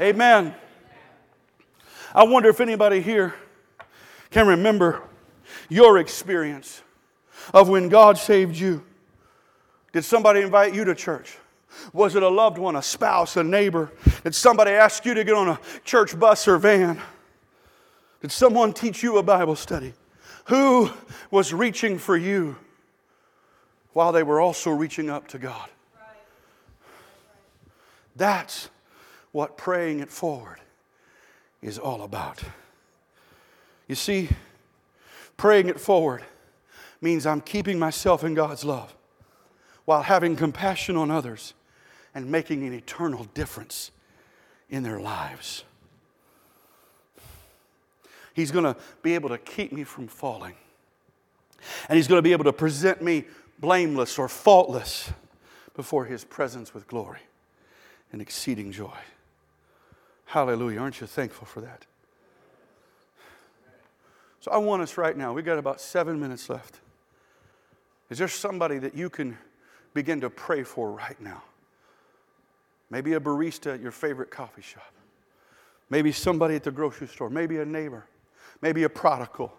Amen. 0.00 0.54
I 2.14 2.24
wonder 2.24 2.48
if 2.48 2.60
anybody 2.60 3.00
here 3.00 3.34
can 4.30 4.46
remember 4.46 5.02
your 5.68 5.98
experience 5.98 6.82
of 7.52 7.68
when 7.68 7.88
God 7.88 8.18
saved 8.18 8.56
you. 8.56 8.84
Did 9.92 10.04
somebody 10.04 10.40
invite 10.40 10.74
you 10.74 10.84
to 10.84 10.94
church? 10.94 11.36
Was 11.92 12.14
it 12.14 12.22
a 12.22 12.28
loved 12.28 12.58
one, 12.58 12.76
a 12.76 12.82
spouse, 12.82 13.36
a 13.36 13.44
neighbor? 13.44 13.90
Did 14.24 14.34
somebody 14.34 14.72
ask 14.72 15.04
you 15.04 15.14
to 15.14 15.24
get 15.24 15.34
on 15.34 15.48
a 15.48 15.60
church 15.84 16.18
bus 16.18 16.46
or 16.48 16.58
van? 16.58 17.00
Did 18.20 18.32
someone 18.32 18.72
teach 18.72 19.02
you 19.02 19.18
a 19.18 19.22
Bible 19.22 19.56
study? 19.56 19.94
Who 20.46 20.90
was 21.30 21.52
reaching 21.52 21.98
for 21.98 22.16
you 22.16 22.56
while 23.92 24.12
they 24.12 24.22
were 24.22 24.40
also 24.40 24.70
reaching 24.70 25.08
up 25.08 25.28
to 25.28 25.38
God? 25.38 25.68
That's 28.16 28.68
what 29.32 29.56
praying 29.56 30.00
it 30.00 30.10
forward 30.10 30.60
is 31.62 31.78
all 31.78 32.02
about. 32.02 32.42
You 33.90 33.96
see, 33.96 34.28
praying 35.36 35.68
it 35.68 35.80
forward 35.80 36.22
means 37.00 37.26
I'm 37.26 37.40
keeping 37.40 37.76
myself 37.76 38.22
in 38.22 38.34
God's 38.34 38.64
love 38.64 38.94
while 39.84 40.02
having 40.02 40.36
compassion 40.36 40.94
on 40.94 41.10
others 41.10 41.54
and 42.14 42.30
making 42.30 42.64
an 42.64 42.72
eternal 42.72 43.24
difference 43.34 43.90
in 44.68 44.84
their 44.84 45.00
lives. 45.00 45.64
He's 48.32 48.52
going 48.52 48.62
to 48.62 48.76
be 49.02 49.16
able 49.16 49.30
to 49.30 49.38
keep 49.38 49.72
me 49.72 49.82
from 49.82 50.06
falling. 50.06 50.54
And 51.88 51.96
He's 51.96 52.06
going 52.06 52.18
to 52.18 52.22
be 52.22 52.30
able 52.30 52.44
to 52.44 52.52
present 52.52 53.02
me 53.02 53.24
blameless 53.58 54.20
or 54.20 54.28
faultless 54.28 55.10
before 55.74 56.04
His 56.04 56.22
presence 56.22 56.72
with 56.72 56.86
glory 56.86 57.22
and 58.12 58.22
exceeding 58.22 58.70
joy. 58.70 58.98
Hallelujah. 60.26 60.78
Aren't 60.78 61.00
you 61.00 61.08
thankful 61.08 61.48
for 61.48 61.60
that? 61.62 61.86
So 64.40 64.50
I 64.50 64.56
want 64.56 64.82
us 64.82 64.96
right 64.96 65.16
now, 65.16 65.32
we've 65.32 65.44
got 65.44 65.58
about 65.58 65.80
seven 65.80 66.18
minutes 66.18 66.48
left. 66.48 66.80
Is 68.08 68.18
there 68.18 68.28
somebody 68.28 68.78
that 68.78 68.94
you 68.94 69.10
can 69.10 69.36
begin 69.94 70.20
to 70.22 70.30
pray 70.30 70.64
for 70.64 70.90
right 70.90 71.20
now? 71.20 71.42
Maybe 72.88 73.12
a 73.12 73.20
barista 73.20 73.74
at 73.74 73.80
your 73.80 73.92
favorite 73.92 74.30
coffee 74.30 74.62
shop. 74.62 74.92
Maybe 75.90 76.10
somebody 76.10 76.56
at 76.56 76.64
the 76.64 76.70
grocery 76.70 77.06
store. 77.06 77.30
Maybe 77.30 77.58
a 77.58 77.64
neighbor. 77.64 78.06
Maybe 78.62 78.84
a 78.84 78.88
prodigal. 78.88 79.52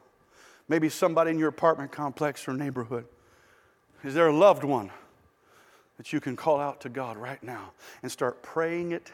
Maybe 0.68 0.90
somebody 0.90 1.32
in 1.32 1.40
your 1.40 1.50
apartment 1.50 1.92
complex 1.92 2.48
or 2.48 2.54
neighborhood. 2.54 3.06
Is 4.04 4.14
there 4.14 4.28
a 4.28 4.36
loved 4.36 4.64
one 4.64 4.90
that 5.98 6.12
you 6.12 6.20
can 6.20 6.36
call 6.36 6.60
out 6.60 6.82
to 6.82 6.90
God 6.90 7.18
right 7.18 7.42
now 7.44 7.72
and 8.02 8.12
start 8.12 8.42
praying 8.42 8.94
it 8.94 9.12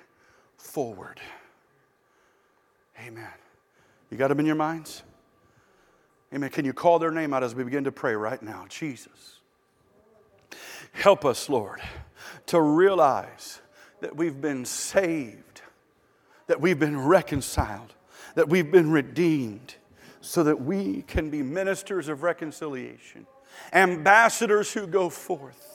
forward? 0.58 1.20
Amen. 3.06 3.28
You 4.10 4.18
got 4.18 4.30
them 4.30 4.40
in 4.40 4.46
your 4.46 4.56
minds? 4.56 5.04
Amen. 6.34 6.50
Can 6.50 6.66
you 6.66 6.74
call 6.74 7.00
their 7.00 7.12
name 7.12 7.34
out 7.34 7.44
as 7.44 7.56
we 7.56 7.64
begin 7.64 7.86
to 7.86 7.92
pray 7.92 8.16
right 8.16 8.42
now? 8.42 8.66
Jesus. 8.70 9.40
Help 10.92 11.26
us, 11.26 11.50
Lord, 11.50 11.82
to 12.48 12.60
realize 12.60 13.62
that 14.02 14.16
we've 14.16 14.40
been 14.42 14.66
saved, 14.66 15.62
that 16.48 16.60
we've 16.60 16.80
been 16.80 17.00
reconciled, 17.00 17.94
that 18.36 18.50
we've 18.50 18.72
been 18.72 18.92
redeemed, 18.92 19.76
so 20.22 20.44
that 20.44 20.62
we 20.62 21.04
can 21.04 21.30
be 21.30 21.42
ministers 21.42 22.10
of 22.10 22.24
reconciliation, 22.24 23.26
ambassadors 23.72 24.74
who 24.74 24.86
go 24.86 25.10
forth. 25.10 25.67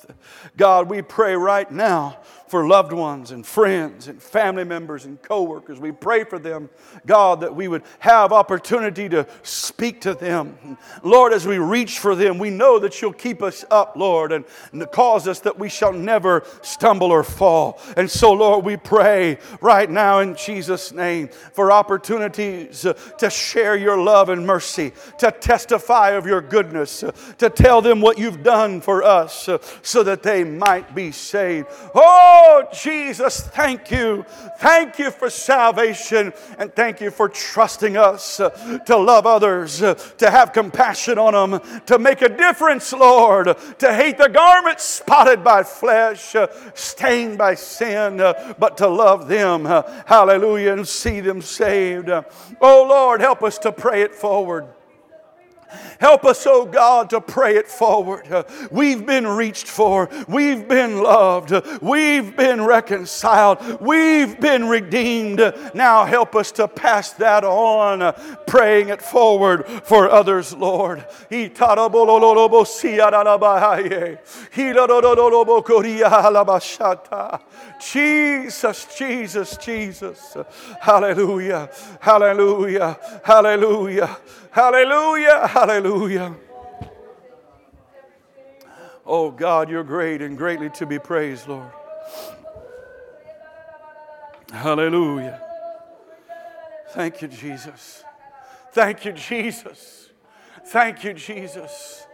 God, 0.57 0.88
we 0.88 1.03
pray 1.03 1.34
right 1.34 1.70
now 1.70 2.18
for 2.53 2.66
loved 2.66 2.92
ones 2.92 3.30
and 3.30 3.46
friends 3.46 4.09
and 4.09 4.22
family 4.22 4.62
members 4.62 5.07
and 5.07 5.22
coworkers. 5.22 5.80
We 5.80 5.90
pray 5.90 6.24
for 6.24 6.38
them, 6.38 6.68
God, 7.07 7.40
that 7.40 7.57
we 7.57 7.66
would 7.66 7.82
have 7.98 8.30
opportunity 8.30 9.09
to 9.09 9.26
speak 9.42 10.03
to 10.03 10.12
them. 10.12 10.76
Lord, 11.03 11.32
as 11.32 11.46
we 11.46 11.57
reach 11.57 11.98
for 11.98 12.14
them, 12.14 12.38
we 12.38 12.50
know 12.50 12.78
that 12.80 13.00
you'll 13.00 13.14
keep 13.14 13.42
us 13.42 13.64
up, 13.70 13.96
Lord, 13.96 14.32
and 14.32 14.44
cause 14.92 15.26
us 15.26 15.40
that 15.40 15.59
we 15.59 15.70
shall 15.70 15.94
never 15.94 16.44
stumble 16.61 17.11
or 17.11 17.22
fall. 17.22 17.80
And 17.96 18.11
so, 18.11 18.34
Lord, 18.34 18.66
we 18.66 18.76
pray 18.76 19.38
right 19.62 19.88
now 19.88 20.18
in 20.18 20.36
Jesus' 20.36 20.92
name 20.92 21.28
for 21.28 21.72
opportunities 21.72 22.84
uh, 22.84 22.92
to 23.16 23.30
share 23.30 23.76
your 23.76 23.96
love 23.96 24.28
and 24.28 24.46
mercy, 24.46 24.92
to 25.16 25.30
testify 25.30 26.11
of 26.11 26.26
your 26.26 26.42
goodness, 26.42 27.03
uh, 27.03 27.12
to 27.38 27.48
tell 27.48 27.80
them 27.80 28.03
what 28.03 28.18
you've 28.18 28.42
done 28.42 28.82
for 28.82 29.03
us 29.03 29.48
uh, 29.48 29.57
so 29.93 30.03
that 30.03 30.22
they 30.22 30.43
might 30.43 30.95
be 30.95 31.12
saved. 31.12 31.68
Oh, 31.95 32.64
Jesus, 32.72 33.43
thank 33.43 33.90
you. 33.90 34.24
Thank 34.59 34.99
you 34.99 35.11
for 35.11 35.28
salvation 35.28 36.32
and 36.57 36.74
thank 36.74 37.03
you 37.03 37.11
for 37.11 37.28
trusting 37.28 37.99
us 37.99 38.40
uh, 38.40 38.49
to 38.86 38.97
love 38.97 39.26
others, 39.26 39.82
uh, 39.82 39.93
to 40.16 40.30
have 40.30 40.55
compassion 40.55 41.18
on 41.18 41.51
them, 41.51 41.80
to 41.84 41.99
make 41.99 42.22
a 42.22 42.28
difference, 42.30 42.90
Lord, 42.95 43.55
to 43.78 43.95
hate 43.95 44.16
the 44.16 44.30
garment 44.30 44.80
spotted 44.80 45.45
by 45.45 45.62
flesh, 45.62 46.34
uh, 46.34 46.47
stained 46.72 47.36
by 47.36 47.55
sin, 47.55 48.16
but 48.59 48.78
to 48.78 48.88
love 48.88 49.28
them. 49.28 49.66
Hallelujah, 50.07 50.72
and 50.72 50.88
see 50.88 51.20
them 51.20 51.43
saved. 51.43 52.09
Oh, 52.09 52.86
Lord, 52.88 53.20
help 53.20 53.43
us 53.43 53.59
to 53.59 53.72
pray 53.72 54.01
it 54.01 54.14
forward. 54.14 54.68
Help 55.98 56.24
us, 56.24 56.46
oh 56.46 56.64
God, 56.64 57.10
to 57.10 57.20
pray 57.20 57.56
it 57.56 57.68
forward. 57.68 58.26
We've 58.70 59.04
been 59.04 59.26
reached 59.26 59.66
for. 59.66 60.08
We've 60.28 60.66
been 60.66 61.02
loved. 61.02 61.52
We've 61.80 62.36
been 62.36 62.62
reconciled. 62.64 63.80
We've 63.80 64.38
been 64.40 64.68
redeemed. 64.68 65.40
Now 65.74 66.04
help 66.04 66.34
us 66.34 66.52
to 66.52 66.68
pass 66.68 67.12
that 67.12 67.44
on, 67.44 68.14
praying 68.46 68.88
it 68.88 69.02
forward 69.02 69.66
for 69.84 70.10
others, 70.10 70.52
Lord. 70.54 71.04
Jesus, 77.80 78.86
Jesus, 78.96 79.56
Jesus. 79.56 80.36
Hallelujah, 80.80 81.70
hallelujah, 82.00 82.98
hallelujah. 83.24 84.16
Hallelujah. 84.53 85.46
Hallelujah. 85.46 86.36
Oh 89.07 89.30
God, 89.30 89.70
you're 89.70 89.82
great 89.82 90.20
and 90.20 90.36
greatly 90.36 90.68
to 90.70 90.84
be 90.84 90.98
praised, 90.98 91.48
Lord. 91.48 91.70
Hallelujah. 94.53 95.40
Thank 96.90 97.22
you, 97.22 97.28
Jesus. 97.28 98.05
Thank 98.72 99.07
you, 99.07 99.12
Jesus. 99.12 100.11
Thank 100.66 101.03
you, 101.03 101.14
Jesus. 101.14 102.07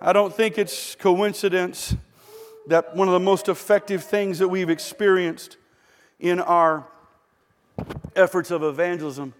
I 0.00 0.12
don't 0.12 0.32
think 0.32 0.58
it's 0.58 0.94
coincidence 0.94 1.96
that 2.68 2.94
one 2.94 3.08
of 3.08 3.12
the 3.14 3.20
most 3.20 3.48
effective 3.48 4.04
things 4.04 4.38
that 4.38 4.46
we've 4.46 4.70
experienced 4.70 5.56
in 6.20 6.38
our 6.38 6.86
efforts 8.14 8.50
of 8.50 8.62
evangelism 8.62 9.34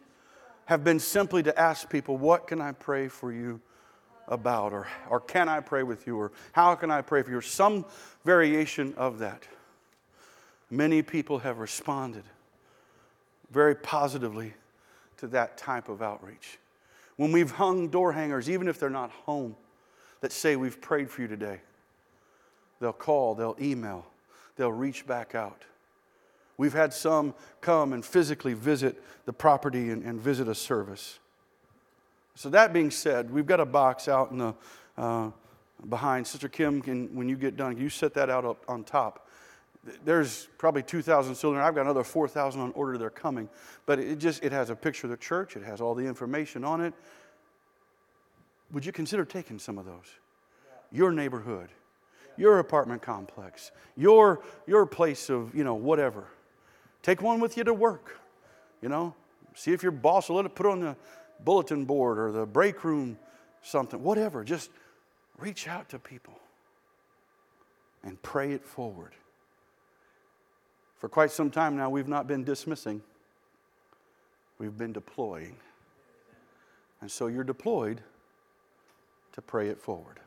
have 0.66 0.82
been 0.82 0.98
simply 0.98 1.42
to 1.42 1.58
ask 1.58 1.88
people, 1.88 2.16
What 2.16 2.46
can 2.46 2.60
I 2.60 2.72
pray 2.72 3.08
for 3.08 3.32
you 3.32 3.60
about? 4.28 4.72
Or, 4.72 4.86
or 5.10 5.20
can 5.20 5.48
I 5.48 5.60
pray 5.60 5.82
with 5.82 6.06
you? 6.06 6.18
Or 6.18 6.32
how 6.52 6.74
can 6.74 6.90
I 6.90 7.02
pray 7.02 7.22
for 7.22 7.30
you? 7.30 7.38
Or 7.38 7.42
some 7.42 7.84
variation 8.24 8.94
of 8.96 9.18
that. 9.18 9.46
Many 10.70 11.02
people 11.02 11.38
have 11.40 11.58
responded 11.58 12.24
very 13.50 13.74
positively 13.74 14.54
to 15.18 15.26
that 15.28 15.56
type 15.56 15.88
of 15.88 16.02
outreach. 16.02 16.58
When 17.16 17.30
we've 17.30 17.50
hung 17.50 17.88
door 17.88 18.12
hangers, 18.12 18.50
even 18.50 18.66
if 18.66 18.80
they're 18.80 18.90
not 18.90 19.10
home, 19.10 19.54
that 20.20 20.32
say, 20.32 20.56
We've 20.56 20.80
prayed 20.80 21.10
for 21.10 21.22
you 21.22 21.28
today, 21.28 21.60
they'll 22.80 22.92
call, 22.92 23.34
they'll 23.34 23.56
email, 23.60 24.06
they'll 24.56 24.72
reach 24.72 25.06
back 25.06 25.34
out. 25.34 25.62
We've 26.56 26.72
had 26.72 26.92
some 26.92 27.34
come 27.60 27.92
and 27.92 28.04
physically 28.04 28.54
visit 28.54 29.02
the 29.26 29.32
property 29.32 29.90
and, 29.90 30.02
and 30.04 30.20
visit 30.20 30.48
a 30.48 30.54
service. 30.54 31.18
So, 32.36 32.48
that 32.50 32.72
being 32.72 32.90
said, 32.90 33.30
we've 33.30 33.46
got 33.46 33.60
a 33.60 33.66
box 33.66 34.08
out 34.08 34.30
in 34.30 34.38
the, 34.38 34.54
uh, 34.98 35.30
behind. 35.88 36.26
Sister 36.26 36.48
Kim, 36.48 36.82
can, 36.82 37.14
when 37.14 37.28
you 37.28 37.36
get 37.36 37.56
done, 37.56 37.76
you 37.76 37.88
set 37.88 38.14
that 38.14 38.28
out 38.28 38.44
up 38.44 38.64
on 38.68 38.84
top. 38.84 39.28
There's 40.04 40.48
probably 40.58 40.82
2,000 40.82 41.34
children. 41.34 41.62
I've 41.62 41.74
got 41.74 41.82
another 41.82 42.04
4,000 42.04 42.60
on 42.60 42.72
order. 42.72 42.96
They're 42.96 43.10
coming. 43.10 43.48
But 43.86 43.98
it 43.98 44.18
just 44.18 44.42
it 44.42 44.52
has 44.52 44.70
a 44.70 44.76
picture 44.76 45.06
of 45.06 45.10
the 45.10 45.16
church. 45.16 45.56
It 45.56 45.62
has 45.62 45.80
all 45.80 45.94
the 45.94 46.04
information 46.04 46.64
on 46.64 46.80
it. 46.80 46.94
Would 48.72 48.84
you 48.84 48.92
consider 48.92 49.24
taking 49.24 49.58
some 49.58 49.78
of 49.78 49.84
those? 49.84 50.10
Your 50.90 51.12
neighborhood, 51.12 51.68
your 52.36 52.58
apartment 52.58 53.02
complex, 53.02 53.72
your, 53.96 54.42
your 54.66 54.86
place 54.86 55.28
of, 55.28 55.54
you 55.54 55.64
know, 55.64 55.74
whatever. 55.74 56.24
Take 57.04 57.20
one 57.20 57.38
with 57.38 57.58
you 57.58 57.64
to 57.64 57.74
work. 57.74 58.18
You 58.80 58.88
know, 58.88 59.14
see 59.54 59.72
if 59.72 59.82
your 59.82 59.92
boss 59.92 60.28
will 60.28 60.36
let 60.36 60.46
it 60.46 60.54
put 60.54 60.64
on 60.64 60.80
the 60.80 60.96
bulletin 61.44 61.84
board 61.84 62.18
or 62.18 62.32
the 62.32 62.46
break 62.46 62.82
room, 62.82 63.18
something, 63.62 64.02
whatever. 64.02 64.42
Just 64.42 64.70
reach 65.38 65.68
out 65.68 65.90
to 65.90 65.98
people 65.98 66.40
and 68.02 68.20
pray 68.22 68.52
it 68.52 68.64
forward. 68.64 69.12
For 70.98 71.10
quite 71.10 71.30
some 71.30 71.50
time 71.50 71.76
now, 71.76 71.90
we've 71.90 72.08
not 72.08 72.26
been 72.26 72.42
dismissing, 72.42 73.02
we've 74.58 74.76
been 74.78 74.94
deploying. 74.94 75.56
And 77.02 77.10
so 77.10 77.26
you're 77.26 77.44
deployed 77.44 78.00
to 79.32 79.42
pray 79.42 79.68
it 79.68 79.78
forward. 79.78 80.20